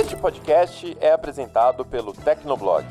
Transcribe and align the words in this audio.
Este 0.00 0.16
podcast 0.16 0.96
é 0.98 1.12
apresentado 1.12 1.84
pelo 1.84 2.14
Tecnoblog. 2.14 2.86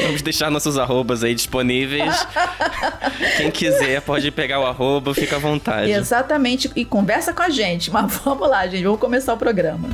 Vamos 0.04 0.22
deixar 0.22 0.50
nossos 0.50 0.78
arrobas 0.78 1.24
aí 1.24 1.36
disponíveis. 1.36 2.28
Quem 3.38 3.52
quiser 3.52 4.02
pode 4.02 4.32
pegar 4.32 4.60
o 4.60 4.66
arroba, 4.66 5.14
fica 5.14 5.36
à 5.36 5.40
vontade. 5.40 5.92
Exatamente, 5.92 6.72
e 6.76 6.84
conversa 6.84 7.34
com 7.34 7.44
a 7.44 7.50
gente. 7.50 7.92
Mas 7.92 8.18
vamos 8.24 8.50
lá, 8.50 8.66
gente, 8.68 8.84
vamos 8.84 9.00
começar 9.00 9.34
o 9.34 9.38
programa. 9.38 9.90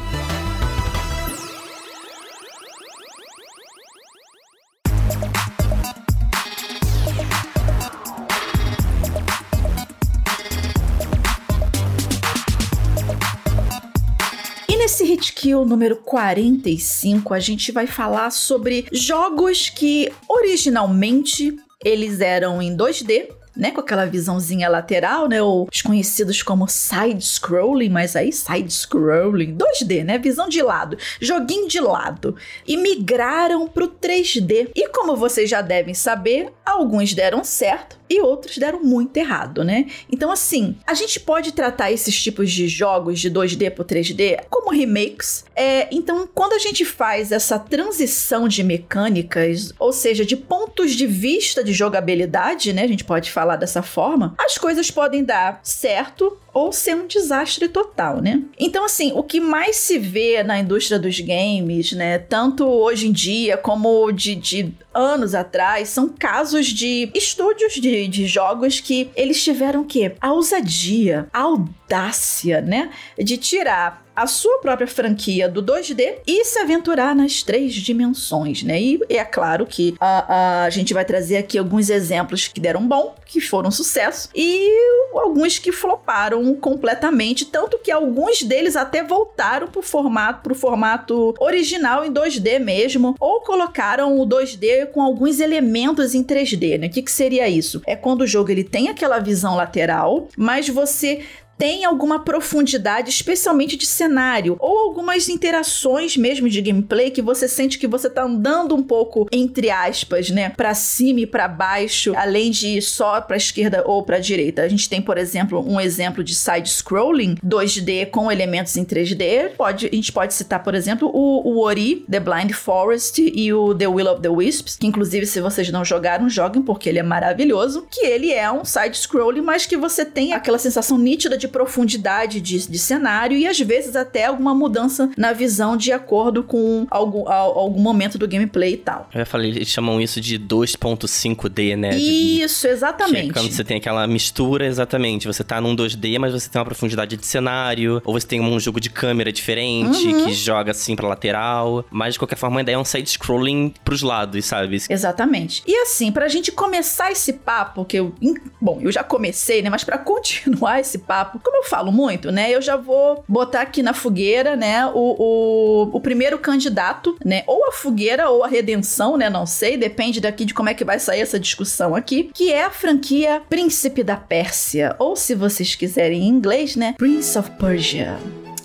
Nesse 14.88 15.04
Hit 15.04 15.34
Kill 15.34 15.66
número 15.66 15.98
45, 15.98 17.34
a 17.34 17.42
gente 17.42 17.74
vai 17.74 17.86
falar 17.86 18.32
sobre 18.32 18.88
jogos 18.90 19.70
que 19.70 20.10
originalmente 20.30 21.58
eles 21.84 22.22
eram 22.22 22.62
em 22.62 22.74
2D, 22.74 23.28
né, 23.54 23.72
com 23.72 23.82
aquela 23.82 24.06
visãozinha 24.06 24.70
lateral, 24.70 25.28
né, 25.28 25.42
ou 25.42 25.68
os 25.70 25.82
conhecidos 25.82 26.42
como 26.42 26.70
side 26.70 27.22
scrolling, 27.22 27.90
mas 27.90 28.16
aí 28.16 28.32
side 28.32 28.72
scrolling, 28.72 29.58
2D, 29.58 30.06
né, 30.06 30.18
visão 30.18 30.48
de 30.48 30.62
lado, 30.62 30.98
joguinho 31.20 31.68
de 31.68 31.82
lado, 31.82 32.38
e 32.66 32.78
migraram 32.78 33.68
pro 33.68 33.90
3D. 33.90 34.70
E 34.74 34.88
como 34.88 35.18
vocês 35.18 35.50
já 35.50 35.62
devem 35.62 35.94
saber, 35.94 36.54
alguns 36.66 37.14
deram 37.14 37.44
certo 37.44 37.97
e 38.10 38.22
outros 38.22 38.58
deram 38.58 38.84
muito 38.84 39.18
errado, 39.18 39.64
né? 39.64 39.88
Então, 40.12 40.32
assim, 40.32 40.76
a 40.86 40.94
gente 40.94 41.20
pode 41.20 41.52
tratar 41.52 41.92
esses 41.92 42.22
tipos 42.22 42.52
de 42.52 42.68
jogos 42.68 43.20
de 43.20 43.30
2D 43.30 43.72
pro 43.72 43.84
3D 43.84 44.46
como 44.50 44.72
remakes. 44.72 45.46
É, 45.56 45.88
então, 45.92 46.28
quando 46.34 46.54
a 46.54 46.60
gente 46.60 46.86
faz 46.86 47.32
essa 47.32 47.60
transição 47.60 48.48
de 48.48 48.64
mecânicas, 48.64 49.74
ou 49.80 49.92
seja, 49.92 50.26
de 50.26 50.36
pontos 50.36 50.92
de 50.94 51.08
vista 51.08 51.64
de 51.64 51.74
jogabilidade, 51.74 52.74
né? 52.74 52.84
A 52.84 52.88
gente 52.88 53.04
pode 53.04 53.32
falar 53.32 53.56
dessa 53.56 53.82
forma, 53.82 54.36
as 54.40 54.58
coisas 54.58 54.90
podem 54.92 55.24
dar 55.24 55.60
certo 55.64 56.38
ou 56.58 56.72
ser 56.72 56.96
um 56.96 57.06
desastre 57.06 57.68
total, 57.68 58.20
né? 58.20 58.42
Então, 58.58 58.84
assim, 58.84 59.12
o 59.14 59.22
que 59.22 59.40
mais 59.40 59.76
se 59.76 60.00
vê 60.00 60.42
na 60.42 60.60
indústria 60.60 60.98
dos 60.98 61.20
games, 61.20 61.92
né, 61.92 62.18
tanto 62.18 62.66
hoje 62.66 63.08
em 63.08 63.12
dia 63.12 63.58
como 63.58 64.12
de, 64.12 64.34
de 64.34 64.74
anos 64.92 65.36
atrás, 65.36 65.90
são 65.90 66.10
casos 66.10 66.66
de 66.66 67.12
estúdios 67.14 67.74
de, 67.74 68.08
de 68.08 68.26
jogos 68.26 68.80
que 68.80 69.12
eles 69.16 69.44
tiveram 69.44 69.84
que 69.84 70.12
a 70.20 70.34
ousadia, 70.34 71.28
a 71.32 71.42
audácia, 71.42 72.60
né, 72.62 72.90
de 73.18 73.38
tirar 73.38 74.07
a 74.18 74.26
sua 74.26 74.58
própria 74.58 74.88
franquia 74.88 75.48
do 75.48 75.62
2D 75.62 76.16
e 76.26 76.44
se 76.44 76.58
aventurar 76.58 77.16
nas 77.16 77.44
três 77.44 77.76
dimensões, 77.76 78.64
né? 78.64 78.82
E 78.82 79.00
é 79.10 79.24
claro 79.24 79.68
que 79.68 79.96
a, 80.00 80.64
a 80.64 80.70
gente 80.72 80.92
vai 80.92 81.06
trazer 81.06 81.38
aqui 81.38 81.56
alguns 81.56 81.88
exemplos 81.92 82.48
que 82.48 82.60
deram 82.60 82.88
bom, 82.88 83.14
que 83.28 83.40
foram 83.40 83.70
sucesso, 83.70 84.30
e 84.34 84.68
alguns 85.14 85.60
que 85.60 85.72
floparam 85.72 86.56
completamente, 86.56 87.46
tanto 87.46 87.78
que 87.78 87.92
alguns 87.92 88.42
deles 88.42 88.76
até 88.76 89.04
voltaram 89.04 89.68
pro 89.68 89.84
formato, 89.84 90.42
pro 90.42 90.56
formato 90.56 91.36
original 91.40 92.04
em 92.04 92.12
2D 92.12 92.60
mesmo, 92.60 93.16
ou 93.20 93.42
colocaram 93.42 94.20
o 94.20 94.26
2D 94.26 94.88
com 94.88 95.02
alguns 95.02 95.40
elementos 95.40 96.16
em 96.16 96.24
3D, 96.24 96.80
né? 96.80 96.88
O 96.88 96.90
que, 96.90 97.04
que 97.04 97.12
seria 97.12 97.48
isso? 97.48 97.84
É 97.86 97.96
quando 97.96 98.22
o 98.22 98.28
jogo 98.28 98.50
ele 98.50 98.64
tem 98.64 98.90
aquela 98.90 99.20
visão 99.20 99.56
lateral, 99.56 100.28
mas 100.36 100.68
você 100.68 101.22
tem 101.58 101.86
alguma 101.86 102.20
profundidade, 102.20 103.10
especialmente 103.10 103.76
de 103.76 103.86
cenário, 103.86 104.56
ou 104.60 104.78
algumas 104.80 105.28
interações 105.28 106.16
mesmo 106.16 106.48
de 106.48 106.62
gameplay 106.62 107.10
que 107.10 107.22
você 107.22 107.48
sente 107.48 107.80
que 107.80 107.88
você 107.88 108.10
tá 108.10 108.24
andando 108.24 108.76
um 108.76 108.84
pouco 108.84 109.28
entre 109.32 109.70
aspas, 109.70 110.30
né, 110.30 110.50
para 110.50 110.74
cima 110.74 111.22
e 111.22 111.28
para 111.28 111.48
baixo, 111.48 112.14
além 112.16 112.52
de 112.52 112.82
só 112.82 113.20
para 113.22 113.38
esquerda 113.38 113.84
ou 113.86 114.04
para 114.04 114.20
direita. 114.20 114.62
A 114.62 114.68
gente 114.68 114.90
tem, 114.90 115.02
por 115.02 115.18
exemplo, 115.18 115.64
um 115.68 115.80
exemplo 115.80 116.24
de 116.24 116.36
side 116.36 116.70
scrolling 116.70 117.36
2D 117.46 118.10
com 118.10 118.32
elementos 118.32 118.76
em 118.78 118.86
3D. 118.86 119.52
Pode, 119.58 119.88
a 119.88 119.96
gente 119.96 120.12
pode 120.12 120.34
citar, 120.34 120.64
por 120.64 120.76
exemplo, 120.76 121.10
o, 121.14 121.50
o 121.50 121.60
Ori, 121.64 122.06
The 122.10 122.20
Blind 122.20 122.52
Forest 122.52 123.22
e 123.22 123.54
o 123.54 123.74
The 123.74 123.88
Will 123.88 124.12
of 124.12 124.22
the 124.22 124.30
Wisps, 124.30 124.76
que 124.76 124.88
inclusive 124.88 125.26
se 125.26 125.42
vocês 125.42 125.72
não 125.72 125.84
jogaram, 125.84 126.30
joguem 126.30 126.62
porque 126.62 126.90
ele 126.90 127.00
é 127.00 127.04
maravilhoso, 127.04 127.88
que 127.90 128.06
ele 128.06 128.32
é 128.32 128.52
um 128.52 128.64
side 128.64 128.98
scrolling, 128.98 129.42
mas 129.42 129.66
que 129.66 129.78
você 129.78 130.06
tem 130.06 130.34
aquela 130.34 130.60
sensação 130.60 130.98
nítida 130.98 131.38
de 131.38 131.47
de 131.48 131.52
profundidade 131.52 132.42
de, 132.42 132.68
de 132.68 132.78
cenário 132.78 133.38
e 133.38 133.48
às 133.48 133.60
vezes 133.60 133.96
até 133.96 134.26
alguma 134.26 134.54
mudança 134.54 135.10
na 135.18 135.32
visão 135.32 135.78
de 135.78 135.92
acordo 135.92 136.44
com 136.44 136.86
algum, 136.92 137.28
algum 137.30 137.80
momento 137.80 138.18
do 138.18 138.28
gameplay 138.28 138.74
e 138.74 138.78
tal. 138.78 139.10
Eu 139.14 139.26
falei, 139.26 139.52
eles 139.52 139.70
chamam 139.70 140.00
isso 140.02 140.20
de 140.20 140.38
2.5D, 140.38 141.76
né? 141.76 141.98
Isso, 141.98 142.68
exatamente. 142.68 143.32
Que 143.34 143.40
é 143.40 143.42
quando 143.42 143.52
você 143.52 143.64
tem 143.64 143.78
aquela 143.78 144.06
mistura, 144.06 144.66
exatamente. 144.66 145.26
Você 145.28 145.44
tá 145.44 145.62
num 145.62 145.76
2D, 145.76 146.20
mas 146.20 146.34
você 146.34 146.50
tem 146.50 146.60
uma 146.60 146.66
profundidade 146.66 147.16
de 147.16 147.26
cenário, 147.26 148.02
ou 148.04 148.14
você 148.14 148.28
tem 148.28 148.42
um 148.42 148.60
jogo 148.60 148.80
de 148.80 148.90
câmera 148.90 149.32
diferente 149.32 150.08
uhum. 150.08 150.26
que 150.26 150.34
joga 150.34 150.72
assim 150.72 150.96
pra 150.96 151.08
lateral. 151.08 151.86
Mas 151.90 152.14
de 152.14 152.20
qualquer 152.20 152.36
forma, 152.36 152.60
a 152.60 152.64
ideia 152.64 152.76
é 152.76 152.80
um 152.80 152.86
side-scrolling 152.86 153.74
pros 153.84 154.02
lados, 154.02 154.46
sabe? 154.46 154.82
Exatamente. 154.90 155.64
E 155.66 155.76
assim, 155.78 156.12
pra 156.12 156.28
gente 156.28 156.52
começar 156.52 157.12
esse 157.12 157.34
papo, 157.34 157.86
que 157.86 157.98
eu. 157.98 158.14
Bom, 158.60 158.80
eu 158.82 158.92
já 158.92 159.04
comecei, 159.04 159.62
né? 159.62 159.70
Mas 159.70 159.84
para 159.84 159.98
continuar 159.98 160.80
esse 160.80 160.98
papo, 160.98 161.37
como 161.44 161.58
eu 161.58 161.64
falo 161.64 161.92
muito, 161.92 162.32
né? 162.32 162.50
Eu 162.52 162.62
já 162.62 162.76
vou 162.76 163.24
botar 163.28 163.62
aqui 163.62 163.82
na 163.82 163.94
fogueira, 163.94 164.56
né? 164.56 164.86
O, 164.88 164.92
o, 164.94 165.90
o 165.94 166.02
primeiro 166.02 166.38
candidato, 166.38 167.18
né? 167.24 167.44
Ou 167.48 167.68
a 167.68 167.72
fogueira 167.72 168.30
ou 168.30 168.44
a 168.44 168.48
redenção, 168.48 169.18
né? 169.18 169.30
Não 169.30 169.46
sei, 169.46 169.78
depende 169.78 170.20
daqui 170.20 170.46
de 170.46 170.54
como 170.54 170.70
é 170.70 170.74
que 170.74 170.86
vai 170.86 171.00
sair 171.00 171.22
essa 171.22 171.40
discussão 171.40 171.96
aqui, 171.96 172.30
que 172.34 172.52
é 172.52 172.64
a 172.64 172.72
franquia 172.72 173.42
Príncipe 173.50 174.04
da 174.04 174.16
Pérsia, 174.16 174.96
ou 175.00 175.16
se 175.16 175.36
vocês 175.36 175.76
quiserem 175.76 176.24
em 176.24 176.28
inglês, 176.28 176.76
né? 176.76 176.96
Prince 176.98 177.38
of 177.38 177.52
Persia. 177.52 178.18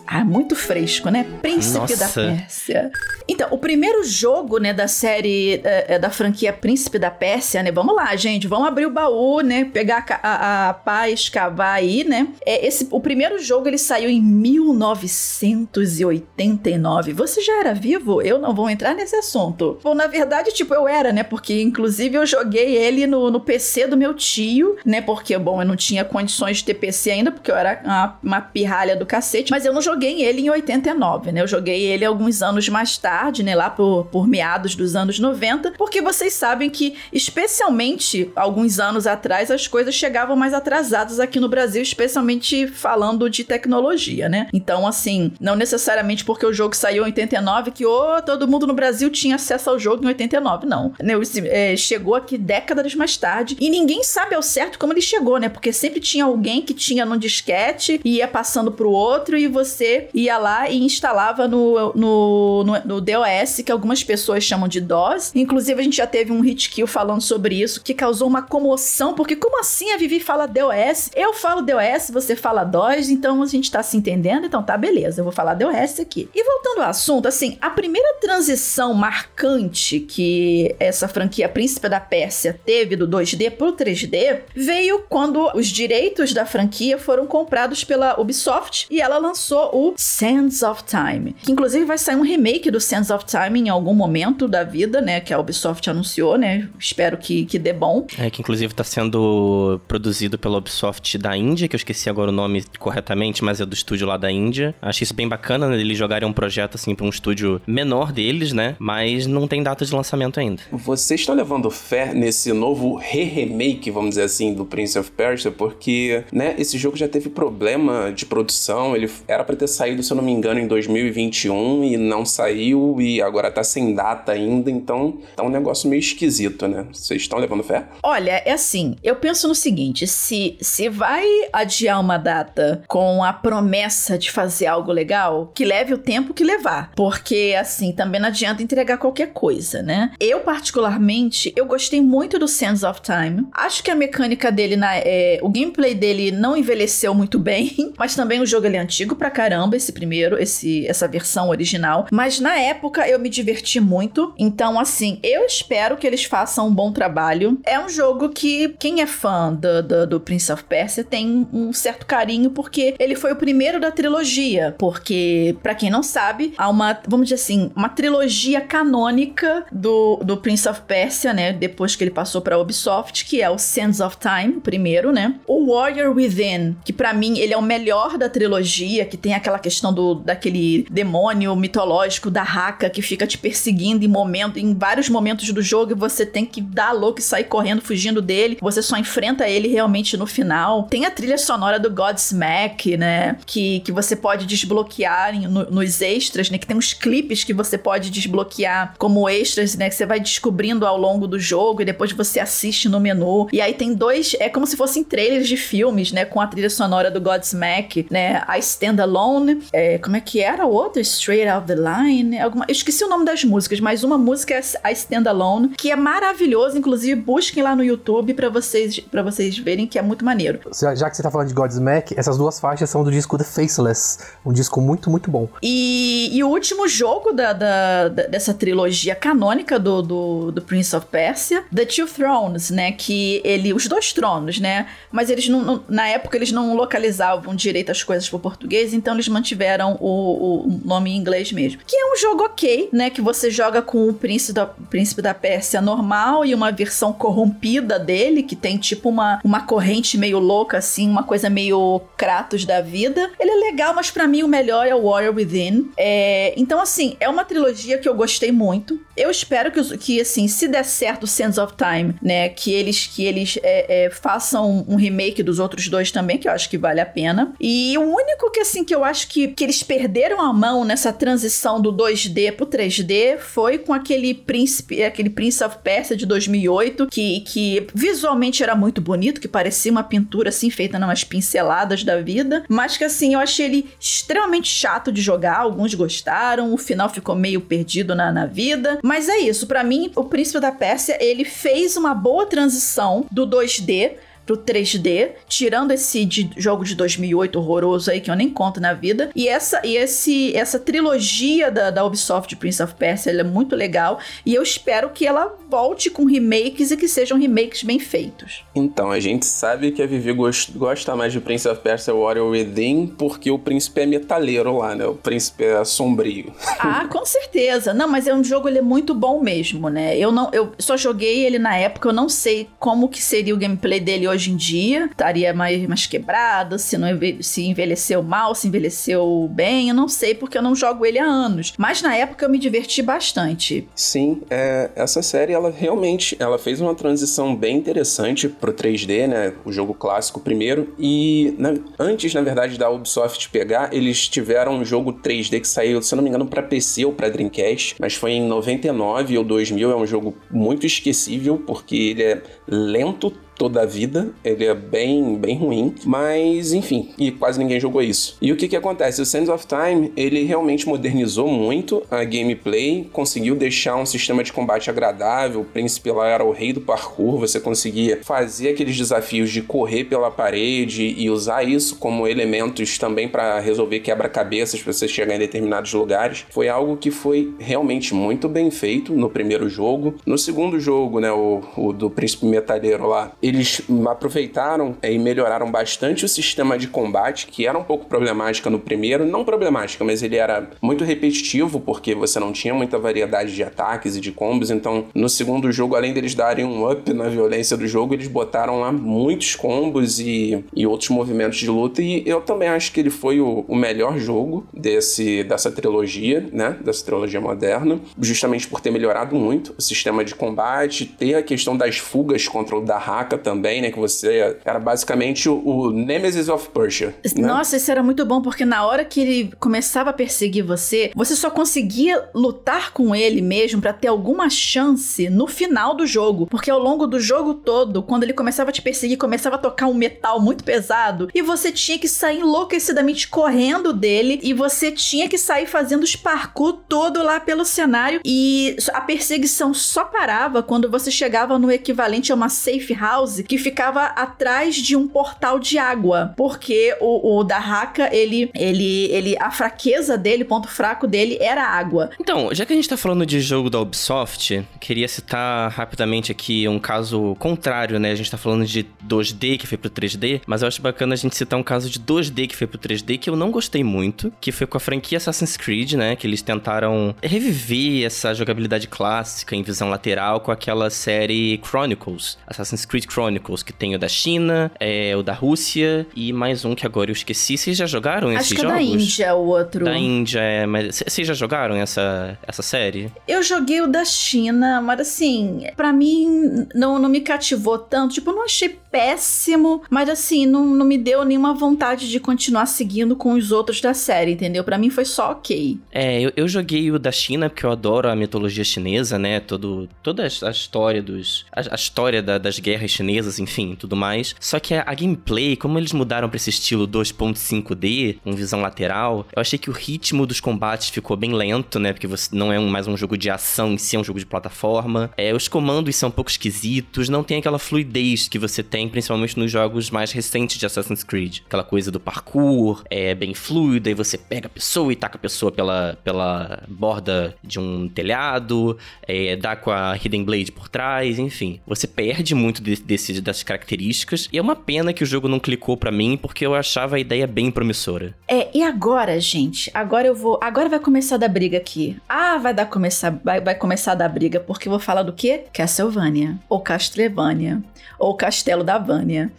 Ah, 0.07 0.25
muito 0.25 0.55
fresco, 0.55 1.09
né? 1.09 1.27
Príncipe 1.41 1.79
Nossa. 1.79 1.97
da 1.97 2.09
Pérsia. 2.09 2.93
Então, 3.29 3.49
o 3.51 3.59
primeiro 3.59 4.05
jogo, 4.05 4.59
né, 4.59 4.75
da 4.75 4.89
série, 4.89 5.61
é, 5.65 5.95
é, 5.95 5.99
da 5.99 6.11
franquia 6.11 6.53
Príncipe 6.53 6.99
da 6.99 7.11
Pérsia, 7.11 7.63
né? 7.63 7.73
Vamos 7.73 7.95
lá, 7.95 8.15
gente, 8.17 8.47
vamos 8.47 8.69
abrir 8.69 8.85
o 8.87 8.91
baú, 8.91 9.41
né? 9.41 9.65
Pegar 9.65 10.05
a, 10.11 10.29
a, 10.29 10.69
a 10.69 10.75
pá, 10.75 11.09
escavar 11.09 11.77
aí, 11.77 12.05
né? 12.05 12.29
É, 12.45 12.67
esse, 12.67 12.87
o 12.91 13.01
primeiro 13.01 13.39
jogo, 13.39 13.67
ele 13.69 13.79
saiu 13.79 14.11
em 14.11 14.21
1989. 14.21 17.13
Você 17.13 17.41
já 17.41 17.61
era 17.61 17.73
vivo? 17.73 18.21
Eu 18.21 18.39
não 18.39 18.53
vou 18.55 18.69
entrar 18.69 18.95
nesse 18.95 19.17
assunto. 19.17 19.79
Bom, 19.83 19.95
na 19.95 20.07
verdade, 20.07 20.53
tipo, 20.53 20.75
eu 20.75 20.87
era, 20.87 21.11
né? 21.13 21.23
Porque, 21.23 21.63
inclusive, 21.63 22.17
eu 22.17 22.27
joguei 22.27 22.77
ele 22.77 23.07
no, 23.07 23.31
no 23.31 23.41
PC 23.41 23.87
do 23.87 23.97
meu 23.97 24.13
tio, 24.15 24.77
né? 24.85 25.01
Porque, 25.01 25.39
bom, 25.39 25.63
eu 25.63 25.67
não 25.67 25.77
tinha 25.77 26.05
condições 26.05 26.59
de 26.59 26.65
ter 26.65 26.75
PC 26.75 27.13
ainda, 27.13 27.31
porque 27.31 27.51
eu 27.51 27.57
era 27.57 27.81
uma, 27.85 28.19
uma 28.23 28.41
pirralha 28.41 28.97
do 28.97 29.07
cacete. 29.07 29.51
Mas 29.51 29.65
eu 29.65 29.73
não 29.73 29.81
joguei 29.81 29.92
ele 30.01 30.43
em 30.43 30.51
89, 30.51 31.33
né? 31.33 31.43
Eu 31.43 31.47
joguei 31.47 31.83
ele 31.83 32.05
alguns 32.05 32.43
anos 32.43 32.69
mais 32.69 32.97
tarde, 32.97 33.43
né? 33.43 33.55
Lá 33.55 33.71
por, 33.71 34.07
por 34.07 34.27
meados 34.27 34.75
dos 34.75 34.97
anos 34.97 35.19
90. 35.19 35.73
Porque 35.73 36.01
vocês 36.01 36.33
sabem 36.33 36.71
que, 36.71 36.95
especialmente 37.13 38.31
alguns 38.35 38.79
anos 38.79 39.07
atrás, 39.07 39.51
as 39.51 39.67
coisas 39.67 39.95
chegavam 39.95 40.37
mais 40.37 40.55
atrasadas 40.55 41.21
aqui 41.21 41.39
no 41.39 41.49
Brasil, 41.49 41.83
especialmente 41.83 42.67
falando 42.67 43.29
de 43.29 43.45
tecnologia, 43.45 44.29
né? 44.29 44.49
Então, 44.53 44.87
assim, 44.87 45.33
não 45.41 45.57
necessariamente 45.57 46.25
porque 46.25 46.47
o 46.47 46.53
jogo 46.53 46.75
saiu 46.75 47.03
em 47.03 47.07
89 47.07 47.71
que 47.71 47.87
oh, 47.87 48.23
todo 48.25 48.49
mundo 48.49 48.67
no 48.67 48.75
Brasil 48.75 49.11
tinha 49.11 49.37
acesso 49.37 49.71
ao 49.71 49.79
jogo 49.79 50.05
em 50.05 50.09
89, 50.09 50.67
não. 50.67 50.93
Né, 51.03 51.15
é, 51.47 51.77
chegou 51.77 52.15
aqui 52.15 52.39
décadas 52.39 52.95
mais 52.95 53.17
tarde 53.17 53.57
e 53.61 53.71
ninguém 53.71 54.03
sabe 54.03 54.35
ao 54.35 54.43
certo 54.43 54.79
como 54.79 54.93
ele 54.93 55.01
chegou, 55.01 55.39
né? 55.39 55.49
Porque 55.49 55.73
sempre 55.73 56.01
tinha 56.01 56.25
alguém 56.25 56.63
que 56.63 56.75
tinha 56.75 57.05
num 57.05 57.17
disquete 57.17 58.01
e 58.05 58.17
ia 58.17 58.29
passando 58.29 58.73
pro 58.73 58.91
outro 58.91 59.37
e 59.37 59.47
você 59.47 59.82
ia 60.15 60.39
lá 60.39 60.69
e 60.69 60.83
instalava 60.83 61.47
no, 61.49 61.93
no, 61.95 62.65
no, 62.65 62.85
no 62.85 63.01
DOS, 63.01 63.63
que 63.65 63.73
algumas 63.73 64.03
pessoas 64.03 64.45
chamam 64.45 64.69
de 64.69 64.81
DOS. 64.81 65.33
Inclusive, 65.35 65.81
a 65.81 65.85
gente 65.85 65.97
já 65.97 66.07
teve 66.07 66.33
um 66.33 66.41
hit 66.41 66.71
kill 66.71 66.87
falando 66.87 67.21
sobre 67.21 67.61
isso, 67.61 67.83
que 67.83 67.95
causou 67.95 68.29
uma 68.29 68.43
comoção, 68.43 69.15
porque 69.15 69.37
como 69.37 69.59
assim 69.61 69.93
a 69.93 69.97
Vivi 69.97 70.21
fala 70.21 70.47
DOS? 70.47 71.11
Eu 71.15 71.35
falo 71.35 71.63
DOS, 71.63 72.11
você 72.13 72.37
fala 72.37 72.65
DOS, 72.65 73.09
então 73.09 73.43
a 73.43 73.47
gente 73.47 73.71
tá 73.71 73.83
se 73.83 73.97
entendendo, 73.97 74.47
então 74.47 74.63
tá, 74.63 74.77
beleza, 74.77 75.21
eu 75.21 75.25
vou 75.25 75.33
falar 75.33 75.55
DOS 75.55 76.01
aqui. 76.01 76.29
E 76.35 76.45
voltando 76.45 76.83
ao 76.83 76.91
assunto, 76.91 77.27
assim, 77.27 77.57
a 77.61 77.71
primeira 77.71 78.15
transição 78.21 78.95
marcante 78.95 80.01
que 80.01 80.75
essa 80.79 81.09
franquia 81.09 81.49
Príncipe 81.49 81.89
da 81.89 82.01
Pérsia 82.01 82.59
teve 82.65 82.97
do 82.97 83.07
2D 83.09 83.51
pro 83.51 83.73
3D 83.73 84.41
veio 84.55 85.05
quando 85.09 85.51
os 85.55 85.67
direitos 85.69 86.33
da 86.33 86.47
franquia 86.47 86.99
foram 86.99 87.27
comprados 87.27 87.85
pela 87.85 88.19
Ubisoft 88.21 88.87
e 88.91 89.01
ela 89.01 89.19
lançou 89.19 89.72
o 89.73 89.95
Sands 89.97 90.63
of 90.63 90.85
Time, 90.85 91.35
que 91.43 91.51
inclusive 91.51 91.85
vai 91.85 91.99
sair 91.99 92.17
um 92.17 92.23
remake 92.23 92.71
do 92.71 92.81
Sands 92.81 93.11
of 93.11 93.25
Time 93.25 93.61
em 93.61 93.69
algum 93.69 93.95
momento 93.95 94.47
da 94.47 94.63
vida, 94.63 95.01
né, 95.01 95.21
que 95.21 95.33
a 95.33 95.39
Ubisoft 95.39 95.89
anunciou, 95.89 96.37
né? 96.37 96.69
Espero 96.79 97.17
que, 97.17 97.45
que 97.45 97.59
dê 97.59 97.73
bom. 97.73 98.07
É, 98.19 98.31
que 98.31 98.41
inclusive 98.41 98.75
tá 98.75 98.85
sendo 98.85 99.81
produzido 99.89 100.39
pela 100.39 100.59
Ubisoft 100.59 101.17
da 101.19 101.37
Índia, 101.37 101.67
que 101.69 101.75
eu 101.75 101.79
esqueci 101.79 102.09
agora 102.09 102.31
o 102.31 102.33
nome 102.33 102.65
corretamente, 102.79 103.43
mas 103.43 103.61
é 103.61 103.67
do 103.67 103.75
estúdio 103.75 104.07
lá 104.07 104.17
da 104.17 104.31
Índia. 104.31 104.75
Acho 104.81 105.03
isso 105.03 105.15
bem 105.15 105.29
bacana, 105.29 105.69
né, 105.69 105.81
eles 105.81 105.97
jogarem 105.97 106.29
um 106.29 106.33
projeto 106.33 106.75
assim 106.75 106.95
pra 106.95 107.07
um 107.07 107.11
estúdio 107.11 107.61
menor 107.67 108.13
deles, 108.13 108.53
né? 108.53 108.77
Mas 108.79 109.27
não 109.27 109.49
tem 109.49 109.63
data 109.63 109.85
de 109.85 109.95
lançamento 109.95 110.39
ainda. 110.39 110.63
Vocês 110.71 111.21
estão 111.21 111.35
levando 111.35 111.71
fé 111.71 112.13
nesse 112.13 112.53
novo 112.53 112.97
re-remake, 112.97 113.91
vamos 113.91 114.11
dizer 114.11 114.25
assim, 114.25 114.53
do 114.55 114.65
Prince 114.65 114.99
of 114.99 115.11
Persia, 115.11 115.51
porque, 115.51 116.25
né, 116.33 116.55
esse 116.59 116.77
jogo 116.77 116.97
já 116.97 117.09
teve 117.09 117.31
problema 117.31 118.13
de 118.13 118.27
produção, 118.27 118.95
ele 118.95 119.11
era 119.27 119.45
pra 119.45 119.55
ter 119.63 119.69
saído, 119.69 120.03
se 120.03 120.13
eu 120.13 120.17
não 120.17 120.25
me 120.25 120.33
engano, 120.33 120.59
em 120.59 120.67
2021 120.67 121.85
e 121.85 121.97
não 121.97 122.25
saiu 122.25 122.97
e 123.01 123.23
agora 123.23 123.51
tá 123.51 123.63
sem 123.63 123.95
data 123.95 124.33
ainda, 124.33 124.71
então 124.71 125.19
tá 125.37 125.45
um 125.45 125.49
negócio 125.49 125.89
meio 125.89 126.01
esquisito, 126.01 126.67
né? 126.67 126.87
Vocês 126.93 127.23
estão 127.23 127.39
levando 127.39 127.63
fé? 127.63 127.85
Olha, 128.03 128.43
é 128.45 128.53
assim, 128.53 128.97
eu 129.03 129.17
penso 129.17 129.47
no 129.47 129.55
seguinte, 129.55 130.07
se, 130.07 130.57
se 130.61 130.89
vai 130.89 131.25
adiar 131.53 132.01
uma 132.01 132.19
data 132.19 132.83
com 132.89 133.23
a 133.23 133.33
promessa 133.33 134.19
de 134.19 134.31
fazer 134.31 134.67
algo 134.67 134.91
legal, 134.91 135.53
que 135.55 135.65
leve 135.65 135.95
o 135.95 135.99
tempo 135.99 136.35
que 136.35 136.43
levar. 136.43 136.91
Porque, 136.97 137.55
assim, 137.59 137.93
também 137.93 138.21
não 138.21 138.29
adianta 138.29 138.63
entregar 138.63 138.99
qualquer 138.99 139.33
coisa, 139.33 139.83
né? 139.83 140.13
Eu, 140.19 140.41
particularmente, 140.41 141.53
eu 141.55 141.67
gostei 141.67 142.01
muito 142.01 142.39
do 142.39 142.49
Sands 142.49 142.83
of 142.83 143.01
Time. 143.01 143.47
Acho 143.53 143.83
que 143.83 143.91
a 143.91 143.95
mecânica 143.95 144.51
dele, 144.51 144.75
na, 144.75 144.97
é, 144.97 145.39
o 145.43 145.49
gameplay 145.49 145.95
dele 145.95 146.33
não 146.33 146.57
envelheceu 146.57 147.15
muito 147.15 147.39
bem, 147.39 147.93
mas 147.97 148.17
também 148.17 148.41
o 148.41 148.47
jogo 148.47 148.67
ele 148.67 148.77
é 148.77 148.81
antigo 148.81 149.15
pra 149.15 149.31
caramba, 149.31 149.52
esse 149.75 149.93
primeiro, 149.93 150.41
esse, 150.41 150.87
essa 150.87 151.09
versão 151.09 151.49
original. 151.49 152.07
Mas 152.11 152.41
na 152.41 152.59
época 152.59 153.09
eu 153.09 153.19
me 153.19 153.29
diverti 153.29 153.81
muito, 153.81 154.33
então, 154.39 154.79
assim, 154.79 155.19
eu 155.23 155.45
espero 155.45 155.97
que 155.97 156.07
eles 156.07 156.25
façam 156.25 156.69
um 156.69 156.75
bom 156.75 156.93
trabalho. 156.93 157.59
É 157.65 157.79
um 157.79 157.89
jogo 157.89 158.29
que 158.29 158.71
quem 158.79 159.01
é 159.01 159.07
fã 159.07 159.53
do, 159.53 159.83
do, 159.83 160.07
do 160.07 160.21
Prince 160.21 160.53
of 160.53 160.65
Persia 160.65 161.05
tem 161.05 161.47
um 161.53 161.73
certo 161.73 162.07
carinho, 162.07 162.51
porque 162.51 162.95
ele 162.99 163.15
foi 163.15 163.33
o 163.33 163.37
primeiro 163.37 163.81
da 163.81 163.91
trilogia. 163.91 164.75
Porque, 164.79 165.57
pra 165.63 165.75
quem 165.75 165.91
não 165.91 166.03
sabe, 166.03 166.55
há 166.57 166.69
uma, 166.69 166.99
vamos 167.07 167.29
dizer 167.29 167.43
assim, 167.43 167.71
uma 167.75 167.89
trilogia 167.89 168.61
canônica 168.61 169.65
do, 169.71 170.17
do 170.25 170.37
Prince 170.37 170.69
of 170.69 170.83
Persia, 170.83 171.33
né? 171.33 171.53
Depois 171.53 171.97
que 171.97 172.05
ele 172.05 172.11
passou 172.11 172.41
pra 172.41 172.59
Ubisoft, 172.59 173.25
que 173.25 173.43
é 173.43 173.51
o 173.51 173.59
Sands 173.59 174.01
of 174.01 174.17
Time, 174.19 174.61
primeiro, 174.61 175.13
né? 175.13 175.35
O 175.47 175.73
Warrior 175.73 176.15
Within, 176.15 176.77
que 176.85 176.93
pra 176.93 177.13
mim 177.13 177.39
ele 177.39 177.53
é 177.53 177.57
o 177.57 177.63
melhor 177.63 178.17
da 178.19 178.29
trilogia, 178.29 179.05
que 179.05 179.17
tem 179.17 179.35
aquela 179.43 179.59
questão 179.59 179.93
do 179.93 180.15
daquele 180.15 180.87
demônio 180.91 181.55
mitológico 181.57 182.31
da 182.31 182.43
Haka 182.43 182.89
que 182.89 183.03
fica 183.03 183.27
te 183.27 183.37
perseguindo 183.37 184.05
em 184.05 184.09
momento, 184.09 184.59
em 184.59 184.75
vários 184.75 185.09
momentos 185.09 185.51
do 185.53 185.61
jogo 185.61 185.93
e 185.93 185.95
você 185.95 186.25
tem 186.25 186.47
que 186.47 186.61
dar 186.61 186.93
louco 186.93 187.19
e 187.19 187.23
sair 187.23 187.45
correndo, 187.45 187.83
fugindo 187.83 188.23
dele. 188.23 188.59
Você 188.61 188.81
só 188.83 188.97
enfrenta 188.97 189.49
ele 189.49 189.69
realmente 189.69 190.17
no 190.17 190.27
final. 190.27 190.85
Tem 190.85 191.05
a 191.05 191.11
trilha 191.11 191.37
sonora 191.39 191.79
do 191.79 191.91
Godsmack, 191.91 192.97
né? 192.97 193.37
Que, 193.45 193.81
que 193.81 193.91
você 193.93 194.15
pode 194.15 194.47
desbloquear 194.47 195.35
em- 195.35 195.47
no- 195.49 195.71
nos 195.71 196.01
extras, 196.01 196.49
né? 196.51 196.59
Que 196.59 196.67
tem 196.67 196.77
uns 196.77 196.93
clipes 196.93 197.45
que 197.45 197.53
você 197.53 197.77
pode 197.77 198.11
desbloquear 198.11 198.95
como 198.99 199.29
extras, 199.29 199.77
né? 199.77 199.89
Que 199.89 199.95
você 199.95 200.07
vai 200.07 200.21
descobrindo 200.21 200.87
ao 200.87 200.97
longo 200.97 201.27
do 201.27 201.39
jogo 201.39 201.83
e 201.83 201.85
depois 201.85 202.13
você 202.13 202.39
assiste 202.41 202.89
no 202.89 203.01
menu. 203.01 203.49
E 203.53 203.61
aí 203.61 203.75
tem 203.75 203.95
dois, 203.95 204.35
é 204.39 204.49
como 204.49 204.67
se 204.67 204.77
fossem 204.77 205.03
trailers 205.03 205.49
de 205.49 205.57
filmes, 205.57 206.13
né? 206.13 206.25
Com 206.25 206.41
a 206.41 206.47
trilha 206.47 206.71
sonora 206.71 207.11
do 207.11 207.21
Godsmack, 207.21 208.07
né? 208.11 208.43
I 208.49 208.59
Stand 208.61 209.01
Alone. 209.03 209.32
É, 209.73 209.99
como 209.99 210.17
é 210.17 210.21
que 210.21 210.41
era 210.41 210.67
o 210.67 210.71
outro? 210.71 211.01
Straight 211.01 211.49
Out 211.49 211.67
the 211.67 211.75
Line. 211.75 212.39
Alguma, 212.41 212.65
eu 212.69 212.73
esqueci 212.73 213.05
o 213.05 213.09
nome 213.09 213.25
das 213.25 213.45
músicas, 213.45 213.81
mas 213.81 214.03
uma 214.05 214.19
música 214.19 214.55
é 214.55 214.61
I 214.91 214.93
Stand 214.93 215.29
Alone, 215.29 215.69
que 215.71 215.91
é 215.91 215.97
maravilhoso. 215.97 216.77
Inclusive, 216.79 217.21
busquem 217.21 217.63
lá 217.63 217.75
no 217.77 217.85
YouTube 217.85 218.35
pra 218.35 218.49
vocês, 218.49 218.99
pra 219.01 219.23
vocês 219.23 219.57
verem 219.59 219.87
que 219.87 219.99
é 219.99 220.03
muito 220.03 220.25
maneiro. 220.25 220.61
Já, 220.79 220.95
já 220.95 221.11
que 221.11 221.17
você 221.17 221.23
tá 221.23 221.31
falando 221.31 221.49
de 221.49 221.55
Godsmack, 221.55 222.15
essas 222.17 222.37
duas 222.39 222.59
faixas 222.61 222.89
são 222.91 223.03
do 223.05 223.11
disco 223.11 223.37
The 223.39 223.45
Faceless. 223.45 224.19
Um 224.45 224.53
disco 224.53 224.81
muito, 224.81 225.11
muito 225.11 225.31
bom. 225.31 225.49
E, 225.63 226.31
e 226.33 226.43
o 226.45 226.49
último 226.49 226.87
jogo 226.89 227.33
da, 227.33 227.53
da- 227.53 228.09
da- 228.09 228.27
dessa 228.27 228.53
trilogia 228.55 229.15
canônica 229.15 229.79
do, 229.79 230.03
do, 230.03 230.51
do 230.53 230.63
Prince 230.63 230.95
of 230.95 231.07
Persia, 231.07 231.65
The 231.75 231.85
Two 231.85 232.07
Thrones, 232.07 232.71
né? 232.71 232.93
Que 232.93 233.41
ele. 233.45 233.73
Os 233.73 233.87
dois 233.87 234.13
tronos, 234.13 234.59
né? 234.61 234.87
Mas 235.11 235.31
eles 235.31 235.49
não, 235.49 235.63
não- 235.63 235.85
Na 235.89 236.09
época 236.09 236.37
eles 236.37 236.53
não 236.53 236.75
localizavam 236.77 237.55
direito 237.55 237.91
as 237.91 238.03
coisas 238.03 238.29
pro 238.29 238.39
português, 238.39 238.93
então 238.93 239.15
eles 239.15 239.22
mantiveram 239.29 239.97
o, 240.01 240.67
o 240.67 240.81
nome 240.85 241.11
em 241.11 241.17
inglês 241.17 241.53
mesmo. 241.53 241.81
Que 241.87 241.97
é 241.97 242.13
um 242.13 242.17
jogo 242.17 242.45
ok, 242.45 242.89
né? 242.93 243.11
Que 243.11 243.21
você 243.21 243.51
joga 243.51 243.83
com 243.83 244.09
o 244.09 244.15
príncipe 244.15 244.53
da, 244.53 244.67
príncipe 244.67 245.23
da 245.23 245.35
Pérsia 245.35 245.81
normal 245.81 246.45
e 246.45 246.55
uma 246.55 246.71
versão 246.71 247.13
corrompida 247.13 247.99
dele, 247.99 248.43
que 248.43 248.57
tem 248.57 248.77
tipo 248.77 249.09
uma, 249.09 249.41
uma 249.45 249.61
corrente 249.67 250.17
meio 250.19 250.39
louca, 250.39 250.79
assim, 250.79 251.09
uma 251.09 251.23
coisa 251.23 251.49
meio 251.49 252.01
Kratos 252.17 252.65
da 252.65 252.81
vida. 252.81 253.31
Ele 253.39 253.51
é 253.51 253.71
legal, 253.71 253.95
mas 253.95 254.11
pra 254.11 254.27
mim 254.27 254.43
o 254.43 254.49
melhor 254.49 254.87
é 254.87 254.95
o 254.95 255.09
Warrior 255.09 255.35
Within. 255.35 255.91
É, 255.97 256.55
então, 256.57 256.81
assim, 256.81 257.17
é 257.21 257.29
uma 257.29 257.45
trilogia 257.45 257.99
que 257.99 258.09
eu 258.09 258.15
gostei 258.15 258.53
muito. 258.53 259.01
Eu 259.17 259.31
espero 259.31 259.71
que, 259.71 259.99
que 259.99 260.21
assim, 260.21 260.49
se 260.49 260.69
der 260.69 260.85
certo 260.85 261.25
o 261.25 261.27
Sands 261.27 261.59
of 261.59 261.75
Time, 261.77 262.15
né, 262.23 262.49
que 262.49 262.73
eles, 262.73 263.07
que 263.07 263.25
eles 263.25 263.59
é, 263.63 264.07
é, 264.07 264.11
façam 264.11 264.85
um 264.89 264.97
remake 264.97 265.43
dos 265.43 265.59
outros 265.59 265.89
dois 265.89 266.11
também, 266.11 266.39
que 266.39 266.49
eu 266.49 266.53
acho 266.53 266.69
que 266.69 266.79
vale 266.79 267.01
a 267.01 267.07
pena. 267.07 267.53
E 267.61 267.97
o 267.99 268.03
único 268.03 268.51
que, 268.51 268.61
assim, 268.61 268.85
que 268.85 268.95
eu 268.95 269.05
acho 269.05 269.12
que, 269.13 269.49
que 269.49 269.65
eles 269.65 269.83
perderam 269.83 270.41
a 270.41 270.53
mão 270.53 270.85
nessa 270.85 271.13
transição 271.13 271.81
do 271.81 271.93
2D 271.93 272.53
pro 272.53 272.67
3D 272.67 273.39
foi 273.39 273.79
com 273.79 273.93
aquele 273.93 274.35
príncipe, 274.35 275.03
aquele 275.03 275.31
Prince 275.31 275.63
of 275.63 275.79
Persia 275.83 276.17
de 276.17 276.27
2008, 276.27 277.07
que, 277.09 277.41
que 277.41 277.87
visualmente 277.95 278.63
era 278.63 278.75
muito 278.75 279.01
bonito, 279.01 279.41
que 279.41 279.49
parecia 279.49 279.93
uma 279.93 280.03
pintura, 280.03 280.49
assim, 280.49 280.71
feita 280.71 280.99
numas 280.99 281.25
pinceladas 281.25 282.03
da 282.05 282.21
vida, 282.21 282.65
mas 282.69 282.97
que, 282.97 283.05
assim, 283.05 283.35
eu 283.35 283.41
achei 283.41 283.67
ele 283.67 283.91
extremamente 284.01 284.69
chato 284.69 285.13
de 285.13 285.21
jogar, 285.21 285.59
alguns 285.59 285.95
gostaram, 285.95 286.73
o 286.73 286.79
final 286.79 287.09
ficou 287.09 287.35
meio 287.35 287.61
perdido 287.61 288.15
na, 288.15 288.33
na 288.33 288.47
vida, 288.47 288.99
mas 289.03 289.29
é 289.29 289.39
isso, 289.39 289.67
pra 289.67 289.85
mim, 289.85 290.11
o 290.17 290.25
Príncipe 290.25 290.61
da 290.61 290.73
Pérsia, 290.73 291.17
ele 291.21 291.45
fez 291.45 291.97
uma 291.97 292.15
boa 292.15 292.47
transição 292.47 293.27
do 293.31 293.47
2D 293.47 294.13
pro 294.47 294.57
3D, 294.57 295.33
tirando 295.49 295.93
esse 295.93 296.25
de 296.25 296.51
jogo 296.57 296.85
de 296.85 296.95
2008 296.95 297.59
horroroso 297.59 298.11
aí 298.11 298.21
que 298.21 298.31
eu 298.31 298.37
nem 298.37 298.51
conto 298.51 298.81
na 298.81 298.93
vida. 298.93 299.31
E 299.35 299.49
essa 299.49 299.81
e 299.85 299.97
esse 299.97 300.55
essa 300.57 300.79
trilogia 300.79 301.71
da, 301.71 301.91
da 301.91 302.05
Ubisoft 302.05 302.49
de 302.49 302.57
Prince 302.57 302.83
of 302.83 302.95
Persia, 302.95 303.33
é 303.33 303.43
muito 303.43 303.75
legal 303.75 304.19
e 304.45 304.55
eu 304.55 304.63
espero 304.63 305.11
que 305.11 305.27
ela 305.27 305.55
volte 305.69 306.11
com 306.11 306.25
remakes 306.25 306.91
e 306.91 306.97
que 306.97 307.09
sejam 307.09 307.39
remakes 307.39 307.83
bem 307.83 307.99
feitos. 307.99 308.65
Então, 308.75 309.11
a 309.11 309.19
gente 309.19 309.47
sabe 309.47 309.91
que 309.93 310.03
a 310.03 310.07
Vivi 310.07 310.33
gosta 310.33 311.17
mais 311.17 311.33
de 311.33 311.41
Prince 311.41 311.69
of 311.69 311.81
Persia 311.81 312.15
Warrior 312.15 312.51
Within 312.51 313.07
porque 313.07 313.51
o 313.51 313.59
príncipe 313.59 314.03
é 314.03 314.07
metaleiro 314.07 314.77
lá, 314.77 314.95
né? 314.95 315.07
O 315.07 315.15
príncipe 315.15 315.65
é 315.65 315.85
sombrio. 315.85 316.53
Ah, 316.79 317.07
com 317.11 317.25
certeza. 317.25 317.95
Não, 317.95 318.09
mas 318.09 318.27
é 318.27 318.35
um 318.35 318.45
jogo 318.45 318.69
ele 318.69 318.79
é 318.79 318.83
muito 318.83 319.15
bom 319.15 319.41
mesmo, 319.41 319.89
né? 319.89 320.17
Eu 320.19 320.31
não 320.31 320.51
eu 320.53 320.73
só 320.79 320.97
joguei 320.97 321.45
ele 321.45 321.59
na 321.59 321.77
época, 321.77 322.09
eu 322.09 322.13
não 322.13 322.29
sei 322.29 322.69
como 322.79 323.09
que 323.09 323.23
seria 323.23 323.55
o 323.55 323.59
gameplay 323.59 324.01
dele 324.01 324.29
hoje 324.33 324.51
em 324.51 324.57
dia. 324.57 325.07
Estaria 325.07 325.55
mais, 325.55 325.87
mais 325.87 326.07
quebrado, 326.07 326.79
se 326.79 326.99
não 326.99 327.09
se 327.41 327.65
envelheceu 327.65 328.23
mal, 328.23 328.55
se 328.55 328.69
envelheceu 328.69 329.49
bem, 329.53 329.89
eu 329.89 329.95
não 329.95 330.09
sei 330.09 330.35
porque 330.35 330.59
eu 330.59 330.63
não 330.63 330.75
jogo 330.75 331.07
ele 331.07 331.19
há 331.19 331.25
anos. 331.25 331.73
Mas 331.79 332.03
na 332.03 332.17
época 332.17 332.45
eu 332.45 332.51
me 332.51 332.59
diverti 332.59 333.03
bastante. 333.03 333.89
Sim, 333.95 334.43
é, 334.51 334.91
essa 334.97 335.23
série 335.23 335.53
ela 335.53 335.71
realmente 335.71 336.37
ela 336.39 336.59
fez 336.59 336.81
uma 336.81 336.95
transição 336.95 337.55
bem 337.55 337.77
interessante 337.77 338.49
pro 338.49 338.73
3D, 338.73 339.27
né? 339.27 339.53
O 339.65 339.73
jogo 339.73 339.95
clássico 339.95 340.41
primeiro 340.41 340.95
e 340.99 341.55
na, 341.59 341.75
antes, 341.99 342.35
na 342.35 342.43
verdade, 342.43 342.79
da 342.79 342.91
Ubisoft 342.91 343.49
pegar, 343.51 343.93
eles 343.93 344.29
tiveram 344.29 344.75
um 344.75 344.85
jogo 344.85 345.13
3D 345.13 345.61
que 345.61 345.69
saiu, 345.69 346.03
se 346.03 346.15
não 346.15 346.23
me 346.23 346.29
engano, 346.29 346.47
para 346.47 346.63
PC 346.63 347.05
ou 347.05 347.13
para 347.13 347.29
Dreamcast, 347.29 347.97
mas 347.99 348.15
foi 348.15 348.33
em 348.33 348.47
99 348.47 349.39
ou 349.39 349.45
2000, 349.45 349.91
é 349.91 349.97
um 349.97 350.07
jogo 350.07 350.37
muito 350.51 350.87
esquecível 350.87 351.63
porque 351.67 351.97
ele 351.97 352.23
é 352.23 352.43
lento 352.67 353.33
toda 353.57 353.83
a 353.83 353.87
vida. 353.87 354.31
Ele 354.45 354.65
é 354.65 354.75
bem, 354.75 355.37
bem 355.37 355.57
ruim, 355.57 355.95
mas 356.05 356.73
enfim, 356.73 357.11
e 357.19 357.31
quase 357.31 357.59
ninguém 357.59 357.81
jogou 357.81 358.03
isso. 358.03 358.37
E 358.41 358.53
o 358.53 358.57
que 358.57 358.69
que 358.69 358.77
acontece? 358.77 359.23
O 359.23 359.27
Sands 359.27 359.49
of 359.49 359.67
Time, 359.67 360.13
ele 360.17 360.45
realmente 360.45 360.89
modernizou 360.89 361.49
muito 361.49 362.03
a 362.11 362.25
gameplay, 362.25 363.09
conseguiu 363.13 363.55
deixar 363.55 363.97
um 363.97 364.07
sistema 364.07 364.43
de 364.43 364.53
combate 364.53 364.91
agradável. 364.91 365.61
O 365.61 365.65
príncipe 365.65 366.11
lá 366.11 366.29
era 366.29 366.45
o 366.45 366.53
rei 366.53 366.73
do 366.73 366.81
parkour, 366.81 367.39
você 367.39 367.61
conseguia 367.61 368.21
fazer 368.23 368.71
aqueles 368.71 368.97
desafios 368.97 369.51
de 369.51 369.63
correr 369.63 370.05
pela 370.05 370.31
parede 370.31 371.15
e 371.17 371.31
usar 371.31 371.63
isso 371.63 371.97
como 371.97 372.27
elementos 372.27 372.99
também 372.99 373.29
para 373.29 373.61
resolver 373.61 374.01
quebra-cabeças 374.01 374.83
para 374.83 374.93
você 374.93 375.07
chegar 375.07 375.37
em 375.37 375.39
determinados 375.39 375.93
lugares. 375.93 376.45
Foi 376.51 376.69
algo 376.69 376.97
que 376.97 377.11
foi 377.11 377.55
realmente 377.59 378.15
muito 378.15 378.49
bem 378.49 378.71
feito 378.71 379.13
no 379.13 379.31
primeiro 379.31 379.69
jogo. 379.69 380.15
No 380.27 380.39
segundo 380.39 380.79
jogo, 380.81 381.21
né, 381.21 381.33
o, 381.33 381.61
o 381.77 381.93
do 381.93 382.11
príncipe 382.11 382.47
metalheiro 382.47 383.07
lá, 383.07 383.33
eles 383.53 383.83
aproveitaram 384.09 384.97
e 385.03 385.19
melhoraram 385.19 385.71
bastante 385.71 386.25
o 386.25 386.29
sistema 386.29 386.79
de 386.79 386.89
combate, 386.89 387.47
que 387.47 387.67
era 387.67 387.79
um 387.79 387.85
pouco 387.85 388.07
problemática 388.07 388.71
no 388.71 388.79
primeiro. 388.79 389.27
Não 389.27 389.45
problemática, 389.45 390.05
mas 390.05 390.23
ele 390.23 390.37
era 390.37 390.71
muito 390.81 391.05
repetitivo, 391.05 391.79
porque 391.79 392.15
você 392.15 392.41
não 392.41 392.53
tinha 392.53 392.73
muita 392.73 392.99
variedade 392.99 393.55
de 393.55 393.63
ataques 393.63 394.17
e 394.17 394.21
de 394.21 394.33
combos. 394.33 394.71
Então, 394.71 395.07
no 395.15 395.29
segundo 395.29 395.71
jogo, 395.71 395.95
além 395.95 396.13
deles 396.15 396.35
darem 396.35 396.65
um 396.65 396.91
up 396.91 397.13
na 397.13 397.29
violência 397.29 397.77
do 397.77 397.87
jogo, 397.87 398.15
eles 398.15 398.29
botaram 398.29 398.81
lá 398.81 398.91
muitos 398.91 399.55
combos 399.55 400.19
e, 400.19 400.65
e 400.75 400.87
outros 400.87 401.11
movimentos 401.11 401.59
de 401.59 401.69
luta. 401.69 402.03
E 402.03 402.23
eu 402.27 402.41
também 402.41 402.69
acho 402.69 402.91
que 402.93 403.01
ele 403.01 403.11
foi 403.11 403.41
o, 403.41 403.65
o 403.69 403.77
melhor 403.77 404.19
jogo 404.19 404.67
desse, 404.73 405.45
dessa 405.45 405.71
trilogia, 405.71 406.49
né? 406.53 406.79
Dessa 406.83 407.05
trilogia 407.05 407.41
moderna, 407.41 408.01
justamente 408.19 408.67
por 408.67 408.81
ter 408.81 408.91
melhorado 408.91 409.37
muito 409.37 409.75
o 409.77 409.83
sistema 409.83 410.25
de 410.25 410.35
combate, 410.35 411.05
ter 411.05 411.35
a 411.35 411.43
questão 411.43 411.77
das 411.77 411.99
fugas 411.99 412.49
contra 412.49 412.77
o 412.77 412.81
Dahaka 412.81 413.32
também, 413.39 413.81
né? 413.81 413.91
Que 413.91 413.99
você 413.99 414.57
era 414.65 414.79
basicamente 414.79 415.49
o, 415.49 415.63
o 415.65 415.91
Nemesis 415.91 416.49
of 416.49 416.69
Persia. 416.71 417.15
Né? 417.37 417.47
Nossa, 417.47 417.77
isso 417.77 417.91
era 417.91 418.03
muito 418.03 418.25
bom, 418.25 418.41
porque 418.41 418.65
na 418.65 418.87
hora 418.87 419.05
que 419.05 419.21
ele 419.21 419.53
começava 419.59 420.11
a 420.11 420.13
perseguir 420.13 420.65
você, 420.65 421.11
você 421.15 421.35
só 421.37 421.51
conseguia 421.51 422.29
lutar 422.35 422.93
com 422.93 423.15
ele 423.15 423.41
mesmo 423.41 423.81
para 423.81 423.93
ter 423.93 424.09
alguma 424.09 424.49
chance 424.51 425.29
no 425.29 425.47
final 425.47 425.95
do 425.95 426.07
jogo. 426.07 426.47
Porque 426.47 426.71
ao 426.71 426.79
longo 426.79 427.07
do 427.07 427.21
jogo 427.21 427.55
todo, 427.55 428.03
quando 428.03 428.25
ele 428.25 428.33
começava 428.33 428.71
a 428.71 428.73
te 428.73 428.83
perseguir, 428.83 429.17
começava 429.19 429.57
a 429.57 429.59
tocar 429.59 429.87
um 429.87 429.95
metal 429.95 430.41
muito 430.41 430.65
pesado, 430.65 431.29
e 431.35 431.43
você 431.43 431.71
tinha 431.71 431.99
que 431.99 432.09
sair 432.09 432.41
enlouquecidamente 432.41 433.29
correndo 433.29 433.93
dele, 433.93 434.41
e 434.43 434.53
você 434.53 434.91
tinha 434.91 435.29
que 435.29 435.39
sair 435.39 435.67
fazendo 435.67 436.03
os 436.03 436.17
parkour 436.17 436.73
todo 436.89 437.23
lá 437.23 437.41
pelo 437.41 437.65
cenário, 437.65 438.21
e 438.25 438.77
a 438.93 439.01
perseguição 439.01 439.73
só 439.73 440.05
parava 440.05 440.63
quando 440.63 440.91
você 440.91 441.11
chegava 441.11 441.59
no 441.59 441.71
equivalente 441.71 442.33
a 442.33 442.35
uma 442.35 442.49
safe 442.49 442.95
house 442.95 443.22
que 443.47 443.59
ficava 443.59 444.05
atrás 444.07 444.77
de 444.77 444.97
um 444.97 445.07
portal 445.09 445.59
de 445.59 445.79
água, 445.79 446.33
porque 446.37 446.97
o, 447.01 447.39
o 447.39 447.45
Dahaka, 447.45 448.15
ele, 448.15 448.51
ele, 448.55 449.07
ele, 449.11 449.37
a 449.39 449.51
fraqueza 449.51 450.17
dele, 450.17 450.45
ponto 450.45 450.69
fraco 450.69 451.07
dele 451.07 451.37
era 451.41 451.63
água. 451.63 452.11
Então, 452.21 452.53
já 452.53 452.65
que 452.65 452.73
a 452.73 452.77
gente 452.77 452.89
tá 452.89 452.97
falando 452.97 453.25
de 453.25 453.41
jogo 453.41 453.71
da 453.71 453.81
Ubisoft, 453.81 454.65
queria 454.81 455.09
citar 455.09 455.71
rapidamente 455.71 456.33
aqui 456.33 456.67
um 456.69 456.79
caso 456.79 457.37
contrário, 457.39 457.99
né? 457.99 458.13
A 458.13 458.15
gente 458.15 458.31
tá 458.31 458.39
falando 458.39 458.65
de 458.65 458.87
2D 459.07 459.59
que 459.59 459.67
foi 459.67 459.79
pro 459.79 459.91
3D, 459.91 460.41
mas 460.47 460.63
eu 460.63 460.69
acho 460.69 460.83
bacana 460.83 461.15
a 461.15 461.17
gente 461.17 461.37
citar 461.37 461.59
um 461.59 461.63
caso 461.63 461.89
de 461.89 462.01
2D 462.01 462.47
que 462.49 462.57
foi 462.57 462.67
pro 462.67 462.79
3D 462.79 463.19
que 463.19 463.31
eu 463.31 463.37
não 463.37 463.51
gostei 463.51 463.85
muito, 463.85 464.33
que 464.41 464.53
foi 464.53 464.67
com 464.67 464.77
a 464.77 464.81
franquia 464.81 465.19
Assassin's 465.19 465.57
Creed, 465.57 465.93
né? 465.95 466.17
Que 466.17 466.27
eles 466.27 466.43
tentaram 466.43 467.15
reviver 467.23 468.05
essa 468.05 468.35
jogabilidade 468.35 468.89
clássica 468.89 469.55
em 469.55 469.63
visão 469.63 469.89
lateral 469.89 470.41
com 470.41 470.51
aquela 470.51 470.91
série 470.91 471.61
Chronicles, 471.65 472.39
Assassin's 472.47 472.85
Creed 472.85 473.07
Chronicles 473.13 473.63
que 473.63 473.73
tem 473.73 473.95
o 473.95 473.99
da 473.99 474.09
China, 474.09 474.71
é, 474.81 475.15
o 475.17 475.23
da 475.23 475.33
Rússia 475.33 476.07
e 476.17 476.33
mais 476.33 476.65
um 476.65 476.75
que 476.75 476.87
agora 476.87 477.11
eu 477.11 477.13
esqueci. 477.13 477.59
Vocês 477.59 477.77
já 477.77 477.87
jogaram 477.87 478.29
Acho 478.29 478.39
esses 478.39 478.53
que 478.53 478.63
jogos? 478.63 478.75
é 478.75 478.79
da 478.79 478.83
Índia, 478.83 479.35
o 479.35 479.47
outro. 479.47 479.85
Da 479.85 479.97
Índia, 479.97 480.41
é. 480.41 480.67
Mas 480.67 481.03
vocês 481.07 481.27
já 481.27 481.35
jogaram 481.35 481.75
essa, 481.77 482.39
essa 482.47 482.63
série? 482.63 483.13
Eu 483.29 483.43
joguei 483.43 483.83
o 483.83 483.87
da 483.87 484.05
China, 484.05 484.81
mas 484.81 485.01
assim, 485.01 485.67
para 485.77 485.93
mim 485.93 486.67
não, 486.75 486.99
não 486.99 487.09
me 487.09 487.21
cativou 487.21 487.79
tanto. 487.79 488.15
Tipo, 488.15 488.31
eu 488.31 488.37
não 488.37 488.45
achei 488.45 488.69
péssimo, 488.91 489.83
mas 489.91 490.09
assim, 490.09 490.47
não, 490.47 490.65
não 490.65 490.85
me 490.85 490.99
deu 490.99 491.25
nenhuma 491.25 491.55
vontade 491.55 492.11
de 492.11 492.21
continuar 492.21 492.67
seguindo 492.67 493.15
com 493.17 493.33
os 493.33 493.53
outros 493.53 493.81
da 493.81 493.95
série, 493.95 494.33
entendeu? 494.33 494.65
Para 494.65 494.79
mim 494.79 494.91
foi 494.91 495.05
só 495.05 495.33
ok. 495.33 495.79
É, 495.91 496.21
eu, 496.21 496.33
eu 496.37 496.49
joguei 496.49 496.91
o 496.91 496.99
da 496.99 497.13
China 497.13 497.49
porque 497.49 497.65
eu 497.65 497.71
adoro 497.71 498.09
a 498.09 498.17
mitologia 498.17 498.65
chinesa, 498.65 499.19
né? 499.19 499.41
Todo, 499.41 499.89
toda 500.03 500.25
a 500.25 500.51
história 500.51 501.03
dos. 501.03 501.47
A, 501.53 501.73
a 501.73 501.75
história 501.75 502.23
da, 502.23 502.39
das 502.39 502.59
guerras 502.59 502.91
chinesas 502.91 503.02
chinesas, 503.03 503.39
enfim, 503.39 503.75
tudo 503.75 503.97
mais. 503.97 504.35
Só 504.41 504.59
que 504.59 504.75
a, 504.75 504.95
gameplay, 504.95 505.57
como 505.57 505.79
eles 505.79 505.93
mudaram 505.93 506.29
para 506.29 506.37
esse 506.37 506.51
estilo 506.51 506.87
2.5D, 506.87 508.19
com 508.23 508.33
visão 508.33 508.61
lateral, 508.61 509.27
eu 509.35 509.41
achei 509.41 509.59
que 509.59 509.69
o 509.69 509.73
ritmo 509.73 510.27
dos 510.27 510.41
combates 510.41 510.89
ficou 510.89 511.17
bem 511.17 511.33
lento, 511.35 511.79
né? 511.79 511.93
Porque 511.93 512.07
você 512.07 512.35
não 512.35 512.53
é 512.53 512.59
um, 512.59 512.69
mais 512.69 512.87
um 512.87 512.97
jogo 512.97 513.17
de 513.19 513.29
ação 513.29 513.73
em 513.73 513.79
si, 513.79 513.97
é 513.97 513.99
um 513.99 514.05
jogo 514.05 514.19
de 514.19 514.27
plataforma. 514.27 515.11
É, 515.17 515.35
os 515.35 515.49
comandos 515.49 515.97
são 515.97 516.09
um 516.09 516.13
pouco 516.13 516.31
esquisitos, 516.31 517.09
não 517.09 517.25
tem 517.25 517.39
aquela 517.39 517.59
fluidez 517.59 518.29
que 518.29 518.39
você 518.39 518.63
tem, 518.63 518.89
principalmente 518.89 519.39
nos 519.39 519.51
jogos 519.51 519.91
mais 519.91 520.13
recentes 520.13 520.59
de 520.59 520.67
Assassin's 520.67 521.03
Creed. 521.03 521.41
Aquela 521.47 521.65
coisa 521.65 521.91
do 521.91 521.99
parkour, 521.99 522.83
é 522.89 523.15
bem 523.15 523.35
fluida, 523.35 523.91
e 523.91 523.95
você 523.95 524.17
pega 524.17 524.47
a 524.47 524.51
pessoa 524.51 524.93
e 524.93 524.97
taca 524.97 525.17
a 525.17 525.21
pessoa 525.21 525.51
pela, 525.51 525.99
pela 526.05 526.63
borda 526.69 527.35
de 527.43 527.59
um 527.59 527.89
telhado, 527.89 528.79
é, 529.03 529.37
dá 529.37 529.57
com 529.57 529.71
a 529.71 529.97
Hidden 529.97 530.25
Blade 530.25 530.53
por 530.53 530.69
trás, 530.69 531.19
enfim. 531.19 531.61
Você 531.67 531.87
perde 531.87 532.35
muito 532.35 532.63
de, 532.63 532.77
desse, 532.93 533.21
dessas 533.21 533.43
características. 533.43 534.29
E 534.33 534.39
é 534.39 534.43
uma 534.43 534.55
pena 534.55 534.93
que 534.93 535.03
o 535.03 535.07
jogo 535.07 535.29
não 535.29 535.41
clicou 535.41 535.77
para 535.77 535.91
mim, 535.91 536.17
porque 536.17 536.45
eu 536.45 536.55
achava 536.55 536.97
a 536.97 536.99
ideia 536.99 537.27
bem 537.27 537.51
promissora. 537.51 538.15
É, 538.29 538.49
e 538.55 538.63
agora, 538.63 539.19
gente? 539.19 539.71
Agora 539.73 540.07
eu 540.07 540.15
vou. 540.15 540.39
Agora 540.43 540.69
vai 540.69 540.79
começar 540.79 541.15
a 541.15 541.19
dar 541.19 541.29
briga 541.29 541.57
aqui. 541.57 541.97
Ah, 542.09 542.39
vai 542.39 542.53
dar 542.53 542.67
começar. 542.67 543.11
Vai, 543.25 543.41
vai 543.41 543.55
começar 543.55 543.93
a 543.93 543.97
dar 543.97 544.09
briga, 544.09 544.41
porque 544.41 544.69
eu 544.69 544.71
vou 544.71 544.81
falar 544.81 545.03
do 545.03 545.13
quê? 545.13 545.45
Castlevania. 545.53 546.39
Ou 546.49 546.61
Castlevania. 546.61 547.63
Ou 547.99 548.15
Castelo 548.15 548.65
da 548.65 548.79
Vânia 548.79 549.33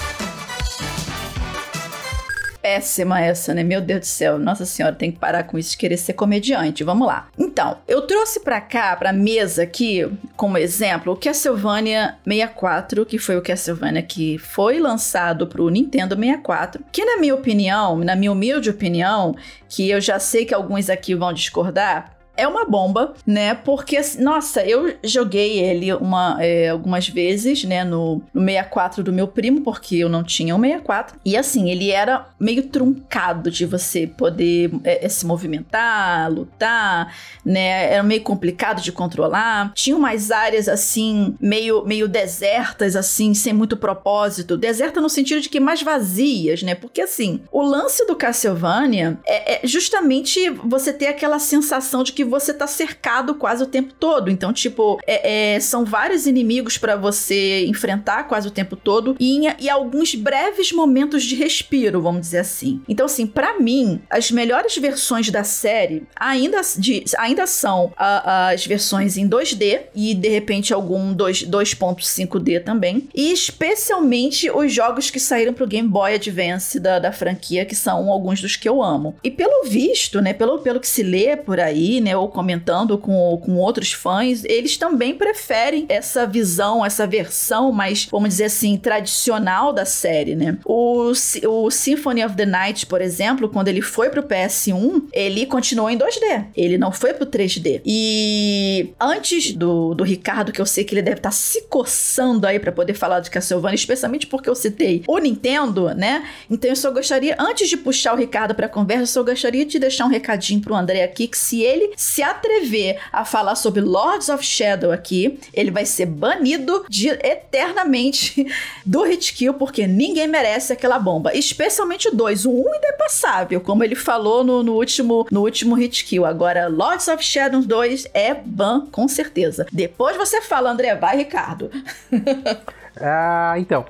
péssima 2.63 3.19
essa, 3.19 3.53
né? 3.53 3.61
Meu 3.61 3.81
Deus 3.81 3.99
do 3.99 4.05
céu. 4.05 4.39
Nossa 4.39 4.65
senhora, 4.65 4.95
tem 4.95 5.11
que 5.11 5.19
parar 5.19 5.43
com 5.43 5.59
isso 5.59 5.71
de 5.71 5.77
querer 5.77 5.97
ser 5.97 6.13
comediante. 6.13 6.81
Vamos 6.81 7.05
lá. 7.05 7.27
Então, 7.37 7.77
eu 7.85 8.03
trouxe 8.03 8.39
pra 8.39 8.61
cá, 8.61 8.95
pra 8.95 9.11
mesa 9.11 9.63
aqui, 9.63 10.09
como 10.37 10.57
exemplo, 10.57 11.11
o 11.11 11.17
Castlevania 11.17 12.15
64, 12.25 13.05
que 13.05 13.19
foi 13.19 13.37
o 13.37 13.41
Castlevania 13.41 14.01
que 14.01 14.37
foi 14.37 14.79
lançado 14.79 15.45
pro 15.45 15.67
Nintendo 15.67 16.15
64, 16.15 16.81
que 16.89 17.03
na 17.03 17.17
minha 17.17 17.35
opinião, 17.35 17.97
na 17.97 18.15
minha 18.15 18.31
humilde 18.31 18.69
opinião, 18.69 19.35
que 19.67 19.89
eu 19.89 19.99
já 19.99 20.17
sei 20.17 20.45
que 20.45 20.53
alguns 20.53 20.89
aqui 20.89 21.13
vão 21.13 21.33
discordar, 21.33 22.15
é 22.35 22.47
uma 22.47 22.65
bomba, 22.65 23.13
né? 23.25 23.53
Porque, 23.53 23.97
assim, 23.97 24.21
nossa, 24.21 24.65
eu 24.65 24.95
joguei 25.03 25.59
ele 25.59 25.93
uma, 25.93 26.37
é, 26.39 26.69
algumas 26.69 27.07
vezes, 27.07 27.63
né? 27.63 27.83
No, 27.83 28.21
no 28.33 28.41
64 28.41 29.03
do 29.03 29.13
meu 29.13 29.27
primo, 29.27 29.61
porque 29.61 29.97
eu 29.97 30.09
não 30.09 30.23
tinha 30.23 30.55
o 30.55 30.57
um 30.57 30.61
64. 30.61 31.19
E 31.23 31.37
assim, 31.37 31.69
ele 31.69 31.91
era 31.91 32.27
meio 32.39 32.63
truncado 32.63 33.51
de 33.51 33.65
você 33.65 34.07
poder 34.07 34.71
é, 34.83 35.05
é, 35.05 35.09
se 35.09 35.25
movimentar, 35.25 36.31
lutar, 36.31 37.15
né? 37.45 37.93
Era 37.93 38.03
meio 38.03 38.21
complicado 38.21 38.81
de 38.81 38.91
controlar. 38.91 39.71
Tinha 39.73 39.95
umas 39.95 40.31
áreas 40.31 40.67
assim, 40.67 41.35
meio, 41.39 41.85
meio 41.85 42.07
desertas, 42.07 42.95
assim, 42.95 43.33
sem 43.33 43.53
muito 43.53 43.77
propósito. 43.77 44.57
Deserta 44.57 44.99
no 44.99 45.09
sentido 45.09 45.41
de 45.41 45.49
que 45.49 45.59
mais 45.59 45.83
vazias, 45.83 46.63
né? 46.63 46.73
Porque 46.73 47.01
assim, 47.01 47.41
o 47.51 47.61
lance 47.61 48.05
do 48.07 48.15
Castlevania 48.15 49.19
é, 49.25 49.65
é 49.65 49.67
justamente 49.67 50.49
você 50.49 50.91
ter 50.91 51.07
aquela 51.07 51.37
sensação 51.37 52.03
de 52.03 52.11
que 52.11 52.22
você 52.23 52.53
tá 52.53 52.67
cercado 52.67 53.35
quase 53.35 53.63
o 53.63 53.67
tempo 53.67 53.93
todo. 53.99 54.29
Então, 54.29 54.53
tipo, 54.53 54.99
é, 55.05 55.55
é, 55.55 55.59
são 55.59 55.85
vários 55.85 56.25
inimigos 56.25 56.77
para 56.77 56.95
você 56.95 57.65
enfrentar 57.65 58.23
quase 58.25 58.47
o 58.47 58.51
tempo 58.51 58.75
todo 58.75 59.15
e, 59.19 59.41
e 59.59 59.69
alguns 59.69 60.15
breves 60.15 60.71
momentos 60.71 61.23
de 61.23 61.35
respiro, 61.35 62.01
vamos 62.01 62.21
dizer 62.21 62.39
assim. 62.39 62.81
Então, 62.87 63.05
assim, 63.05 63.25
para 63.25 63.59
mim, 63.59 64.01
as 64.09 64.31
melhores 64.31 64.77
versões 64.77 65.29
da 65.29 65.43
série 65.43 66.03
ainda, 66.15 66.61
de, 66.77 67.03
ainda 67.17 67.45
são 67.47 67.93
as 67.97 68.65
versões 68.65 69.17
em 69.17 69.27
2D 69.27 69.81
e 69.95 70.13
de 70.13 70.29
repente 70.29 70.73
algum 70.73 71.15
2.5D 71.15 72.63
também. 72.63 73.07
E 73.13 73.31
especialmente 73.31 74.49
os 74.49 74.73
jogos 74.73 75.09
que 75.09 75.19
saíram 75.19 75.53
pro 75.53 75.67
Game 75.67 75.87
Boy 75.87 76.15
Advance 76.15 76.79
da, 76.79 76.99
da 76.99 77.11
franquia, 77.11 77.65
que 77.65 77.75
são 77.75 78.09
alguns 78.11 78.41
dos 78.41 78.55
que 78.55 78.67
eu 78.67 78.81
amo. 78.81 79.15
E 79.23 79.31
pelo 79.31 79.63
visto, 79.65 80.21
né, 80.21 80.33
pelo, 80.33 80.59
pelo 80.59 80.79
que 80.79 80.87
se 80.87 81.03
lê 81.03 81.35
por 81.35 81.59
aí, 81.59 81.99
né, 81.99 82.12
ou 82.15 82.27
comentando 82.27 82.97
com, 82.97 83.37
com 83.43 83.55
outros 83.57 83.91
fãs, 83.93 84.43
eles 84.45 84.77
também 84.77 85.15
preferem 85.15 85.85
essa 85.89 86.25
visão, 86.25 86.85
essa 86.85 87.05
versão 87.05 87.71
mais, 87.71 88.07
vamos 88.09 88.29
dizer 88.29 88.45
assim, 88.45 88.77
tradicional 88.77 89.73
da 89.73 89.85
série, 89.85 90.35
né? 90.35 90.57
O, 90.65 91.11
o 91.47 91.71
Symphony 91.71 92.23
of 92.23 92.35
the 92.35 92.45
Night, 92.45 92.85
por 92.85 93.01
exemplo, 93.01 93.49
quando 93.49 93.67
ele 93.67 93.81
foi 93.81 94.09
pro 94.09 94.23
PS1, 94.23 95.03
ele 95.11 95.45
continuou 95.45 95.89
em 95.89 95.97
2D. 95.97 96.45
Ele 96.55 96.77
não 96.77 96.91
foi 96.91 97.13
pro 97.13 97.25
3D. 97.25 97.81
E 97.85 98.93
antes 98.99 99.53
do, 99.53 99.93
do 99.93 100.03
Ricardo, 100.03 100.51
que 100.51 100.61
eu 100.61 100.65
sei 100.65 100.83
que 100.83 100.93
ele 100.93 101.01
deve 101.01 101.17
estar 101.17 101.29
tá 101.29 101.35
se 101.35 101.63
coçando 101.63 102.47
aí 102.47 102.59
para 102.59 102.71
poder 102.71 102.93
falar 102.93 103.19
de 103.19 103.29
Castlevania, 103.29 103.75
especialmente 103.75 104.27
porque 104.27 104.49
eu 104.49 104.55
citei 104.55 105.03
o 105.07 105.17
Nintendo, 105.17 105.93
né? 105.93 106.23
Então 106.49 106.69
eu 106.69 106.75
só 106.75 106.91
gostaria, 106.91 107.35
antes 107.39 107.69
de 107.69 107.77
puxar 107.77 108.13
o 108.13 108.17
Ricardo 108.17 108.55
pra 108.55 108.69
conversa, 108.69 109.03
eu 109.03 109.07
só 109.07 109.23
gostaria 109.23 109.65
de 109.65 109.79
deixar 109.79 110.05
um 110.05 110.09
recadinho 110.09 110.61
pro 110.61 110.75
André 110.75 111.03
aqui, 111.03 111.27
que 111.27 111.37
se 111.37 111.61
ele 111.61 111.91
se 112.03 112.21
atrever 112.21 112.99
a 113.11 113.23
falar 113.23 113.55
sobre 113.55 113.79
Lords 113.79 114.27
of 114.27 114.45
Shadow 114.45 114.91
aqui, 114.91 115.39
ele 115.53 115.71
vai 115.71 115.85
ser 115.85 116.05
banido 116.05 116.85
de, 116.89 117.07
eternamente 117.09 118.45
do 118.85 119.03
hit 119.03 119.33
kill, 119.33 119.53
porque 119.53 119.87
ninguém 119.87 120.27
merece 120.27 120.73
aquela 120.73 120.99
bomba. 120.99 121.33
Especialmente 121.33 122.09
o 122.09 122.15
2. 122.15 122.45
O 122.45 122.51
1 122.51 122.61
um 122.61 122.73
ainda 122.73 122.87
é 122.87 122.91
passável, 122.93 123.61
como 123.61 123.83
ele 123.83 123.95
falou 123.95 124.43
no, 124.43 124.61
no, 124.61 124.73
último, 124.73 125.25
no 125.31 125.41
último 125.41 125.75
hit 125.75 126.03
kill. 126.03 126.25
Agora, 126.25 126.67
Lords 126.67 127.07
of 127.07 127.23
Shadow 127.23 127.61
2 127.61 128.07
é 128.13 128.33
ban, 128.33 128.87
com 128.91 129.07
certeza. 129.07 129.65
Depois 129.71 130.17
você 130.17 130.41
fala, 130.41 130.71
André. 130.71 130.95
Vai, 130.95 131.17
Ricardo. 131.17 131.71
Ah, 133.05 133.55
então. 133.57 133.83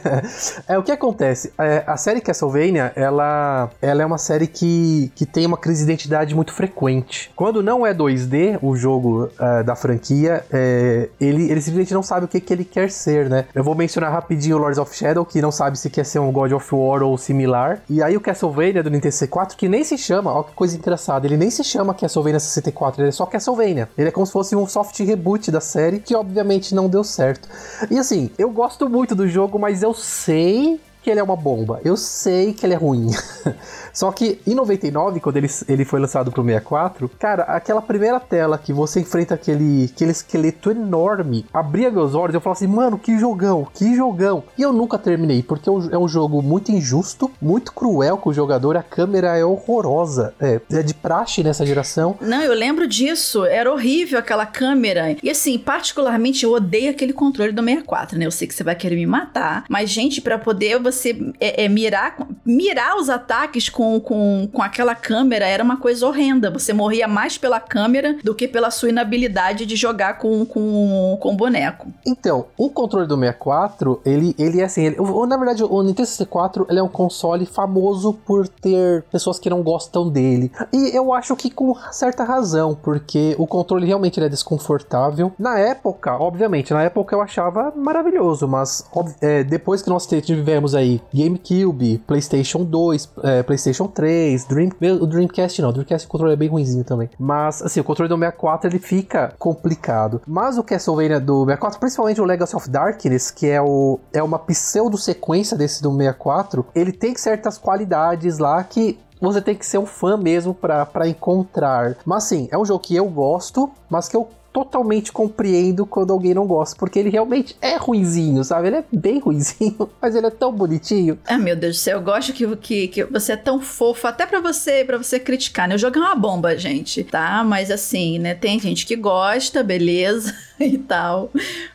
é 0.66 0.78
o 0.78 0.82
que 0.82 0.90
acontece. 0.90 1.52
É, 1.58 1.84
a 1.86 1.98
série 1.98 2.20
Castlevania, 2.20 2.92
ela, 2.96 3.70
ela 3.82 4.02
é 4.02 4.06
uma 4.06 4.16
série 4.16 4.46
que, 4.46 5.12
que 5.14 5.26
tem 5.26 5.44
uma 5.44 5.58
crise 5.58 5.84
de 5.84 5.92
identidade 5.92 6.34
muito 6.34 6.54
frequente. 6.54 7.30
Quando 7.36 7.62
não 7.62 7.86
é 7.86 7.92
2D, 7.92 8.58
o 8.62 8.74
jogo 8.74 9.24
uh, 9.38 9.62
da 9.64 9.76
franquia, 9.76 10.44
é, 10.50 11.10
ele, 11.20 11.50
ele 11.50 11.60
simplesmente 11.60 11.92
não 11.92 12.02
sabe 12.02 12.24
o 12.24 12.28
que, 12.28 12.40
que 12.40 12.52
ele 12.52 12.64
quer 12.64 12.90
ser, 12.90 13.28
né? 13.28 13.44
Eu 13.54 13.62
vou 13.62 13.74
mencionar 13.74 14.10
rapidinho 14.10 14.56
o 14.56 14.58
Lords 14.58 14.78
of 14.78 14.96
Shadow, 14.96 15.26
que 15.26 15.42
não 15.42 15.52
sabe 15.52 15.78
se 15.78 15.90
quer 15.90 16.04
ser 16.04 16.18
um 16.18 16.32
God 16.32 16.52
of 16.52 16.74
War 16.74 17.02
ou 17.02 17.18
similar. 17.18 17.82
E 17.88 18.02
aí 18.02 18.16
o 18.16 18.20
Castlevania 18.20 18.82
do 18.82 18.88
Nintendo 18.88 19.12
64, 19.12 19.58
que 19.58 19.68
nem 19.68 19.84
se 19.84 19.98
chama, 19.98 20.32
ó 20.32 20.42
que 20.42 20.54
coisa 20.54 20.74
engraçada, 20.76 21.26
ele 21.26 21.36
nem 21.36 21.50
se 21.50 21.62
chama 21.62 21.92
Castlevania 21.92 22.40
64, 22.40 23.02
ele 23.02 23.10
é 23.10 23.12
só 23.12 23.26
Castlevania. 23.26 23.90
Ele 23.98 24.08
é 24.08 24.10
como 24.10 24.24
se 24.24 24.32
fosse 24.32 24.56
um 24.56 24.66
soft 24.66 24.98
reboot 25.00 25.50
da 25.50 25.60
série, 25.60 25.98
que 25.98 26.14
obviamente 26.14 26.74
não 26.74 26.88
deu 26.88 27.04
certo. 27.04 27.46
E 27.90 27.98
assim, 27.98 28.30
eu 28.38 28.50
gosto 28.50 28.88
muito 28.88 29.16
do 29.16 29.28
jogo, 29.28 29.58
mas 29.58 29.82
eu 29.82 29.92
sei 29.92 30.80
que 31.08 31.12
ele 31.12 31.20
é 31.20 31.22
uma 31.22 31.36
bomba. 31.36 31.80
Eu 31.86 31.96
sei 31.96 32.52
que 32.52 32.66
ele 32.66 32.74
é 32.74 32.76
ruim. 32.76 33.08
Só 33.94 34.12
que 34.12 34.38
em 34.46 34.54
99, 34.54 35.20
quando 35.20 35.38
ele, 35.38 35.48
ele 35.66 35.82
foi 35.82 35.98
lançado 35.98 36.30
pro 36.30 36.44
64, 36.44 37.10
cara, 37.18 37.44
aquela 37.44 37.80
primeira 37.80 38.20
tela 38.20 38.58
que 38.58 38.74
você 38.74 39.00
enfrenta 39.00 39.34
aquele, 39.34 39.90
aquele 39.92 40.10
esqueleto 40.10 40.70
enorme, 40.70 41.46
abria 41.50 41.90
meus 41.90 42.14
olhos, 42.14 42.34
eu 42.34 42.42
falava 42.42 42.58
assim, 42.58 42.66
mano, 42.66 42.98
que 42.98 43.18
jogão, 43.18 43.66
que 43.72 43.96
jogão. 43.96 44.44
E 44.58 44.62
eu 44.62 44.70
nunca 44.70 44.98
terminei, 44.98 45.42
porque 45.42 45.68
é 45.68 45.98
um 45.98 46.06
jogo 46.06 46.42
muito 46.42 46.70
injusto, 46.70 47.30
muito 47.40 47.72
cruel 47.72 48.18
com 48.18 48.28
o 48.28 48.34
jogador, 48.34 48.76
a 48.76 48.82
câmera 48.82 49.36
é 49.36 49.44
horrorosa. 49.44 50.34
É, 50.38 50.60
é 50.70 50.82
de 50.82 50.92
praxe 50.92 51.42
nessa 51.42 51.64
geração. 51.64 52.18
Não, 52.20 52.42
eu 52.42 52.52
lembro 52.52 52.86
disso, 52.86 53.46
era 53.46 53.72
horrível 53.72 54.18
aquela 54.18 54.44
câmera. 54.44 55.16
E 55.22 55.30
assim, 55.30 55.58
particularmente 55.58 56.44
eu 56.44 56.52
odeio 56.52 56.90
aquele 56.90 57.14
controle 57.14 57.52
do 57.52 57.62
64, 57.62 58.18
né? 58.18 58.26
Eu 58.26 58.30
sei 58.30 58.46
que 58.46 58.54
você 58.54 58.62
vai 58.62 58.74
querer 58.74 58.96
me 58.96 59.06
matar, 59.06 59.64
mas 59.70 59.88
gente, 59.88 60.20
para 60.20 60.38
poder 60.38 60.78
você 60.78 60.97
é, 61.40 61.64
é, 61.64 61.68
mirar, 61.68 62.16
mirar 62.44 62.96
os 62.96 63.08
ataques 63.10 63.68
com 63.68 64.00
com, 64.00 64.48
com, 64.52 64.62
aquela 64.62 64.94
câmera 64.94 65.46
era 65.46 65.62
uma 65.62 65.76
coisa 65.76 66.06
horrenda. 66.06 66.50
Você 66.50 66.72
morria 66.72 67.06
mais 67.06 67.38
pela 67.38 67.60
câmera 67.60 68.16
do 68.22 68.34
que 68.34 68.48
pela 68.48 68.70
sua 68.70 68.88
inabilidade 68.88 69.66
de 69.66 69.76
jogar 69.76 70.18
com, 70.18 70.44
com, 70.44 71.16
com 71.20 71.36
boneco. 71.36 71.88
Então, 72.06 72.46
o 72.56 72.70
controle 72.70 73.06
do 73.06 73.16
64, 73.16 74.00
ele, 74.04 74.34
ele 74.38 74.60
é 74.60 74.64
assim. 74.64 74.86
Ele, 74.86 74.96
na 75.26 75.36
verdade, 75.36 75.62
o 75.64 75.82
Nintendo 75.82 76.08
64 76.08 76.66
ele 76.68 76.78
é 76.78 76.82
um 76.82 76.88
console 76.88 77.46
famoso 77.46 78.12
por 78.26 78.48
ter 78.48 79.02
pessoas 79.04 79.38
que 79.38 79.50
não 79.50 79.62
gostam 79.62 80.08
dele. 80.08 80.50
E 80.72 80.96
eu 80.96 81.12
acho 81.12 81.34
que 81.36 81.50
com 81.50 81.74
certa 81.92 82.24
razão, 82.24 82.74
porque 82.74 83.34
o 83.38 83.46
controle 83.46 83.86
realmente 83.86 84.22
é 84.22 84.28
desconfortável. 84.28 85.32
Na 85.38 85.58
época, 85.58 86.16
obviamente, 86.16 86.72
na 86.72 86.82
época 86.82 87.14
eu 87.14 87.20
achava 87.20 87.72
maravilhoso, 87.76 88.46
mas 88.48 88.84
é, 89.20 89.44
depois 89.44 89.82
que 89.82 89.88
nós 89.88 90.06
tivemos 90.06 90.74
aí 90.78 91.00
GameCube, 91.12 91.98
PlayStation 92.06 92.64
2, 92.64 93.10
é, 93.22 93.42
PlayStation 93.42 93.78
PlayStation 93.78 93.88
3, 93.88 94.44
Dream, 94.44 94.70
o 95.00 95.06
Dreamcast 95.06 95.62
não, 95.62 95.70
o 95.70 95.72
Dreamcast 95.72 96.06
o 96.06 96.10
controle 96.10 96.32
é 96.32 96.36
bem 96.36 96.48
ruimzinho 96.48 96.84
também. 96.84 97.08
Mas, 97.18 97.62
assim, 97.62 97.80
o 97.80 97.84
controle 97.84 98.08
do 98.08 98.16
64 98.16 98.70
ele 98.70 98.78
fica 98.78 99.32
complicado. 99.38 100.20
Mas 100.26 100.58
o 100.58 100.64
Castlevania 100.64 101.20
do 101.20 101.44
64, 101.44 101.78
principalmente 101.78 102.20
o 102.20 102.24
Legacy 102.24 102.56
of 102.56 102.68
Darkness, 102.68 103.30
que 103.30 103.46
é, 103.46 103.60
o, 103.60 104.00
é 104.12 104.22
uma 104.22 104.38
pseudo-sequência 104.38 105.56
desse 105.56 105.82
do 105.82 105.90
64, 105.90 106.66
ele 106.74 106.92
tem 106.92 107.14
certas 107.16 107.58
qualidades 107.58 108.38
lá 108.38 108.62
que 108.64 108.98
você 109.20 109.40
tem 109.40 109.54
que 109.54 109.66
ser 109.66 109.78
um 109.78 109.86
fã 109.86 110.16
mesmo 110.16 110.54
para 110.54 111.08
encontrar. 111.08 111.96
Mas 112.04 112.24
sim, 112.24 112.48
é 112.50 112.58
um 112.58 112.64
jogo 112.64 112.80
que 112.80 112.94
eu 112.94 113.06
gosto, 113.08 113.70
mas 113.90 114.08
que 114.08 114.16
eu 114.16 114.28
totalmente 114.52 115.12
compreendo 115.12 115.86
quando 115.86 116.12
alguém 116.12 116.34
não 116.34 116.46
gosta, 116.46 116.76
porque 116.76 116.98
ele 116.98 117.10
realmente 117.10 117.56
é 117.60 117.76
ruinzinho, 117.76 118.42
sabe? 118.42 118.68
Ele 118.68 118.76
é 118.76 118.84
bem 118.90 119.18
ruinzinho, 119.18 119.88
mas 120.00 120.14
ele 120.14 120.26
é 120.26 120.30
tão 120.30 120.52
bonitinho. 120.52 121.18
Ah, 121.26 121.38
meu 121.38 121.54
Deus 121.54 121.76
do 121.76 121.80
céu, 121.80 121.98
eu 121.98 122.04
gosto 122.04 122.32
que, 122.32 122.56
que, 122.56 122.88
que 122.88 123.04
você 123.04 123.32
é 123.32 123.36
tão 123.36 123.60
fofo, 123.60 124.06
até 124.06 124.26
para 124.26 124.40
você 124.40 124.84
para 124.84 124.98
você 124.98 125.20
criticar, 125.20 125.68
né? 125.68 125.74
O 125.74 125.78
jogo 125.78 125.98
é 125.98 126.00
uma 126.00 126.14
bomba, 126.14 126.56
gente, 126.56 127.04
tá? 127.04 127.44
Mas 127.44 127.70
assim, 127.70 128.18
né? 128.18 128.34
Tem 128.34 128.58
gente 128.58 128.86
que 128.86 128.96
gosta, 128.96 129.62
beleza. 129.62 130.34
e 130.60 130.78
tal. 130.78 131.30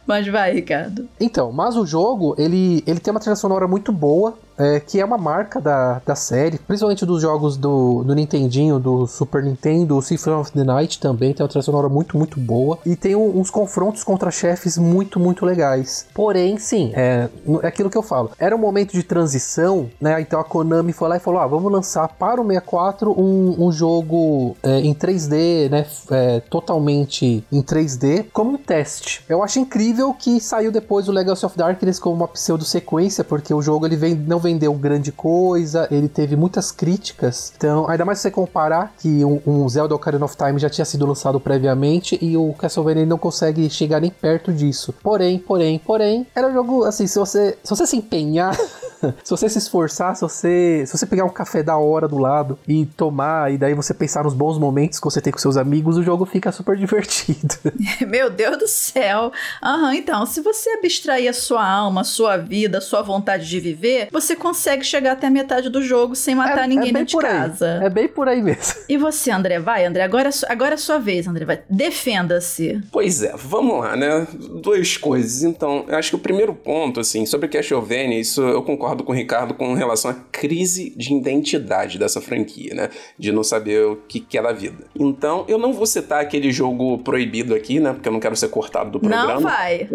Mas 0.06 0.28
vai, 0.28 0.54
Ricardo. 0.54 1.08
Então, 1.20 1.52
mas 1.52 1.76
o 1.76 1.86
jogo, 1.86 2.36
ele, 2.38 2.84
ele 2.86 3.00
tem 3.00 3.12
uma 3.12 3.20
trilha 3.20 3.36
sonora 3.36 3.68
muito 3.68 3.92
boa, 3.92 4.38
é, 4.58 4.80
que 4.80 5.00
é 5.00 5.06
uma 5.06 5.18
marca 5.18 5.60
da, 5.60 6.02
da 6.06 6.16
série, 6.16 6.58
principalmente 6.58 7.06
dos 7.06 7.22
jogos 7.22 7.58
do, 7.58 8.04
do 8.04 8.14
Nintendinho, 8.14 8.80
do 8.80 9.08
Super 9.08 9.44
Nintendo, 9.44 9.98
o 9.98 10.02
Symphony 10.02 10.36
of 10.36 10.52
the 10.52 10.64
Night 10.64 11.00
também 11.00 11.34
tem 11.34 11.44
uma 11.44 11.50
trilha 11.50 11.64
sonora 11.64 11.90
muito, 11.90 12.18
muito 12.18 12.40
boa. 12.40 12.78
E 12.86 12.96
tem 12.96 13.16
um, 13.16 13.40
uns 13.40 13.50
confrontos 13.50 14.04
contra 14.04 14.32
chefes 14.32 14.78
muito, 14.78 15.20
muito 15.20 15.46
legais. 15.46 16.06
Porém, 16.14 16.58
sim, 16.58 16.92
é, 16.96 17.30
é 17.62 17.68
aquilo 17.68 17.90
que 17.90 17.98
eu 17.98 18.04
falo. 18.04 18.32
Era 18.38 18.56
um 18.56 18.60
momento 18.60 18.94
de 18.94 19.04
transição, 19.04 19.90
né? 20.00 20.22
Então 20.22 20.40
a 20.40 20.44
Konami 20.44 20.94
foi 20.94 21.10
lá 21.10 21.18
e 21.18 21.20
falou: 21.20 21.40
ah, 21.40 21.48
vamos 21.48 21.72
lançar 21.72 22.08
para 22.08 22.42
o 22.42 22.46
64 22.46 23.12
um, 23.12 23.68
um 23.68 23.72
jogo 23.72 24.56
é, 24.62 24.80
em 24.80 24.94
3D, 24.94 25.70
né? 25.70 25.86
É, 26.12 26.40
totalmente 26.42 27.44
em 27.52 27.62
3D, 27.62 28.26
como 28.32 28.52
um 28.52 28.58
teste. 28.58 29.24
Eu 29.28 29.44
acho 29.44 29.60
incrível 29.60 30.14
que 30.14 30.40
saiu 30.40 30.72
depois 30.72 31.08
o 31.08 31.12
Legacy 31.12 31.46
of 31.46 31.58
Darkness 31.58 32.00
como 32.00 32.16
uma 32.16 32.28
pseudo-sequência, 32.28 33.24
porque 33.24 33.54
o 33.54 33.62
jogo 33.62 33.86
ele 33.86 33.96
vem, 33.96 34.16
não 34.16 34.40
vendeu 34.44 34.74
grande 34.74 35.12
coisa, 35.12 35.88
ele 35.90 36.08
teve 36.08 36.36
muitas 36.36 36.72
críticas. 36.72 37.52
Então, 37.56 37.90
ainda 37.90 38.06
mais 38.06 38.20
se 38.20 38.24
você 38.24 38.32
comparar 38.32 38.94
que 39.00 39.24
um, 39.26 39.68
Zelda 39.68 39.96
Ocarina 39.96 40.26
of 40.26 40.36
Time 40.38 40.60
já 40.60 40.70
tinha 40.70 40.86
sido 40.86 41.06
lançado 41.06 41.40
previamente 41.40 42.18
e 42.22 42.38
o 42.38 42.54
Castlevania 42.54 43.06
não 43.06 43.18
consegue 43.18 43.70
chegar 43.70 44.00
nem 44.00 44.12
perto 44.12 44.52
disso. 44.52 44.94
Porém, 45.02 45.40
porém, 45.40 45.80
porém, 45.80 46.28
era 46.36 46.48
um 46.48 46.54
jogo 46.54 46.84
assim, 46.84 47.08
se 47.08 47.18
você 47.18 47.58
se, 47.64 47.70
você 47.70 47.88
se 47.88 47.98
empenhar 47.98 48.56
se 49.24 49.30
você 49.30 49.50
se 49.50 49.58
esforçar, 49.58 50.16
se 50.16 50.22
você, 50.22 50.84
se 50.86 50.98
você 50.98 51.06
pegar 51.06 51.26
um 51.26 51.30
café 51.30 51.64
da 51.64 51.78
hora 51.78 52.08
do 52.08 52.18
lado 52.18 52.58
e 52.68 52.86
tomar, 52.86 53.52
e 53.52 53.58
daí 53.58 53.74
você 53.74 53.94
pensar 53.94 54.24
nos 54.24 54.34
bons 54.34 54.58
momentos 54.58 55.00
que 55.00 55.06
você 55.06 55.22
tem 55.22 55.32
com 55.32 55.40
seus 55.40 55.58
amigos, 55.58 55.98
o 55.98 56.04
jogo 56.04 56.26
fica 56.26 56.52
super 56.52 56.76
divertido. 56.78 57.56
Meu 58.08 58.30
Deus 58.30 58.58
do 58.58 58.68
céu. 58.68 59.32
Aham, 59.62 59.88
uhum, 59.88 59.94
então, 59.94 60.26
se 60.26 60.42
você 60.42 60.70
abstrair 60.72 61.30
a 61.30 61.34
sua 61.34 61.66
alma, 61.66 62.02
a 62.02 62.04
sua 62.04 62.38
vida, 62.38 62.78
a 62.78 62.82
sua 62.82 63.02
vontade 63.02 63.48
de 63.48 63.60
viver, 63.60 64.10
você 64.12 64.36
consegue 64.36 64.84
chegar 64.84 65.14
até 65.14 65.28
a 65.28 65.32
metade 65.32 65.70
do 65.70 65.82
jogo 65.82 66.16
sem 66.16 66.36
matar 66.36 66.66
é, 66.66 66.68
ninguém 66.68 66.90
é 66.90 66.94
dentro 66.94 67.18
de 67.18 67.26
casa. 67.26 67.80
Aí. 67.80 67.86
É 67.86 67.90
bem 67.90 68.08
por 68.08 68.28
aí 68.28 68.42
mesmo. 68.42 68.82
E 68.88 68.98
você, 68.98 69.32
André? 69.32 69.60
Vai, 69.60 69.86
André, 69.86 70.04
agora, 70.04 70.30
agora 70.48 70.72
é 70.72 70.76
a 70.76 70.78
sua 70.78 71.00
vez, 71.00 71.28
André. 71.28 71.46
Vai. 71.46 71.62
Defenda-se. 71.70 72.82
Pois 72.92 73.24
é, 73.24 73.34
vamos 73.36 73.80
lá, 73.80 73.96
né? 73.96 74.28
Duas 74.62 74.98
coisas. 74.98 75.44
Então, 75.44 75.86
eu 75.88 75.98
acho 75.98 76.10
que 76.10 76.16
o 76.16 76.20
primeiro 76.20 76.54
ponto, 76.54 77.00
assim, 77.00 77.26
sobre 77.26 77.48
Castlevania, 77.48 78.20
isso 78.20 78.42
eu 78.42 78.62
concordo 78.62 78.93
com 79.02 79.14
o 79.14 79.16
Ricardo 79.16 79.54
com 79.54 79.74
relação 79.74 80.12
à 80.12 80.14
crise 80.14 80.94
de 80.98 81.14
identidade 81.14 81.98
dessa 81.98 82.20
franquia, 82.20 82.74
né? 82.74 82.90
De 83.18 83.32
não 83.32 83.44
saber 83.44 83.86
o 83.86 83.96
que, 83.96 84.20
que 84.20 84.38
é 84.38 84.42
da 84.42 84.52
vida. 84.52 84.86
Então, 84.94 85.46
eu 85.48 85.58
não 85.58 85.72
vou 85.72 85.86
citar 85.86 86.22
aquele 86.22 86.52
jogo 86.52 86.98
proibido 86.98 87.56
aqui, 87.56 87.80
né? 87.80 87.94
Porque 87.94 88.10
eu 88.10 88.12
não 88.12 88.20
quero 88.20 88.36
ser 88.36 88.50
cortado 88.50 88.92
do 88.92 89.00
programa. 89.00 89.36
Não 89.36 89.42
vai. 89.42 89.90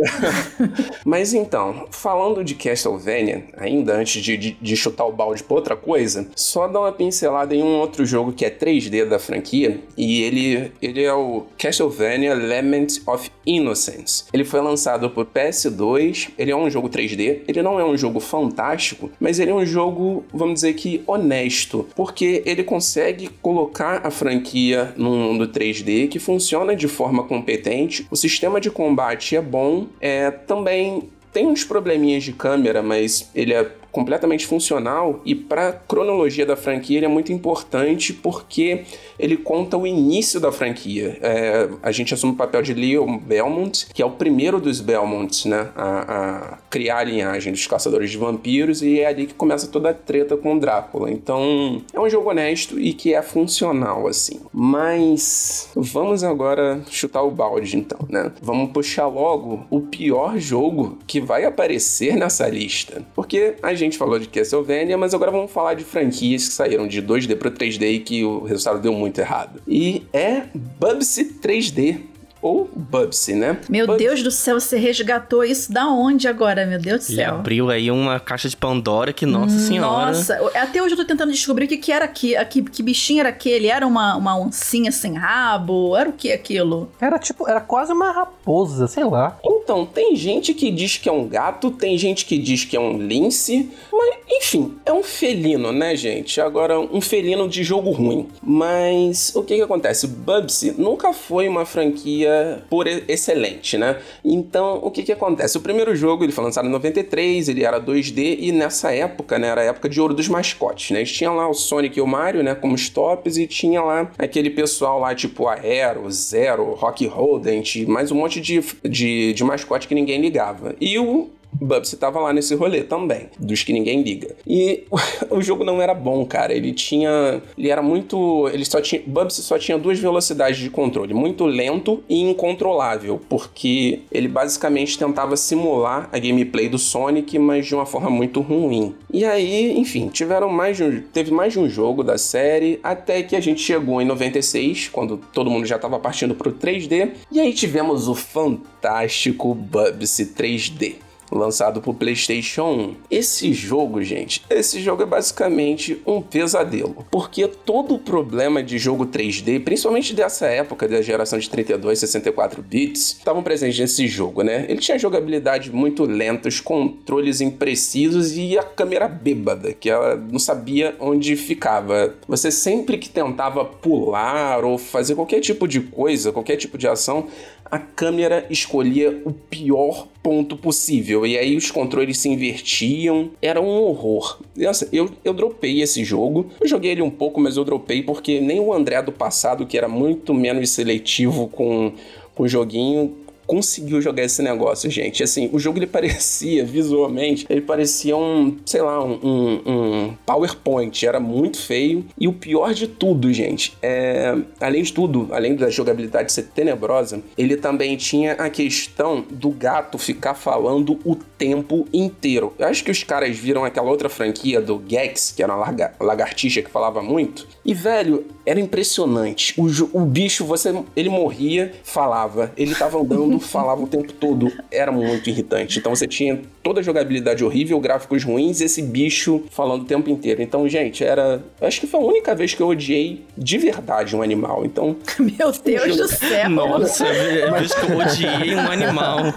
Mas 1.04 1.34
então, 1.34 1.86
falando 1.90 2.42
de 2.42 2.54
Castlevania, 2.54 3.44
ainda 3.56 3.94
antes 3.94 4.22
de, 4.22 4.36
de, 4.36 4.52
de 4.60 4.76
chutar 4.76 5.04
o 5.04 5.12
balde 5.12 5.42
pra 5.42 5.56
outra 5.56 5.76
coisa, 5.76 6.28
só 6.34 6.66
dar 6.66 6.80
uma 6.80 6.92
pincelada 6.92 7.54
em 7.54 7.62
um 7.62 7.78
outro 7.78 8.06
jogo 8.06 8.32
que 8.32 8.44
é 8.44 8.50
3D 8.50 9.04
da 9.04 9.18
franquia, 9.18 9.80
e 9.96 10.22
ele, 10.22 10.72
ele 10.80 11.02
é 11.02 11.12
o 11.12 11.46
Castlevania 11.58 12.34
Lament 12.34 13.00
of 13.06 13.30
Innocence. 13.46 14.24
Ele 14.32 14.44
foi 14.44 14.60
lançado 14.60 15.10
por 15.10 15.26
PS2, 15.26 16.30
ele 16.38 16.50
é 16.50 16.56
um 16.56 16.70
jogo 16.70 16.88
3D, 16.88 17.42
ele 17.46 17.62
não 17.62 17.78
é 17.78 17.84
um 17.84 17.96
jogo 17.96 18.20
fantástico, 18.20 18.87
mas 19.20 19.38
ele 19.38 19.50
é 19.50 19.54
um 19.54 19.66
jogo, 19.66 20.24
vamos 20.32 20.54
dizer 20.54 20.74
que 20.74 21.02
honesto, 21.06 21.86
porque 21.94 22.42
ele 22.46 22.62
consegue 22.62 23.28
colocar 23.42 24.06
a 24.06 24.10
franquia 24.10 24.92
num 24.96 25.16
mundo 25.16 25.48
3D 25.48 26.08
que 26.08 26.18
funciona 26.18 26.74
de 26.74 26.88
forma 26.88 27.24
competente, 27.24 28.06
o 28.10 28.16
sistema 28.16 28.60
de 28.60 28.70
combate 28.70 29.36
é 29.36 29.40
bom, 29.40 29.86
é 30.00 30.30
também 30.30 31.08
tem 31.32 31.46
uns 31.46 31.64
probleminhas 31.64 32.24
de 32.24 32.32
câmera, 32.32 32.82
mas 32.82 33.30
ele 33.34 33.52
é 33.52 33.70
completamente 33.98 34.46
funcional 34.46 35.20
e 35.24 35.34
para 35.34 35.72
cronologia 35.72 36.46
da 36.46 36.54
franquia 36.54 36.98
ele 36.98 37.06
é 37.06 37.08
muito 37.08 37.32
importante 37.32 38.12
porque 38.12 38.84
ele 39.18 39.36
conta 39.36 39.76
o 39.76 39.84
início 39.84 40.38
da 40.38 40.52
franquia. 40.52 41.18
É, 41.20 41.68
a 41.82 41.90
gente 41.90 42.14
assume 42.14 42.34
o 42.34 42.36
papel 42.36 42.62
de 42.62 42.72
Leon 42.72 43.18
Belmont, 43.18 43.88
que 43.92 44.00
é 44.00 44.06
o 44.06 44.10
primeiro 44.12 44.60
dos 44.60 44.80
Belmonts, 44.80 45.46
né, 45.46 45.70
a, 45.74 45.98
a, 45.98 46.58
criar 46.70 46.98
a 46.98 47.04
linhagem 47.04 47.52
dos 47.52 47.66
caçadores 47.66 48.08
de 48.08 48.16
vampiros 48.16 48.82
e 48.82 49.00
é 49.00 49.06
ali 49.06 49.26
que 49.26 49.34
começa 49.34 49.66
toda 49.66 49.90
a 49.90 49.94
treta 49.94 50.36
com 50.36 50.54
o 50.54 50.60
Drácula. 50.60 51.10
Então 51.10 51.82
é 51.92 51.98
um 51.98 52.08
jogo 52.08 52.30
honesto 52.30 52.78
e 52.78 52.92
que 52.92 53.14
é 53.14 53.20
funcional 53.20 54.06
assim. 54.06 54.38
Mas 54.52 55.70
vamos 55.74 56.22
agora 56.22 56.80
chutar 56.88 57.24
o 57.24 57.32
balde 57.32 57.76
então, 57.76 57.98
né? 58.08 58.30
Vamos 58.40 58.70
puxar 58.70 59.08
logo 59.08 59.66
o 59.68 59.80
pior 59.80 60.38
jogo 60.38 60.98
que 61.04 61.20
vai 61.20 61.44
aparecer 61.44 62.16
nessa 62.16 62.46
lista, 62.48 63.02
porque 63.14 63.56
a 63.62 63.74
gente 63.74 63.87
falou 63.96 64.18
de 64.18 64.26
Castlevania, 64.28 64.98
mas 64.98 65.14
agora 65.14 65.30
vamos 65.30 65.50
falar 65.50 65.74
de 65.74 65.84
franquias 65.84 66.48
que 66.48 66.54
saíram 66.54 66.86
de 66.86 67.00
2D 67.00 67.36
para 67.36 67.50
3D 67.50 67.82
e 67.94 68.00
que 68.00 68.24
o 68.24 68.42
resultado 68.44 68.80
deu 68.80 68.92
muito 68.92 69.18
errado. 69.20 69.60
E 69.66 70.02
é 70.12 70.42
Bubsy 70.54 71.38
3D 71.40 72.00
ou 72.40 72.70
Bubsy, 72.72 73.34
né? 73.34 73.58
Meu 73.68 73.84
Bubsy. 73.86 74.04
Deus 74.04 74.22
do 74.22 74.30
céu, 74.30 74.60
você 74.60 74.78
resgatou 74.78 75.42
isso 75.42 75.72
da 75.72 75.88
onde 75.88 76.28
agora, 76.28 76.64
meu 76.66 76.78
Deus 76.78 77.06
do 77.06 77.12
Ele 77.12 77.22
céu? 77.22 77.34
abriu 77.34 77.68
aí 77.68 77.90
uma 77.90 78.20
caixa 78.20 78.48
de 78.48 78.56
Pandora 78.56 79.12
que, 79.12 79.26
nossa 79.26 79.58
senhora. 79.58 80.06
Nossa, 80.12 80.38
até 80.54 80.80
hoje 80.80 80.92
eu 80.94 80.98
tô 80.98 81.04
tentando 81.04 81.32
descobrir 81.32 81.64
o 81.64 81.68
que, 81.68 81.76
que 81.76 81.90
era 81.90 82.04
aqui, 82.04 82.34
que, 82.46 82.62
que 82.62 82.82
bichinho 82.82 83.20
era 83.20 83.30
aquele. 83.30 83.66
Era 83.66 83.84
uma, 83.84 84.14
uma 84.16 84.38
oncinha 84.38 84.92
sem 84.92 85.14
rabo? 85.14 85.96
Era 85.96 86.10
o 86.10 86.12
que 86.12 86.30
aquilo? 86.30 86.88
Era 87.00 87.18
tipo, 87.18 87.48
era 87.48 87.60
quase 87.60 87.92
uma 87.92 88.12
raposa, 88.12 88.86
sei 88.86 89.04
lá. 89.04 89.36
Então, 89.68 89.84
tem 89.84 90.16
gente 90.16 90.54
que 90.54 90.70
diz 90.70 90.96
que 90.96 91.10
é 91.10 91.12
um 91.12 91.28
gato, 91.28 91.70
tem 91.70 91.98
gente 91.98 92.24
que 92.24 92.38
diz 92.38 92.64
que 92.64 92.74
é 92.74 92.80
um 92.80 92.96
lince, 92.96 93.68
mas 93.92 94.16
enfim, 94.30 94.78
é 94.86 94.92
um 94.92 95.02
felino, 95.02 95.72
né, 95.72 95.94
gente? 95.94 96.40
Agora, 96.40 96.80
um 96.80 97.02
felino 97.02 97.46
de 97.46 97.62
jogo 97.62 97.90
ruim. 97.90 98.28
Mas 98.42 99.30
o 99.36 99.42
que 99.42 99.56
que 99.56 99.60
acontece? 99.60 100.06
Bubsy 100.06 100.74
nunca 100.78 101.12
foi 101.12 101.46
uma 101.48 101.66
franquia 101.66 102.62
por 102.70 102.86
excelente, 102.86 103.76
né? 103.76 103.98
Então, 104.24 104.80
o 104.82 104.90
que 104.90 105.02
que 105.02 105.12
acontece? 105.12 105.58
O 105.58 105.60
primeiro 105.60 105.94
jogo, 105.94 106.24
ele 106.24 106.32
foi 106.32 106.44
lançado 106.44 106.66
em 106.66 106.70
93, 106.70 107.50
ele 107.50 107.62
era 107.62 107.78
2D 107.78 108.38
e 108.40 108.52
nessa 108.52 108.90
época, 108.92 109.38
né, 109.38 109.48
era 109.48 109.60
a 109.60 109.64
época 109.64 109.88
de 109.88 110.00
ouro 110.00 110.14
dos 110.14 110.28
mascotes, 110.28 110.92
né? 110.92 111.00
Eles 111.00 111.12
tinham 111.12 111.36
lá 111.36 111.46
o 111.46 111.52
Sonic 111.52 111.98
e 111.98 112.00
o 112.00 112.06
Mario, 112.06 112.42
né, 112.42 112.54
como 112.54 112.74
os 112.74 112.88
tops 112.88 113.36
e 113.36 113.46
tinha 113.46 113.82
lá 113.82 114.10
aquele 114.18 114.48
pessoal 114.48 114.98
lá, 114.98 115.14
tipo 115.14 115.46
Aero, 115.46 116.10
Zero, 116.10 116.72
Rock 116.72 117.06
Rodent, 117.06 117.84
mais 117.86 118.10
um 118.10 118.14
monte 118.14 118.40
de, 118.40 118.64
de, 118.82 119.34
de 119.34 119.44
mascote 119.58 119.88
que 119.88 119.94
ninguém 119.94 120.20
ligava. 120.20 120.74
E 120.80 120.98
o 120.98 121.30
Bubsy 121.52 121.96
tava 121.96 122.20
lá 122.20 122.32
nesse 122.32 122.54
rolê 122.54 122.82
também, 122.82 123.28
dos 123.38 123.62
que 123.62 123.72
ninguém 123.72 124.02
liga. 124.02 124.34
E 124.46 124.84
o 125.30 125.42
jogo 125.42 125.64
não 125.64 125.80
era 125.82 125.94
bom, 125.94 126.24
cara. 126.24 126.52
Ele 126.52 126.72
tinha. 126.72 127.42
Ele 127.56 127.68
era 127.68 127.82
muito. 127.82 128.48
Ele 128.52 128.64
só 128.64 128.80
tinha. 128.80 129.02
Bubsy 129.06 129.42
só 129.42 129.58
tinha 129.58 129.78
duas 129.78 129.98
velocidades 129.98 130.58
de 130.58 130.70
controle: 130.70 131.14
muito 131.14 131.44
lento 131.44 132.02
e 132.08 132.20
incontrolável, 132.20 133.20
porque 133.28 134.00
ele 134.12 134.28
basicamente 134.28 134.98
tentava 134.98 135.36
simular 135.36 136.08
a 136.12 136.18
gameplay 136.18 136.68
do 136.68 136.78
Sonic, 136.78 137.38
mas 137.38 137.66
de 137.66 137.74
uma 137.74 137.86
forma 137.86 138.10
muito 138.10 138.40
ruim. 138.40 138.94
E 139.12 139.24
aí, 139.24 139.76
enfim, 139.78 140.08
tiveram 140.08 140.48
mais 140.48 140.76
de 140.76 140.84
um, 140.84 141.02
teve 141.12 141.32
mais 141.32 141.52
de 141.52 141.58
um 141.58 141.68
jogo 141.68 142.02
da 142.02 142.18
série, 142.18 142.78
até 142.82 143.22
que 143.22 143.34
a 143.34 143.40
gente 143.40 143.60
chegou 143.60 144.00
em 144.00 144.04
96, 144.04 144.88
quando 144.88 145.18
todo 145.32 145.50
mundo 145.50 145.66
já 145.66 145.76
estava 145.76 145.98
partindo 145.98 146.34
pro 146.34 146.52
3D, 146.52 147.12
e 147.32 147.40
aí 147.40 147.52
tivemos 147.52 148.08
o 148.08 148.14
fantástico 148.14 149.54
Bubsy 149.54 150.26
3D 150.26 151.07
lançado 151.30 151.80
pro 151.80 151.94
PlayStation 151.94 152.64
1. 152.64 152.94
Esse 153.10 153.52
jogo, 153.52 154.02
gente, 154.02 154.42
esse 154.48 154.80
jogo 154.80 155.02
é 155.02 155.06
basicamente 155.06 156.00
um 156.06 156.20
pesadelo, 156.20 157.04
porque 157.10 157.46
todo 157.46 157.94
o 157.94 157.98
problema 157.98 158.62
de 158.62 158.78
jogo 158.78 159.06
3D, 159.06 159.62
principalmente 159.62 160.14
dessa 160.14 160.46
época 160.46 160.88
da 160.88 161.02
geração 161.02 161.38
de 161.38 161.48
32, 161.48 161.98
64 161.98 162.62
bits, 162.62 163.16
estavam 163.18 163.42
presentes 163.42 163.78
nesse 163.78 164.06
jogo, 164.06 164.42
né? 164.42 164.66
Ele 164.68 164.80
tinha 164.80 164.98
jogabilidade 164.98 165.72
muito 165.72 166.04
lenta, 166.04 166.48
os 166.48 166.60
controles 166.60 167.40
imprecisos 167.40 168.36
e 168.36 168.58
a 168.58 168.62
câmera 168.62 169.08
bêbada, 169.08 169.72
que 169.72 169.90
ela 169.90 170.16
não 170.16 170.38
sabia 170.38 170.96
onde 171.00 171.36
ficava. 171.36 172.14
Você 172.26 172.50
sempre 172.50 172.98
que 172.98 173.08
tentava 173.08 173.64
pular 173.64 174.64
ou 174.64 174.78
fazer 174.78 175.14
qualquer 175.14 175.40
tipo 175.40 175.66
de 175.66 175.80
coisa, 175.80 176.32
qualquer 176.32 176.56
tipo 176.56 176.78
de 176.78 176.86
ação, 176.86 177.26
a 177.70 177.78
câmera 177.78 178.46
escolhia 178.48 179.20
o 179.24 179.32
pior 179.32 180.08
ponto 180.28 180.58
possível. 180.58 181.24
E 181.24 181.38
aí 181.38 181.56
os 181.56 181.70
controles 181.70 182.18
se 182.18 182.28
invertiam. 182.28 183.30
Era 183.40 183.62
um 183.62 183.80
horror. 183.82 184.40
Nossa, 184.54 184.86
eu, 184.92 185.08
eu 185.24 185.32
dropei 185.32 185.80
esse 185.80 186.04
jogo. 186.04 186.50
Eu 186.60 186.68
joguei 186.68 186.90
ele 186.90 187.00
um 187.00 187.08
pouco, 187.08 187.40
mas 187.40 187.56
eu 187.56 187.64
dropei 187.64 188.02
porque 188.02 188.38
nem 188.38 188.60
o 188.60 188.70
André 188.70 189.00
do 189.00 189.10
passado, 189.10 189.64
que 189.64 189.78
era 189.78 189.88
muito 189.88 190.34
menos 190.34 190.68
seletivo 190.68 191.48
com, 191.48 191.94
com 192.34 192.42
o 192.42 192.48
joguinho, 192.48 193.16
conseguiu 193.48 194.00
jogar 194.02 194.22
esse 194.22 194.42
negócio, 194.42 194.90
gente. 194.90 195.22
Assim, 195.22 195.48
o 195.52 195.58
jogo 195.58 195.78
ele 195.78 195.86
parecia, 195.86 196.62
visualmente, 196.66 197.46
ele 197.48 197.62
parecia 197.62 198.14
um, 198.14 198.56
sei 198.64 198.82
lá, 198.82 199.02
um, 199.02 199.18
um, 199.22 199.62
um 199.66 200.14
PowerPoint. 200.26 201.04
Era 201.04 201.18
muito 201.18 201.58
feio. 201.58 202.04
E 202.20 202.28
o 202.28 202.32
pior 202.32 202.74
de 202.74 202.86
tudo, 202.86 203.32
gente, 203.32 203.76
é. 203.82 204.36
Além 204.60 204.82
de 204.82 204.92
tudo, 204.92 205.28
além 205.32 205.56
da 205.56 205.70
jogabilidade 205.70 206.30
ser 206.30 206.44
tenebrosa, 206.44 207.22
ele 207.36 207.56
também 207.56 207.96
tinha 207.96 208.32
a 208.32 208.50
questão 208.50 209.24
do 209.30 209.50
gato 209.50 209.96
ficar 209.96 210.34
falando 210.34 210.98
o 211.04 211.16
tempo 211.16 211.86
inteiro. 211.92 212.52
Eu 212.58 212.66
acho 212.66 212.84
que 212.84 212.90
os 212.90 213.02
caras 213.02 213.36
viram 213.36 213.64
aquela 213.64 213.88
outra 213.88 214.10
franquia 214.10 214.60
do 214.60 214.82
Gex, 214.86 215.32
que 215.34 215.42
era 215.42 215.56
uma 215.56 215.74
lagartixa 216.00 216.60
que 216.60 216.70
falava 216.70 217.00
muito. 217.00 217.46
E, 217.64 217.72
velho, 217.72 218.26
era 218.48 218.58
impressionante. 218.58 219.54
O, 219.58 219.66
o 219.92 220.06
bicho, 220.06 220.42
você, 220.42 220.74
ele 220.96 221.10
morria, 221.10 221.70
falava. 221.84 222.50
Ele 222.56 222.74
tava 222.74 222.98
andando, 222.98 223.38
falava 223.40 223.82
o 223.82 223.86
tempo 223.86 224.10
todo. 224.14 224.50
Era 224.70 224.90
muito 224.90 225.28
irritante. 225.28 225.78
Então 225.78 225.94
você 225.94 226.06
tinha 226.06 226.40
toda 226.62 226.80
a 226.80 226.82
jogabilidade 226.82 227.44
horrível, 227.44 227.78
gráficos 227.78 228.24
ruins 228.24 228.62
e 228.62 228.64
esse 228.64 228.80
bicho 228.80 229.42
falando 229.50 229.82
o 229.82 229.84
tempo 229.84 230.08
inteiro. 230.08 230.40
Então, 230.40 230.66
gente, 230.66 231.04
era. 231.04 231.42
Acho 231.60 231.78
que 231.80 231.86
foi 231.86 232.00
a 232.00 232.02
única 232.02 232.34
vez 232.34 232.54
que 232.54 232.62
eu 232.62 232.68
odiei 232.68 233.22
de 233.36 233.58
verdade 233.58 234.16
um 234.16 234.22
animal. 234.22 234.64
Então. 234.64 234.96
Meu 235.20 235.52
Deus 235.52 235.96
do 235.98 236.08
céu! 236.08 236.48
Nossa, 236.48 237.06
é 237.06 237.50
vez 237.50 237.74
que 237.74 237.92
eu 237.92 237.98
odiei 237.98 238.54
um 238.54 238.70
animal. 238.70 239.18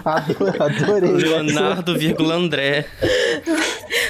Adorei. 0.58 1.12
Leonardo, 1.12 1.98
vírgula 1.98 2.34
André. 2.34 2.86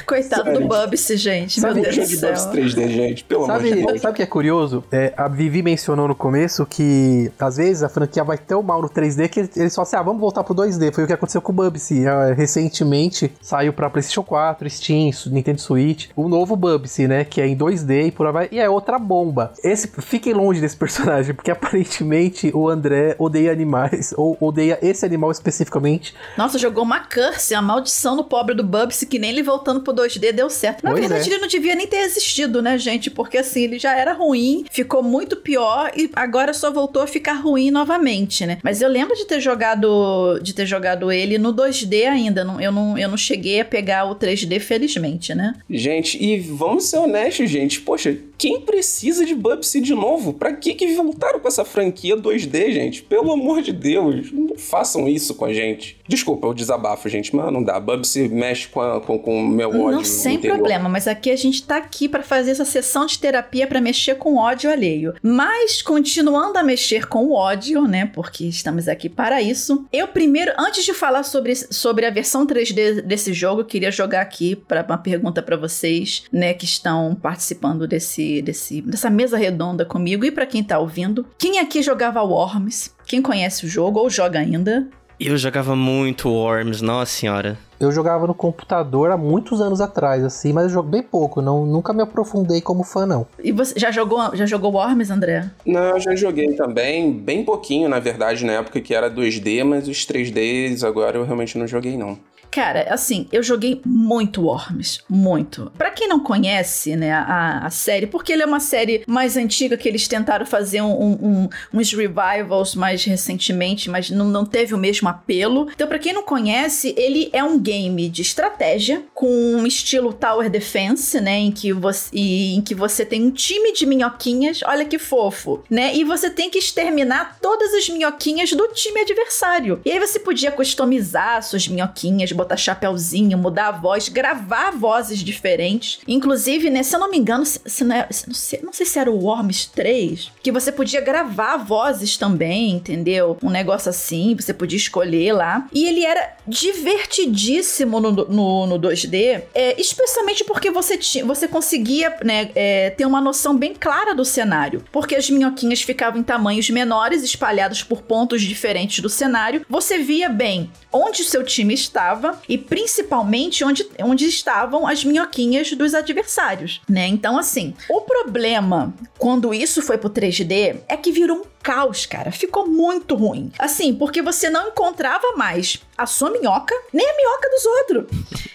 Coitado 0.07 0.45
Sério. 0.45 0.61
do 0.61 0.69
Bubsy, 0.69 1.17
gente. 1.17 1.61
Sabe 1.61 1.81
Meu 1.81 1.91
o 1.91 1.95
Deus 1.95 2.09
do 2.09 2.17
céu. 2.17 2.33
Bubsy 2.33 2.51
3D, 2.51 2.89
gente? 2.89 3.25
Pelo 3.25 3.45
amor 3.45 3.63
de 3.63 3.69
Sabe, 3.69 3.85
Deus. 3.85 4.01
sabe 4.01 4.13
o 4.13 4.17
que 4.17 4.23
é 4.23 4.27
curioso? 4.27 4.85
É, 4.93 5.15
a 5.17 5.27
Vivi 5.27 5.63
mencionou 5.63 6.07
no 6.07 6.15
começo 6.15 6.67
que 6.67 7.33
às 7.39 7.57
vezes 7.57 7.83
a 7.83 7.89
franquia 7.89 8.23
vai 8.23 8.37
tão 8.37 8.63
mal 8.63 8.83
no 8.83 8.91
3D 8.91 9.29
que 9.29 9.41
eles 9.41 9.75
falam 9.75 9.89
assim: 9.89 9.97
ah, 9.97 10.03
vamos 10.03 10.21
voltar 10.21 10.45
pro 10.45 10.55
2D. 10.55 10.93
Foi 10.93 11.05
o 11.05 11.07
que 11.07 11.13
aconteceu 11.15 11.41
com 11.41 11.51
o 11.51 11.55
Bubsy. 11.55 12.07
Ah, 12.07 12.35
recentemente 12.35 13.33
saiu 13.41 13.73
pra 13.73 13.89
PlayStation 13.89 14.23
4, 14.23 14.69
Steam, 14.69 15.11
Nintendo 15.27 15.61
Switch, 15.61 16.11
o 16.15 16.29
novo 16.29 16.55
Bubsy, 16.57 17.09
né? 17.09 17.25
Que 17.25 17.41
é 17.41 17.47
em 17.47 17.57
2D 17.57 18.09
e 18.09 18.11
por 18.11 18.27
aí 18.27 18.33
vai. 18.33 18.49
E 18.53 18.61
é 18.61 18.69
outra 18.69 18.99
bomba. 18.99 19.53
Esse, 19.65 19.89
fiquem 20.01 20.35
longe 20.35 20.61
desse 20.61 20.77
personagem, 20.77 21.35
porque 21.35 21.51
aparentemente 21.51 22.51
o 22.55 22.69
André 22.69 23.17
odeia 23.19 23.51
animais, 23.51 24.13
ou 24.19 24.37
odeia 24.39 24.79
esse 24.83 25.07
animal 25.07 25.31
especificamente. 25.31 26.15
Nossa, 26.37 26.59
jogou 26.59 26.85
uma 26.85 27.01
curse, 27.01 27.55
a 27.55 27.63
maldição 27.63 28.15
no 28.15 28.25
pobre 28.25 28.55
do 28.55 28.63
Bubsy, 28.63 29.07
que 29.07 29.19
nem 29.19 29.31
ele 29.31 29.43
voltando 29.43 29.81
pro 29.81 29.95
2D 29.95 30.33
deu 30.33 30.51
certo. 30.51 30.85
Na 30.85 30.91
Pois 30.91 31.01
verdade, 31.01 31.31
é. 31.31 31.33
ele 31.33 31.41
não 31.41 31.49
devia 31.49 31.75
nem 31.75 31.87
ter 31.87 32.01
existido, 32.01 32.61
né, 32.61 32.77
gente? 32.77 33.11
Porque 33.11 33.39
assim, 33.39 33.63
ele 33.63 33.79
já 33.79 33.97
era 33.97 34.13
ruim, 34.13 34.65
ficou 34.71 34.82
muito 35.03 35.37
pior 35.37 35.91
e 35.97 36.11
agora 36.15 36.53
só 36.53 36.71
voltou 36.71 37.03
a 37.03 37.07
ficar 37.07 37.35
ruim 37.35 37.71
novamente, 37.71 38.45
né? 38.47 38.59
Mas 38.63 38.81
eu 38.83 38.89
lembro 38.89 39.15
de 39.17 39.25
ter 39.27 39.41
jogado 39.41 40.39
de 40.43 40.53
ter 40.55 40.67
jogado 40.67 41.11
ele 41.11 41.39
no 41.39 41.53
2D 41.53 42.07
ainda. 42.07 42.45
Não- 42.45 42.61
eu, 42.61 42.73
não, 42.73 42.99
eu 42.99 43.09
não 43.09 43.17
cheguei 43.17 43.61
a 43.61 43.65
pegar 43.65 44.05
o 44.11 44.15
3D, 44.15 44.59
felizmente, 44.61 45.35
né? 45.35 45.55
Gente, 45.69 46.23
e 46.23 46.39
vamos 46.39 46.85
ser 46.85 46.99
honestos, 46.99 47.49
gente. 47.51 47.81
Poxa, 47.81 48.17
quem 48.39 48.61
precisa 48.61 49.25
de 49.25 49.35
Bubsy 49.35 49.81
de 49.81 49.95
novo? 49.95 50.33
Pra 50.33 50.53
que 50.53 50.75
que 50.75 50.95
voltaram 50.95 51.39
com 51.41 51.49
essa 51.49 51.65
franquia 51.65 52.17
2D, 52.17 52.73
gente? 52.73 53.03
Pelo 53.03 53.33
amor 53.33 53.63
de 53.63 53.73
Deus, 53.73 54.31
não 54.33 54.57
façam 54.57 55.09
isso 55.09 55.35
com 55.35 55.45
a 55.45 55.53
gente. 55.53 55.97
Desculpa 56.09 56.47
o 56.49 56.55
desabafo, 56.55 57.09
gente, 57.09 57.35
mas 57.35 57.53
não 57.53 57.63
dá. 57.63 57.79
Bubsy 57.79 58.29
mexe 58.29 58.69
com, 58.69 58.81
a- 58.81 59.01
com, 59.01 59.19
com 59.19 59.39
o 59.43 59.49
meu 59.49 59.69
ódio 59.71 59.93
Não 59.99 60.05
sem 60.05 60.35
interior. 60.37 60.57
problema, 60.57 60.89
mas 60.89 61.07
aqui 61.07 61.31
a 61.31 61.37
gente 61.37 61.63
tá 61.63 61.77
aqui 61.77 62.09
pra 62.09 62.23
fazer 62.23 62.51
essa 62.51 62.65
sessão 62.65 63.07
de 63.07 63.19
terapia 63.19 63.67
pra 63.67 63.81
mexer 63.81 64.17
com 64.17 64.37
ódio 64.37 64.71
alheio. 64.73 65.15
Mas 65.23 65.83
continuando 65.83 66.59
a 66.59 66.63
mexer 66.63 67.07
com 67.07 67.27
o 67.27 67.35
ódio, 67.35 67.83
né? 67.83 68.07
Porque 68.07 68.45
estamos 68.45 68.89
aqui 68.89 69.09
para 69.09 69.41
isso. 69.41 69.87
Eu 69.93 70.09
primeiro, 70.09 70.53
antes 70.59 70.85
de 70.85 70.93
falar 70.93 71.23
sobre, 71.23 71.55
sobre 71.55 72.07
a 72.07 72.11
versão 72.11 72.47
3D 72.47 73.03
desse 73.03 73.33
jogo, 73.33 73.65
queria 73.65 73.91
jogar 73.91 74.21
aqui 74.21 74.57
para 74.57 74.85
uma 74.85 74.99
pergunta 74.99 75.43
pra 75.43 75.57
vocês, 75.57 76.25
né, 76.33 76.55
que 76.55 76.65
estão 76.65 77.15
participando 77.15 77.87
desse, 77.87 78.43
desse 78.43 78.81
dessa 78.83 79.11
mesa 79.11 79.37
redonda 79.37 79.85
comigo 79.85 80.25
e 80.25 80.31
pra 80.31 80.47
quem 80.47 80.63
tá 80.63 80.79
ouvindo. 80.79 81.27
Quem 81.39 81.59
aqui 81.59 81.83
jogava 81.83 82.23
Worms? 82.23 82.95
Quem 83.07 83.21
conhece 83.21 83.67
o 83.67 83.69
jogo 83.69 84.01
ou 84.01 84.09
joga 84.09 84.39
ainda? 84.39 84.89
Eu 85.25 85.37
jogava 85.37 85.77
muito 85.77 86.29
Worms, 86.29 86.83
nossa 86.83 87.13
senhora. 87.13 87.57
Eu 87.79 87.93
jogava 87.93 88.27
no 88.27 88.35
computador 88.35 89.13
há 89.13 89.17
muitos 89.17 89.61
anos 89.61 89.81
atrás, 89.81 90.25
assim, 90.25 90.53
mas 90.53 90.65
eu 90.65 90.71
jogo 90.71 90.89
bem 90.89 91.03
pouco, 91.03 91.41
não, 91.41 91.65
nunca 91.65 91.93
me 91.93 92.03
aprofundei 92.03 92.61
como 92.61 92.83
fã, 92.83 93.07
não. 93.07 93.25
E 93.43 93.53
você 93.53 93.79
já 93.79 93.93
jogou, 93.93 94.35
já 94.35 94.47
jogou 94.47 94.73
Worms, 94.73 95.13
André? 95.13 95.49
Não, 95.65 95.91
eu 95.91 96.01
já 96.01 96.17
joguei 96.17 96.55
também, 96.55 97.13
bem 97.13 97.45
pouquinho, 97.45 97.89
na 97.89 98.01
verdade, 98.01 98.45
na 98.45 98.55
época 98.55 98.81
que 98.81 98.93
era 98.93 99.09
2D, 99.09 99.63
mas 99.63 99.87
os 99.87 100.05
3Ds 100.05 100.83
agora 100.85 101.19
eu 101.19 101.25
realmente 101.25 101.57
não 101.57 101.69
joguei, 101.69 101.97
não. 101.97 102.19
Cara, 102.53 102.87
assim, 102.91 103.27
eu 103.33 103.43
joguei 103.43 103.81
muito 103.83 104.43
Worms, 104.43 105.01
muito. 105.09 105.73
Pra 105.79 105.91
quem 105.91 106.07
não 106.07 106.21
conhece, 106.21 106.95
né, 106.95 107.11
a, 107.11 107.61
a 107.65 107.71
série, 107.71 108.07
porque 108.07 108.31
ele 108.31 108.43
é 108.43 108.47
uma 108.47 108.61
série 108.61 109.03
mais 109.07 109.39
antiga 109.39 109.75
que 109.75 109.89
eles 109.89 110.07
tentaram 110.07 110.45
fazer 110.45 110.83
um- 110.83 110.93
um- 110.93 111.49
uns 111.73 111.91
revivals 111.95 112.75
mais 112.75 113.03
recentemente, 113.05 113.89
mas 113.89 114.11
não, 114.11 114.27
não 114.27 114.45
teve 114.45 114.75
o 114.75 114.79
mesmo 114.79 115.09
apelo. 115.09 115.69
Então, 115.73 115.89
pra 115.89 115.99
quem 115.99 116.13
não 116.13 116.23
conhece, 116.25 116.95
ele 116.99 117.31
é 117.33 117.43
um 117.43 117.59
game 117.59 118.07
de 118.11 118.21
estratégia 118.21 119.03
com 119.15 119.27
um 119.55 119.67
estilo 119.67 120.13
Tower 120.13 120.51
Defense, 120.51 121.19
né, 121.23 121.39
em 121.39 121.51
que 121.51 121.73
você, 121.73 122.11
em 122.15 122.61
que 122.61 122.75
você 122.75 123.07
tem 123.07 123.23
um 123.25 123.31
time 123.31 123.73
de 123.73 123.87
minhoquinhas, 123.87 124.61
olha 124.67 124.85
que 124.85 124.99
fofo, 124.99 125.65
né, 125.71 125.97
e 125.97 126.05
você 126.05 126.29
tem 126.29 126.51
que 126.51 126.59
exterminar 126.59 127.39
todas 127.41 127.73
as 127.73 127.89
minhoquinhas 127.89 128.53
do 128.53 128.69
time 128.75 129.01
adversário. 129.01 129.81
E 129.87 129.91
aí 129.91 129.99
você 129.99 130.19
podia 130.19 130.53
customizar 130.53 131.43
suas 131.43 131.67
minhoquinhas, 131.67 132.31
botar 132.43 132.57
chapéuzinho, 132.57 133.39
mudar 133.39 133.69
a 133.69 133.73
voz, 133.73 134.09
gravar 134.09 134.71
vozes 134.73 135.21
diferentes. 135.21 136.01
Inclusive, 136.07 136.71
né, 136.71 136.83
se 136.83 136.95
eu 136.95 137.01
não 137.01 137.11
me 137.11 137.19
engano, 137.19 137.45
se, 137.47 137.61
se 137.65 137.85
não, 137.85 137.97
é- 137.97 138.09
se- 138.11 138.27
não 138.27 138.35
sei, 138.35 138.61
não 138.63 138.73
sei 138.73 138.87
se 138.87 138.99
era 138.99 139.11
o 139.11 139.25
Worms 139.25 139.67
3, 139.67 140.31
que 140.43 140.51
você 140.53 140.71
podia 140.73 141.01
gravar 141.01 141.57
vozes 141.57 142.17
também, 142.17 142.71
entendeu? 142.71 143.37
Um 143.43 143.51
negócio 143.51 143.89
assim, 143.91 144.35
você 144.39 144.53
podia 144.53 144.77
escolher 144.77 145.33
lá. 145.33 145.67
E 145.73 145.85
ele 145.87 146.05
era 146.05 146.35
divertidíssimo 146.47 148.01
no, 148.01 148.11
no, 148.13 148.67
no 148.67 148.79
2D, 148.79 149.43
é, 149.55 149.81
especialmente 149.81 150.45
porque 150.45 150.71
você, 150.71 150.97
tinha, 150.97 151.25
você 151.25 151.47
conseguia 151.49 152.17
né, 152.25 152.51
é, 152.55 152.91
ter 152.91 153.07
uma 153.07 153.21
noção 153.21 153.57
bem 153.57 153.75
clara 153.75 154.15
do 154.15 154.25
cenário. 154.25 154.83
Porque 154.93 155.15
as 155.15 155.29
minhoquinhas 155.31 155.83
ficavam 155.83 156.21
em 156.21 156.23
tamanhos 156.23 156.69
menores, 156.71 157.23
espalhados 157.23 157.83
por 157.83 158.03
pontos 158.03 158.43
diferentes 158.43 159.01
do 159.01 159.09
cenário. 159.09 159.65
Você 159.69 159.99
via 159.99 160.29
bem 160.29 160.71
onde 160.93 161.23
o 161.23 161.25
seu 161.25 161.43
time 161.45 161.73
estava 161.75 162.32
e 162.49 162.57
principalmente 162.59 163.65
onde, 163.65 163.87
onde 164.01 164.27
estavam 164.27 164.87
as 164.87 165.05
minhoquinhas 165.05 165.73
dos 165.73 165.95
adversários, 165.95 166.81
né? 166.89 167.07
Então, 167.07 167.39
assim, 167.39 167.75
o 167.89 168.01
problema 168.01 168.93
quando 169.19 169.55
isso 169.55 169.83
foi 169.83 169.99
pro 169.99 170.11
3D 170.11 170.81
é 170.89 170.97
que 170.97 171.13
virou 171.13 171.39
um 171.39 171.45
caos, 171.63 172.07
cara. 172.07 172.33
Ficou 172.33 172.67
muito 172.67 173.15
ruim. 173.15 173.51
Assim, 173.59 173.95
porque 173.95 174.21
você 174.21 174.51
não 174.51 174.69
encontrava 174.69 175.33
mais 175.37 175.81
a 175.97 176.07
sua 176.07 176.31
minhoca, 176.31 176.75
nem 176.93 177.09
a 177.09 177.17
minhoca 177.17 177.51
dos 177.51 177.67
outros. 177.67 178.05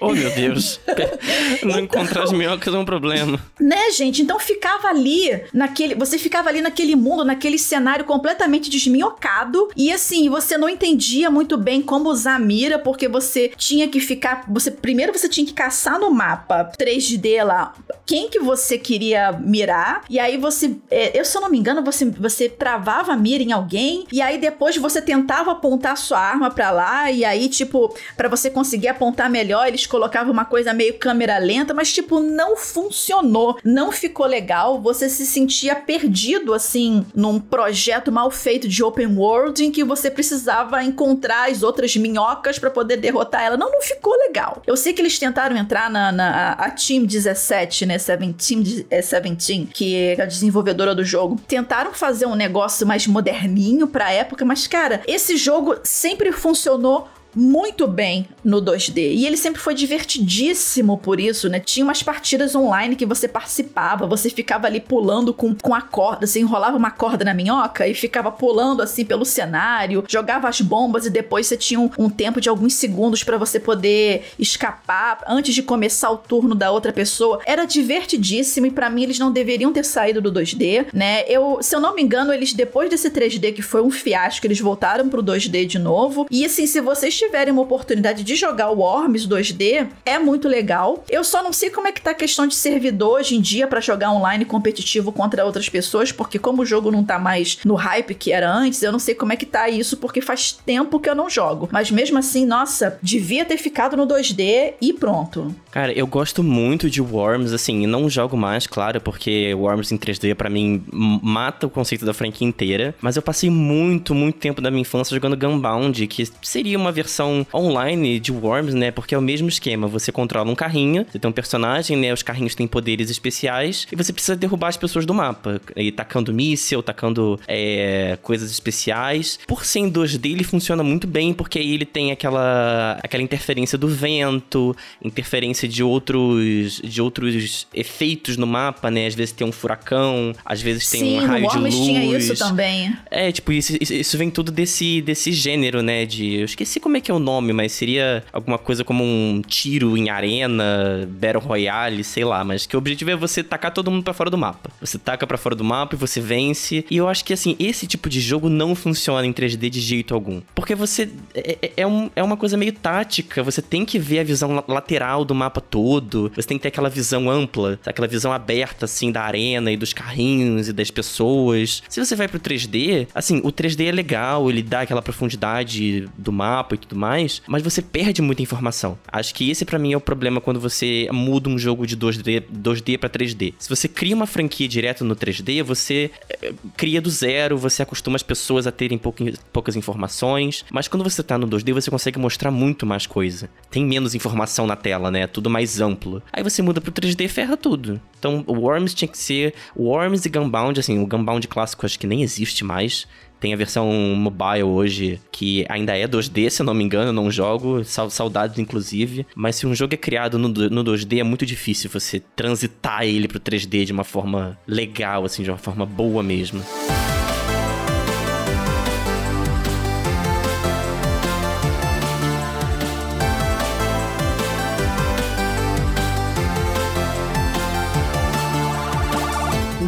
Oh, 0.02 0.12
meu 0.12 0.30
Deus. 0.32 0.80
Não 1.64 1.80
encontrar 1.80 2.24
as 2.24 2.32
minhocas 2.32 2.74
é 2.74 2.78
um 2.78 2.86
problema. 2.86 3.40
Né, 3.60 3.92
gente? 3.92 4.22
Então 4.22 4.40
ficava 4.40 4.90
ali 4.90 5.44
naquele. 5.54 5.96
Você 5.96 6.18
ficava 6.18 6.50
ali 6.50 6.62
naquele 6.62 6.96
mundo, 6.96 7.24
naquele 7.24 7.58
cenário 7.58 8.06
completamente 8.06 8.70
desminhocado. 8.70 9.70
E 9.76 9.92
assim, 9.92 10.30
você 10.30 10.58
não 10.58 10.68
entendia 10.68 11.30
muito 11.30 11.58
bem 11.58 11.82
como 11.82 12.10
usar 12.10 12.36
a 12.36 12.40
mira, 12.40 12.78
porque 12.78 13.08
você 13.08 13.52
tinha 13.56 13.88
que 13.88 14.00
ficar. 14.00 14.44
Você 14.50 14.70
Primeiro 14.70 15.18
você 15.18 15.30
tinha 15.30 15.46
que 15.46 15.54
caçar 15.54 16.00
no 16.00 16.12
mapa 16.12 16.72
3D 16.78 17.44
lá 17.44 17.74
quem 18.06 18.30
que 18.30 18.40
você 18.40 18.78
queria 18.78 19.32
mirar. 19.32 20.04
E 20.10 20.20
aí 20.20 20.38
você. 20.38 20.76
é, 20.90 21.20
eu, 21.20 21.26
se 21.26 21.38
eu 21.38 21.42
não 21.42 21.50
me 21.50 21.58
engano, 21.58 21.84
você, 21.84 22.06
você 22.06 22.48
travava 22.50 22.97
a 23.06 23.16
mira 23.16 23.44
em 23.44 23.52
alguém. 23.52 24.06
E 24.12 24.22
aí 24.22 24.38
depois 24.38 24.78
você 24.78 25.02
tentava 25.02 25.52
apontar 25.52 25.98
sua 25.98 26.20
arma 26.20 26.50
pra 26.50 26.72
lá. 26.72 27.12
E 27.12 27.24
aí, 27.24 27.50
tipo, 27.50 27.94
pra 28.16 28.30
você 28.30 28.50
conseguir 28.50 28.88
apontar 28.88 29.30
melhor, 29.30 29.68
eles 29.68 29.86
colocavam 29.86 30.32
uma 30.32 30.46
coisa 30.46 30.74
meio 30.74 30.98
câmera 30.98 31.38
lenta, 31.38 31.74
mas, 31.74 31.94
tipo, 31.94 32.20
não 32.20 32.56
funcionou. 32.56 33.58
Não 33.64 33.92
ficou 33.92 34.26
legal. 34.26 34.82
Você 34.82 35.10
se 35.10 35.26
sentia 35.26 35.76
perdido, 35.76 36.54
assim, 36.54 37.06
num 37.14 37.40
projeto 37.40 38.12
mal 38.12 38.32
feito 38.32 38.68
de 38.68 38.84
open 38.84 39.18
world 39.18 39.64
em 39.64 39.72
que 39.72 39.84
você 39.84 40.10
precisava 40.10 40.84
encontrar 40.84 41.50
as 41.50 41.62
outras 41.62 41.96
minhocas 41.96 42.58
pra 42.58 42.70
poder 42.70 42.98
derrotar 42.98 43.44
ela. 43.44 43.58
Não, 43.58 43.72
não 43.72 43.82
ficou 43.82 44.16
legal. 44.18 44.62
Eu 44.66 44.78
sei 44.78 44.94
que 44.94 45.02
eles 45.02 45.20
tentaram 45.20 45.58
entrar 45.58 45.90
na, 45.90 46.12
na 46.12 46.52
a 46.54 46.72
Team 46.72 47.06
17, 47.06 47.86
né? 47.86 47.98
17, 47.98 48.88
é 48.90 49.02
17, 49.02 49.70
que 49.74 49.96
é 49.96 50.22
a 50.22 50.26
desenvolvedora 50.26 50.96
do 50.96 51.04
jogo. 51.04 51.40
Tentaram 51.48 51.94
fazer 51.94 52.26
um 52.26 52.36
negócio 52.36 52.87
mais 52.88 53.06
moderninho 53.06 53.88
pra 53.88 54.12
época, 54.12 54.44
mas, 54.46 54.66
cara, 54.66 55.02
esse 55.06 55.38
jogo 55.38 55.76
sempre 55.84 56.32
funcionou 56.32 57.08
muito 57.36 57.88
bem 57.88 58.28
no 58.44 58.62
2D. 58.62 59.14
E 59.14 59.26
ele 59.26 59.38
sempre 59.38 59.62
foi 59.62 59.74
divertidíssimo 59.74 60.98
por 60.98 61.20
isso, 61.20 61.50
né? 61.50 61.60
Tinha 61.60 61.84
umas 61.84 62.02
partidas 62.02 62.56
online 62.56 62.96
que 62.96 63.06
você 63.06 63.28
participava, 63.28 64.08
você 64.08 64.30
ficava 64.30 64.68
ali 64.68 64.80
pulando 64.80 65.34
com, 65.34 65.54
com 65.56 65.74
a 65.74 65.82
corda, 65.82 66.26
você 66.26 66.40
enrolava 66.40 66.78
uma 66.78 66.92
corda 66.92 67.26
na 67.26 67.34
minhoca 67.34 67.88
e 67.88 67.94
ficava 67.94 68.32
pulando 68.32 68.82
assim 68.82 69.06
pelo 69.06 69.26
cenário, 69.26 70.04
jogava 70.08 70.48
as 70.48 70.62
bombas 70.62 71.06
e 71.06 71.10
depois 71.10 71.48
você 71.48 71.58
tinha 71.58 71.80
um, 71.80 71.90
um 71.98 72.10
tempo 72.10 72.42
de 72.42 72.50
alguns 72.50 72.74
segundos 72.74 73.24
pra 73.24 73.38
você 73.38 73.60
poder 73.60 74.26
escapar 74.40 75.20
antes 75.28 75.54
de 75.54 75.64
começar 75.64 76.10
o 76.10 76.18
turno 76.18 76.56
da 76.56 76.72
outra 76.72 76.94
pessoa. 76.94 77.42
Era 77.46 77.66
divertidíssimo 77.66 78.68
e 78.68 78.72
pra 78.72 78.90
mim 78.90 79.04
eles 79.04 79.20
não 79.20 79.32
deveriam 79.32 79.72
ter 79.74 79.84
saído 79.84 80.22
do 80.22 80.32
2D, 80.32 80.88
né? 80.94 81.24
Eu, 81.28 81.60
se 81.62 81.76
eu 81.76 81.80
não 81.80 81.96
me 81.96 82.02
engano, 82.02 82.34
eles 82.34 82.54
depois 82.54 82.90
desse 82.90 83.10
3D 83.10 83.54
que 83.54 83.62
foi 83.62 83.82
um 83.82 83.92
fiasco, 83.92 84.46
eles 84.48 84.60
voltaram 84.60 85.10
pro 85.10 85.24
2D 85.24 85.66
de 85.66 85.80
novo. 85.80 86.28
E 86.32 86.46
assim, 86.46 86.66
se 86.66 86.82
vocês 86.82 87.17
tiverem 87.18 87.54
uma 87.54 87.62
oportunidade 87.62 88.24
de 88.24 88.36
jogar 88.36 88.70
o 88.70 88.80
Worms 88.80 89.28
2D, 89.28 89.88
é 90.06 90.20
muito 90.20 90.48
legal. 90.48 91.04
Eu 91.10 91.24
só 91.24 91.44
não 91.44 91.52
sei 91.52 91.70
como 91.70 91.88
é 91.88 91.92
que 91.92 92.02
tá 92.02 92.12
a 92.12 92.16
questão 92.16 92.48
de 92.48 92.56
servidor 92.56 93.20
hoje 93.20 93.36
em 93.36 93.42
dia 93.42 93.68
pra 93.68 93.82
jogar 93.82 94.12
online 94.12 94.46
competitivo 94.46 95.12
contra 95.12 95.46
outras 95.46 95.70
pessoas, 95.70 96.12
porque 96.12 96.40
como 96.40 96.62
o 96.62 96.66
jogo 96.66 96.92
não 96.92 97.04
tá 97.04 97.18
mais 97.20 97.60
no 97.66 97.76
hype 97.76 98.14
que 98.14 98.32
era 98.32 98.52
antes, 98.52 98.82
eu 98.82 98.92
não 98.92 99.00
sei 99.00 99.16
como 99.16 99.34
é 99.34 99.36
que 99.36 99.46
tá 99.46 99.70
isso, 99.70 99.98
porque 99.98 100.22
faz 100.22 100.52
tempo 100.52 101.00
que 101.00 101.10
eu 101.10 101.16
não 101.16 101.30
jogo. 101.30 101.70
Mas 101.72 101.92
mesmo 101.92 102.18
assim, 102.18 102.46
nossa, 102.46 103.00
devia 103.02 103.46
ter 103.46 103.58
ficado 103.58 103.98
no 103.98 104.08
2D 104.08 104.74
e 104.80 104.94
pronto. 104.94 105.54
Cara, 105.72 105.92
eu 105.92 106.08
gosto 106.08 106.44
muito 106.44 106.90
de 106.90 107.02
Worms, 107.02 107.54
assim, 107.54 107.86
não 107.86 108.10
jogo 108.10 108.38
mais, 108.38 108.68
claro, 108.68 109.02
porque 109.02 109.54
Worms 109.54 109.92
em 109.92 109.98
3D 109.98 110.36
pra 110.36 110.50
mim 110.50 110.84
mata 110.92 111.68
o 111.68 111.70
conceito 111.70 112.06
da 112.06 112.14
franquia 112.14 112.48
inteira. 112.48 112.96
Mas 113.02 113.16
eu 113.16 113.22
passei 113.22 113.50
muito, 113.50 114.14
muito 114.14 114.38
tempo 114.38 114.62
da 114.62 114.70
minha 114.70 114.82
infância 114.82 115.14
jogando 115.14 115.38
Gunbound, 115.38 116.08
que 116.08 116.28
seria 116.42 116.78
uma 116.78 116.92
versão 116.92 117.07
versão 117.08 117.48
online 117.54 118.20
de 118.20 118.32
Worms, 118.32 118.74
né? 118.74 118.92
Porque 118.92 119.16
é 119.16 119.18
o 119.18 119.22
mesmo 119.22 119.48
esquema. 119.48 119.88
Você 119.88 120.12
controla 120.12 120.52
um 120.52 120.56
carrinho, 120.56 121.06
você 121.10 121.18
tem 121.18 121.30
um 121.30 121.34
personagem, 121.34 121.96
né? 121.96 122.14
Os 122.14 122.22
carrinhos 122.22 122.54
têm 122.54 122.68
poderes 122.68 123.10
especiais 123.10 123.88
e 123.92 123.96
você 123.96 124.12
precisa 124.12 124.36
derrubar 124.36 124.68
as 124.68 124.78
pessoas 124.78 125.06
do 125.06 125.14
mapa. 125.14 125.62
E 125.76 125.92
tacando 125.92 126.34
míssil, 126.34 126.84
tacando 126.84 127.40
é, 127.48 128.18
coisas 128.22 128.52
especiais. 128.52 129.40
Por 129.48 129.66
ser 129.66 129.80
em 129.80 129.92
2D, 129.92 130.32
ele 130.32 130.44
funciona 130.44 130.84
muito 130.84 131.08
bem, 131.08 131.34
porque 131.34 131.58
aí 131.58 131.74
ele 131.74 131.86
tem 131.86 132.12
aquela, 132.12 133.00
aquela 133.02 133.24
interferência 133.24 133.78
do 133.78 133.88
vento, 133.88 134.76
interferência 135.02 135.68
de 135.68 135.82
outros, 135.82 136.82
de 136.84 137.02
outros 137.02 137.68
efeitos 137.74 138.36
no 138.36 138.46
mapa, 138.46 138.92
né? 138.92 139.08
Às 139.08 139.16
vezes 139.16 139.32
tem 139.32 139.48
um 139.48 139.52
furacão, 139.52 140.34
às 140.44 140.62
vezes 140.62 140.90
tem 140.90 141.00
Sim, 141.00 141.20
um 141.20 141.26
raio 141.26 141.48
de 141.48 141.58
Worms 141.58 141.76
luz. 141.76 141.86
tinha 141.88 142.18
isso 142.18 142.36
também. 142.36 142.94
É, 143.10 143.32
tipo, 143.32 143.54
isso, 143.54 143.78
isso, 143.80 143.94
isso 143.94 144.18
vem 144.18 144.30
tudo 144.30 144.52
desse, 144.52 145.02
desse 145.02 145.32
gênero, 145.32 145.82
né? 145.82 146.06
De. 146.06 146.36
Eu 146.36 146.46
esqueci 146.46 146.80
como 146.80 146.97
é 146.98 147.02
que 147.02 147.12
é 147.12 147.14
o 147.14 147.20
nome, 147.20 147.54
mas 147.54 147.72
seria 147.72 148.24
alguma 148.32 148.58
coisa 148.58 148.84
como 148.84 149.04
um 149.04 149.42
tiro 149.46 149.98
em 149.98 150.10
arena, 150.10 151.08
Battle 151.10 151.42
Royale, 151.44 152.04
sei 152.04 152.24
lá. 152.26 152.44
Mas 152.44 152.66
que 152.66 152.76
o 152.76 152.80
objetivo 152.80 153.12
é 153.12 153.16
você 153.16 153.44
tacar 153.44 153.72
todo 153.74 153.90
mundo 153.92 154.04
pra 154.04 154.14
fora 154.14 154.30
do 154.30 154.38
mapa. 154.38 154.70
Você 154.82 154.98
taca 154.98 155.26
pra 155.26 155.38
fora 155.38 155.56
do 155.56 155.64
mapa 155.64 155.96
e 155.96 155.98
você 155.98 156.20
vence. 156.20 156.86
E 156.90 156.98
eu 156.98 157.08
acho 157.08 157.24
que, 157.24 157.34
assim, 157.34 157.56
esse 157.60 157.88
tipo 157.88 158.10
de 158.10 158.20
jogo 158.22 158.50
não 158.50 158.76
funciona 158.76 159.26
em 159.26 159.34
3D 159.34 159.70
de 159.70 159.80
jeito 159.80 160.14
algum. 160.14 160.42
Porque 160.56 160.76
você. 160.76 161.10
É, 161.34 161.58
é- 161.62 161.72
é 161.78 161.88
um, 161.88 162.10
é 162.16 162.24
uma 162.24 162.36
coisa 162.38 162.58
meio 162.58 162.74
tática. 162.74 163.44
Você 163.44 163.62
tem 163.62 163.86
que 163.86 164.00
ver 164.00 164.20
a 164.20 164.24
visão 164.24 164.54
la- 164.56 164.64
lateral 164.68 165.24
do 165.24 165.36
mapa 165.36 165.62
todo. 165.62 166.32
Você 166.36 166.48
tem 166.48 166.58
que 166.58 166.64
ter 166.64 166.70
aquela 166.70 166.90
visão 166.90 167.30
ampla, 167.30 167.80
aquela 167.86 168.08
visão 168.08 168.32
aberta, 168.34 168.86
assim, 168.86 169.12
da 169.12 169.22
arena 169.22 169.72
e 169.72 169.78
dos 169.78 169.94
carrinhos 169.94 170.68
e 170.68 170.74
das 170.74 170.90
pessoas. 170.92 171.84
Se 171.90 172.04
você 172.04 172.16
vai 172.16 172.28
pro 172.28 172.40
3D, 172.40 173.08
assim, 173.14 173.40
o 173.44 173.52
3D 173.52 173.86
é 173.88 173.92
legal, 173.92 174.50
ele 174.50 174.62
dá 174.64 174.82
aquela 174.82 175.02
profundidade 175.02 176.08
do 176.18 176.32
mapa 176.32 176.76
e 176.76 176.78
tudo 176.88 177.00
mais, 177.00 177.42
mas 177.48 177.62
você 177.62 177.82
perde 177.82 178.22
muita 178.22 178.42
informação. 178.42 178.98
Acho 179.12 179.34
que 179.36 179.50
esse 179.50 179.66
pra 179.66 179.78
mim 179.78 179.94
é 179.94 179.98
o 179.98 180.02
problema 180.02 180.40
quando 180.40 180.60
você 180.60 181.08
muda 181.12 181.50
um 181.50 181.58
jogo 181.58 181.86
de 181.86 181.98
2D, 181.98 182.44
2D 182.52 182.98
para 182.98 183.10
3D. 183.10 183.54
Se 183.60 183.70
você 183.70 183.88
cria 183.88 184.16
uma 184.16 184.26
franquia 184.26 184.68
direto 184.68 185.04
no 185.04 185.16
3D, 185.16 185.64
você 185.64 186.10
eh, 186.42 186.54
cria 186.76 187.02
do 187.02 187.10
zero, 187.10 187.58
você 187.58 187.84
acostuma 187.84 188.16
as 188.16 188.24
pessoas 188.24 188.66
a 188.66 188.72
terem 188.72 188.98
poucas 188.98 189.76
informações, 189.76 190.66
mas 190.72 190.88
quando 190.88 191.04
você 191.04 191.22
tá 191.22 191.38
no 191.38 191.48
2D, 191.48 191.74
você 191.74 191.92
consegue 191.92 192.18
mostrar 192.18 192.52
muito 192.52 192.86
mais 192.86 193.06
coisa. 193.06 193.50
Tem 193.70 193.86
menos 193.86 194.16
informação 194.16 194.66
na 194.66 194.76
tela, 194.76 195.12
né? 195.12 195.22
É 195.22 195.28
Tudo 195.28 195.50
mais 195.50 195.82
amplo. 195.82 196.22
Aí 196.32 196.44
você 196.44 196.62
muda 196.62 196.80
pro 196.80 196.92
3D 196.92 197.26
e 197.26 197.28
ferra 197.28 197.58
tudo. 197.58 198.00
Então, 198.18 198.44
o 198.48 198.54
Worms 198.54 198.94
tinha 198.94 199.08
que 199.08 199.18
ser 199.18 199.54
Worms 199.76 200.26
e 200.26 200.30
Gunbound, 200.30 200.80
assim, 200.80 201.00
o 201.00 201.06
Gunbound 201.06 201.48
clássico 201.48 201.86
acho 201.86 202.00
que 202.00 202.08
nem 202.08 202.24
existe 202.24 202.64
mais. 202.64 203.08
Tem 203.40 203.54
a 203.54 203.58
versão 203.58 203.92
mobile 204.16 204.64
hoje, 204.64 205.20
que 205.32 205.66
ainda 205.70 205.96
é 205.98 206.08
2D, 206.08 206.50
se 206.50 206.62
eu 206.62 206.66
não 206.66 206.74
me 206.74 206.84
engano, 206.84 207.10
eu 207.10 207.14
não 207.14 207.30
jogo, 207.30 207.84
sau- 207.84 208.10
saudades 208.10 208.58
inclusive. 208.60 209.26
Mas 209.36 209.56
se 209.58 209.68
um 209.68 209.76
jogo 209.76 209.94
é 209.94 209.98
criado 209.98 210.38
no, 210.40 210.48
no 210.50 210.84
2D, 210.84 211.20
é 211.20 211.24
muito 211.24 211.46
difícil 211.46 211.90
você 211.90 212.20
transitar 212.36 213.04
ele 213.04 213.28
pro 213.28 213.40
3D 213.40 213.86
de 213.86 213.92
uma 213.94 214.04
forma 214.04 214.58
legal, 214.68 215.24
assim, 215.26 215.44
de 215.44 215.52
uma 215.52 215.58
forma 215.58 215.86
boa 215.86 216.24
mesmo. 216.24 216.62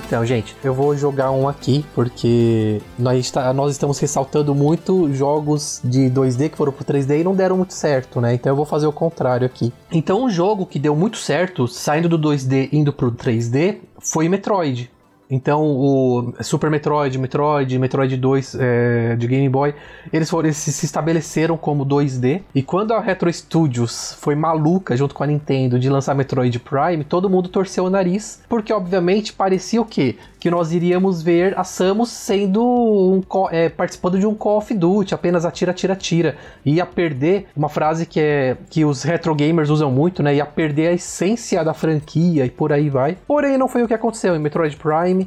Então, 0.09 0.25
gente, 0.25 0.55
eu 0.63 0.73
vou 0.73 0.97
jogar 0.97 1.29
um 1.29 1.47
aqui, 1.47 1.85
porque 1.93 2.81
nós, 2.97 3.31
nós 3.53 3.73
estamos 3.73 3.99
ressaltando 3.99 4.55
muito 4.55 5.13
jogos 5.13 5.79
de 5.83 6.09
2D 6.09 6.49
que 6.49 6.57
foram 6.57 6.71
pro 6.71 6.83
3D 6.83 7.19
e 7.19 7.23
não 7.23 7.35
deram 7.35 7.55
muito 7.55 7.75
certo, 7.75 8.19
né? 8.19 8.33
Então 8.33 8.51
eu 8.51 8.55
vou 8.55 8.65
fazer 8.65 8.87
o 8.87 8.91
contrário 8.91 9.45
aqui. 9.45 9.71
Então, 9.91 10.23
um 10.23 10.29
jogo 10.31 10.65
que 10.65 10.79
deu 10.79 10.95
muito 10.95 11.17
certo, 11.17 11.67
saindo 11.67 12.09
do 12.09 12.17
2D 12.17 12.69
indo 12.73 12.91
pro 12.91 13.11
3D, 13.11 13.81
foi 13.99 14.27
Metroid. 14.27 14.89
Então, 15.29 15.63
o 15.63 16.33
Super 16.41 16.71
Metroid, 16.71 17.17
Metroid, 17.19 17.77
Metroid 17.77 18.17
2 18.17 18.55
é, 18.59 19.15
de 19.15 19.27
Game 19.27 19.47
Boy, 19.47 19.75
eles, 20.11 20.27
foram, 20.27 20.47
eles 20.47 20.57
se 20.57 20.85
estabeleceram 20.85 21.55
como 21.55 21.85
2D. 21.85 22.41
E 22.55 22.63
quando 22.63 22.93
a 22.93 22.99
Retro 22.99 23.31
Studios 23.31 24.17
foi 24.19 24.33
maluca, 24.33 24.97
junto 24.97 25.13
com 25.13 25.23
a 25.23 25.27
Nintendo, 25.27 25.77
de 25.77 25.87
lançar 25.87 26.15
Metroid 26.15 26.57
Prime, 26.59 27.03
todo 27.03 27.29
mundo 27.29 27.47
torceu 27.47 27.85
o 27.85 27.89
nariz, 27.91 28.41
porque 28.49 28.73
obviamente 28.73 29.31
parecia 29.31 29.79
o 29.79 29.85
quê? 29.85 30.15
Que 30.39 30.49
nós 30.49 30.71
iríamos 30.71 31.21
ver 31.21 31.57
a 31.59 31.63
Samus 31.63 32.09
sendo 32.09 32.63
um, 32.63 33.21
é, 33.51 33.69
participando 33.69 34.17
de 34.17 34.25
um 34.25 34.33
Call 34.33 34.57
of 34.57 34.73
Duty, 34.73 35.13
apenas 35.13 35.45
atira, 35.45 35.71
atira, 35.71 35.93
atira. 35.93 36.37
Ia 36.65 36.85
perder 36.85 37.47
uma 37.55 37.69
frase 37.69 38.05
que 38.05 38.19
é 38.19 38.57
que 38.69 38.83
os 38.83 39.03
retro 39.03 39.35
gamers 39.35 39.69
usam 39.69 39.91
muito, 39.91 40.23
né? 40.23 40.35
Ia 40.35 40.45
perder 40.45 40.87
a 40.87 40.93
essência 40.93 41.63
da 41.63 41.73
franquia 41.73 42.45
e 42.45 42.49
por 42.49 42.73
aí 42.73 42.89
vai. 42.89 43.17
Porém, 43.27 43.57
não 43.57 43.67
foi 43.67 43.83
o 43.83 43.87
que 43.87 43.93
aconteceu 43.93 44.35
em 44.35 44.39
Metroid 44.39 44.75
Prime, 44.77 45.18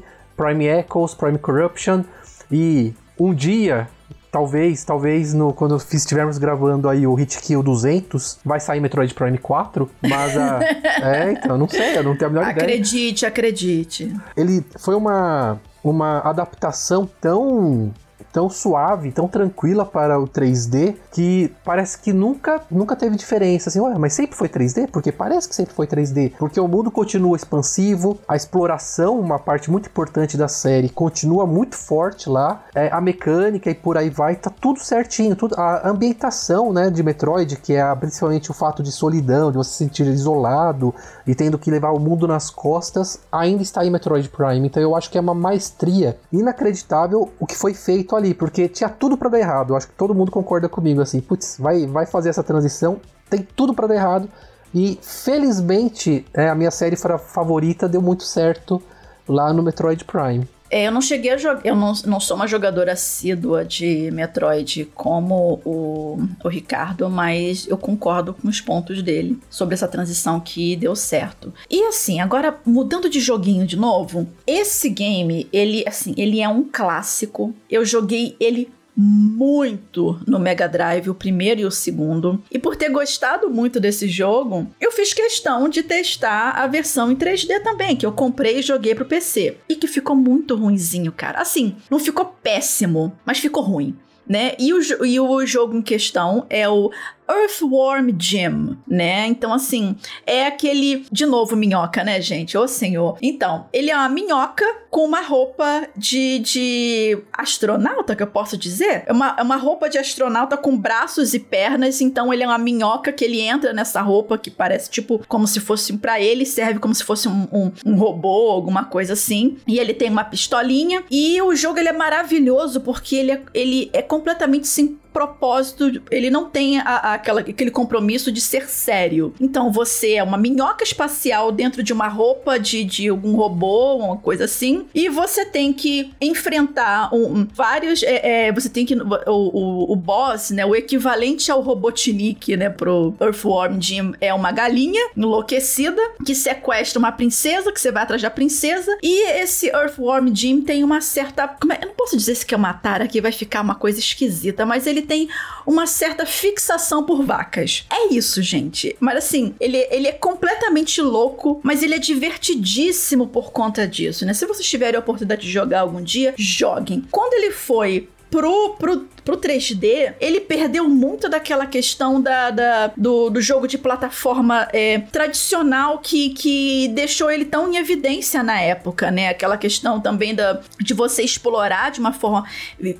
Prime 0.43 0.67
Echoes, 0.67 1.15
Prime 1.15 1.39
Corruption 1.39 2.03
e 2.51 2.93
um 3.19 3.33
dia 3.33 3.89
Talvez, 4.33 4.83
talvez 4.83 5.35
no, 5.35 5.53
quando 5.53 5.77
estivermos 5.77 6.39
gravando 6.39 6.89
aí 6.89 7.07
o 7.07 7.13
Hit 7.13 7.39
Kill 7.39 7.63
200, 7.63 8.39
vai 8.43 8.59
sair 8.59 8.81
Metroid 8.81 9.13
Prime 9.13 9.37
4, 9.37 9.91
mas 10.01 10.35
a... 10.39 10.59
é, 11.05 11.33
então, 11.33 11.59
não 11.59 11.69
sei, 11.69 11.99
eu 11.99 12.03
não 12.03 12.17
tenho 12.17 12.31
a 12.31 12.33
menor 12.33 12.51
ideia 12.51 12.65
Acredite, 12.65 13.27
acredite. 13.27 14.17
ele 14.35 14.65
foi 14.79 14.95
uma, 14.95 15.61
uma 15.85 16.21
adaptação 16.21 17.07
tão 17.21 17.93
tão 18.33 18.49
suave, 18.49 19.13
tão 19.13 19.29
tranquila 19.29 19.85
para 19.85 20.19
o 20.19 20.27
3D 20.27 20.95
que 21.13 21.53
parece 21.65 21.99
que 21.99 22.13
nunca 22.13 22.61
nunca 22.71 22.97
teve 22.97 23.17
diferença 23.17 23.69
assim, 23.69 23.81
ué, 23.81 23.95
mas 23.99 24.13
sempre 24.15 24.37
foi 24.37 24.49
3D? 24.49 24.89
Porque 24.91 25.13
parece 25.13 25.49
que 25.49 25.55
sempre 25.55 25.75
foi 25.75 25.87
3D, 25.87 26.33
porque 26.39 26.59
o 26.59 26.67
mundo 26.67 26.91
continua 26.91 27.37
expansivo, 27.37 28.19
a 28.27 28.35
exploração, 28.37 29.19
uma 29.21 29.39
parte 29.39 29.71
muito 29.71 29.89
importante 29.89 30.37
da 30.37 30.49
série, 30.49 30.89
continua 30.89 31.47
muito 31.47 31.77
forte 31.77 32.29
lá, 32.29 32.63
é, 32.75 32.89
a 32.91 33.01
mecânica 33.01 33.71
e 33.71 33.75
por 33.75 33.97
aí 33.99 34.09
vai, 34.09 34.37
tá 34.37 34.51
tudo 34.51 34.81
certinho, 34.81 35.37
tudo, 35.37 35.55
a 35.59 35.89
ambientação, 35.89 36.73
né, 36.73 36.91
de 36.91 37.03
Metroid, 37.03 37.57
que 37.57 37.75
é 37.75 37.83
a- 37.83 37.95
principalmente 37.97 38.51
o 38.51 38.55
fato 38.55 38.83
de 38.83 38.91
solidão, 38.93 39.51
de 39.51 39.57
você 39.59 39.71
se 39.71 39.77
sentir 39.77 40.07
isolado 40.07 40.95
e 41.27 41.35
tendo 41.35 41.59
que 41.59 41.71
levar 41.71 41.91
o 41.91 41.99
mundo 41.99 42.27
nas 42.27 42.51
costas, 42.51 43.19
ainda 43.31 43.63
está 43.63 43.85
em 43.85 43.91
Metroid 43.91 44.29
Prime. 44.29 44.67
Então 44.67 44.83
eu 44.83 44.95
acho 44.97 45.11
que 45.11 45.19
é 45.19 45.21
uma 45.21 45.35
maestria 45.35 46.17
inacreditável 46.33 47.31
o 47.41 47.47
que 47.47 47.57
foi 47.57 47.75
feito 47.75 48.15
ali, 48.15 48.22
porque 48.33 48.69
tinha 48.69 48.89
tudo 48.89 49.17
pra 49.17 49.29
dar 49.29 49.39
errado. 49.39 49.73
Eu 49.73 49.77
acho 49.77 49.89
que 49.89 49.95
todo 49.95 50.15
mundo 50.15 50.31
concorda 50.31 50.69
comigo 50.69 51.01
assim, 51.01 51.21
putz, 51.21 51.57
vai, 51.59 51.87
vai 51.87 52.07
fazer 52.07 52.29
essa 52.29 52.43
transição, 52.43 53.01
tem 53.29 53.47
tudo 53.57 53.75
pra 53.75 53.87
dar 53.87 53.95
errado. 53.95 54.29
E 54.75 54.99
felizmente 55.03 56.25
é, 56.33 56.49
a 56.49 56.55
minha 56.55 56.71
série 56.71 56.97
favorita 56.97 57.89
deu 57.89 58.01
muito 58.01 58.23
certo 58.23 58.83
lá 59.29 59.53
no 59.53 59.63
Metroid 59.63 60.05
Prime. 60.05 60.49
É, 60.73 60.87
eu 60.87 60.91
não 60.91 61.03
cheguei 61.03 61.33
a 61.33 61.37
jogar. 61.37 61.61
Eu 61.67 61.77
não, 61.77 61.93
não 62.07 62.19
sou 62.19 62.35
uma 62.35 62.47
jogadora 62.47 62.93
assídua 62.93 63.63
de 63.63 64.11
Metroid 64.11 64.89
como 64.95 65.61
o, 65.67 66.19
o 66.43 66.49
Ricardo, 66.49 67.11
mas 67.11 67.69
eu 67.69 67.77
concordo 67.77 68.33
com 68.33 68.49
os 68.49 68.59
pontos 68.59 69.03
dele 69.03 69.39
sobre 69.51 69.75
essa 69.75 69.87
transição 69.87 70.41
que 70.41 70.75
deu 70.75 70.97
certo. 70.97 71.53
E 71.71 71.85
assim, 71.85 72.21
agora 72.21 72.59
mudando 72.65 73.11
de 73.11 73.21
joguinho 73.21 73.67
de 73.67 73.77
novo, 73.77 74.27
esse 74.47 74.89
game, 74.89 75.47
ele 75.53 75.85
assim, 75.87 76.15
ele 76.17 76.41
é 76.41 76.49
um 76.49 76.65
clássico. 76.65 77.55
Eu 77.69 77.85
joguei 77.85 78.35
ele 78.41 78.71
muito 78.97 80.21
no 80.27 80.39
Mega 80.39 80.69
Drive, 80.69 81.09
o 81.09 81.15
primeiro 81.15 81.61
e 81.61 81.65
o 81.65 81.71
segundo. 81.71 82.43
E 82.51 82.59
por 82.59 82.77
ter 82.77 82.91
gostado 82.91 83.51
muito 83.51 83.81
desse 83.81 84.09
jogo, 84.09 84.69
eu 84.81 84.93
fiz 84.93 85.15
questão 85.15 85.69
de 85.69 85.83
testar 85.83 86.51
a 86.51 86.67
versão 86.67 87.11
em 87.11 87.17
3D 87.17 87.63
também, 87.63 87.97
que 87.97 88.05
eu 88.05 88.13
comprei 88.13 88.59
e 88.59 88.63
joguei 88.63 88.95
pro 88.95 89.05
PC. 89.05 89.57
E 89.69 89.77
que 89.77 89.87
ficou 89.87 90.15
muito 90.15 90.55
ruinzinho, 90.55 91.13
cara. 91.13 91.41
Assim, 91.41 91.77
não 91.91 91.99
ficou 91.99 92.27
péssimo, 92.43 93.13
mas 93.25 93.39
ficou 93.39 93.63
ruim. 93.63 93.97
Né? 94.29 94.55
E, 94.59 94.73
o, 94.73 95.05
e 95.05 95.19
o 95.19 95.45
jogo 95.45 95.77
em 95.77 95.83
questão 95.83 96.47
é 96.49 96.69
o 96.69 96.91
Earthworm 97.29 98.11
Jim, 98.19 98.77
né? 98.87 99.27
Então, 99.27 99.53
assim, 99.53 99.97
é 100.27 100.47
aquele. 100.47 101.07
De 101.11 101.25
novo, 101.25 101.57
minhoca, 101.57 102.05
né, 102.05 102.21
gente? 102.21 102.57
Ô 102.57 102.67
senhor. 102.67 103.17
Então, 103.23 103.67
ele 103.73 103.91
é 103.91 103.97
uma 103.97 104.09
minhoca 104.09 104.65
com 104.91 105.05
uma 105.05 105.21
roupa 105.21 105.89
de, 105.97 106.39
de 106.41 107.19
astronauta, 107.33 108.15
que 108.15 108.23
eu 108.23 108.27
posso 108.27 108.57
dizer? 108.57 109.05
É 109.07 109.13
uma, 109.13 109.37
é 109.39 109.43
uma 109.43 109.57
roupa 109.57 109.89
de 109.89 109.99
astronauta 109.99 110.57
com 110.57 110.77
braços 110.77 111.33
e 111.35 111.39
pernas. 111.39 112.01
Então, 112.01 112.33
ele 112.33 112.43
é 112.43 112.47
uma 112.47 112.59
minhoca 112.59 113.13
que 113.13 113.25
ele 113.25 113.41
entra 113.41 113.73
nessa 113.73 114.03
roupa 114.03 114.37
que 114.37 114.51
parece 114.51 114.91
tipo 114.91 115.25
como 115.29 115.47
se 115.47 115.61
fosse. 115.61 115.93
Pra 116.03 116.21
ele, 116.21 116.45
serve 116.45 116.79
como 116.79 116.95
se 116.95 117.05
fosse 117.05 117.29
um, 117.29 117.47
um, 117.53 117.73
um 117.85 117.97
robô, 117.97 118.51
alguma 118.51 118.85
coisa 118.85 119.13
assim. 119.13 119.59
E 119.67 119.79
ele 119.79 119.95
tem 119.95 120.11
uma 120.11 120.25
pistolinha. 120.25 121.05
E 121.11 121.41
o 121.43 121.55
jogo 121.55 121.79
ele 121.79 121.89
é 121.89 121.93
maravilhoso 121.93 122.81
porque 122.81 123.17
ele 123.17 123.33
é, 123.33 123.43
ele 123.55 123.91
é 123.93 124.03
completamente 124.03 124.67
sim 124.67 124.99
propósito, 125.13 126.03
ele 126.11 126.31
não 126.31 126.49
tem 126.49 126.79
a, 126.79 126.85
a, 126.85 127.15
aquela, 127.15 127.41
aquele 127.41 127.71
compromisso 127.71 128.33
de 128.33 128.41
ser 128.41 128.69
sério. 128.69 129.35
Então 129.41 129.71
você 129.71 130.15
é 130.15 130.23
uma 130.23 130.39
minhoca 130.39 130.85
espacial 130.85 131.53
dentro 131.53 131.83
de 131.83 131.93
uma 131.93 132.09
roupa 132.09 132.59
de, 132.59 132.85
de 132.85 133.09
algum 133.09 133.37
robô, 133.37 133.97
uma 133.97 134.17
coisa 134.17 134.45
assim, 134.45 134.87
e 134.95 135.09
você 135.09 135.45
tem 135.45 135.73
que 135.73 136.13
enfrentar 136.21 137.15
um, 137.15 137.47
vários. 137.53 138.03
É, 138.03 138.47
é, 138.47 138.53
você 138.53 138.69
tem 138.69 138.87
que. 138.87 138.95
O, 138.95 139.13
o, 139.27 139.93
o 139.93 139.97
boss, 139.97 140.51
né? 140.51 140.65
O 140.65 140.75
equivalente 140.75 141.51
ao 141.51 141.61
Robotnik, 141.61 142.57
né? 142.57 142.71
Pro 142.71 143.15
Earthworm 143.21 143.81
Jim 143.81 144.13
é 144.21 144.33
uma 144.33 144.51
galinha 144.53 145.11
enlouquecida 145.17 146.01
que 146.25 146.35
sequestra 146.35 146.99
uma 146.99 147.13
princesa, 147.13 147.73
que 147.73 147.81
você 147.81 147.93
vai 147.93 148.03
atrás 148.03 148.23
da 148.23 148.31
princesa, 148.31 148.97
e 149.03 149.31
esse 149.41 149.69
Earthworm 149.69 150.35
Jim 150.35 150.63
tem 150.63 150.83
uma 150.83 151.01
certa. 151.01 151.57
É, 151.71 151.85
eu 151.85 151.89
não 151.89 151.95
posso 151.95 152.17
dizer 152.17 152.35
se 152.35 152.47
quer 152.47 152.59
matar 152.59 153.03
aqui, 153.03 153.21
vai 153.21 153.33
ficar 153.33 153.61
uma 153.61 153.75
coisa 153.75 153.99
esquisita, 153.99 154.65
mas 154.65 154.87
ele 154.87 155.02
tem 155.03 155.29
uma 155.67 155.87
certa 155.87 156.25
fixação 156.25 157.05
por 157.05 157.23
vacas. 157.23 157.85
É 157.91 158.13
isso, 158.13 158.43
gente. 158.43 158.97
Mas 158.99 159.19
assim, 159.19 159.55
ele, 159.61 159.87
ele 159.91 160.09
é 160.09 160.13
completamente 160.13 161.01
louco, 161.01 161.61
mas 161.63 161.83
ele 161.83 161.95
é 161.95 161.99
divertidíssimo 161.99 163.27
por 163.27 163.53
conta 163.53 163.87
disso, 163.87 164.25
né? 164.25 164.35
Se 164.35 164.47
vocês 164.47 164.69
tiverem 164.69 164.97
a 164.97 165.01
oportunidade 165.01 165.43
de 165.43 165.51
jogar 165.51 165.81
algum 165.81 166.03
dia, 166.03 166.35
joguem. 166.37 167.05
Quando 167.11 167.35
ele 167.35 167.51
foi 167.51 168.09
pro, 168.33 168.75
pro 168.79 169.07
pro 169.25 169.37
3D, 169.37 170.15
ele 170.21 170.41
perdeu 170.41 170.89
muito 170.89 171.29
daquela 171.29 171.67
questão 171.67 172.21
da, 172.21 172.51
da 172.51 172.93
do, 172.97 173.31
do, 173.31 173.41
jogo 173.41 173.67
de 173.67 173.79
plataforma 173.79 174.69
é, 174.73 174.99
tradicional 174.99 175.99
que, 175.99 176.31
que 176.31 176.89
deixou 176.89 177.31
ele 177.31 177.45
tão 177.45 177.73
em 177.73 177.77
evidência 177.77 178.43
na 178.43 178.61
época, 178.61 179.11
né? 179.11 179.29
Aquela 179.29 179.57
questão 179.57 180.01
também 180.01 180.35
da, 180.35 180.61
de 180.81 180.95
você 180.95 181.23
explorar 181.23 181.91
de 181.91 182.01
uma 182.01 182.13
forma. 182.13 182.45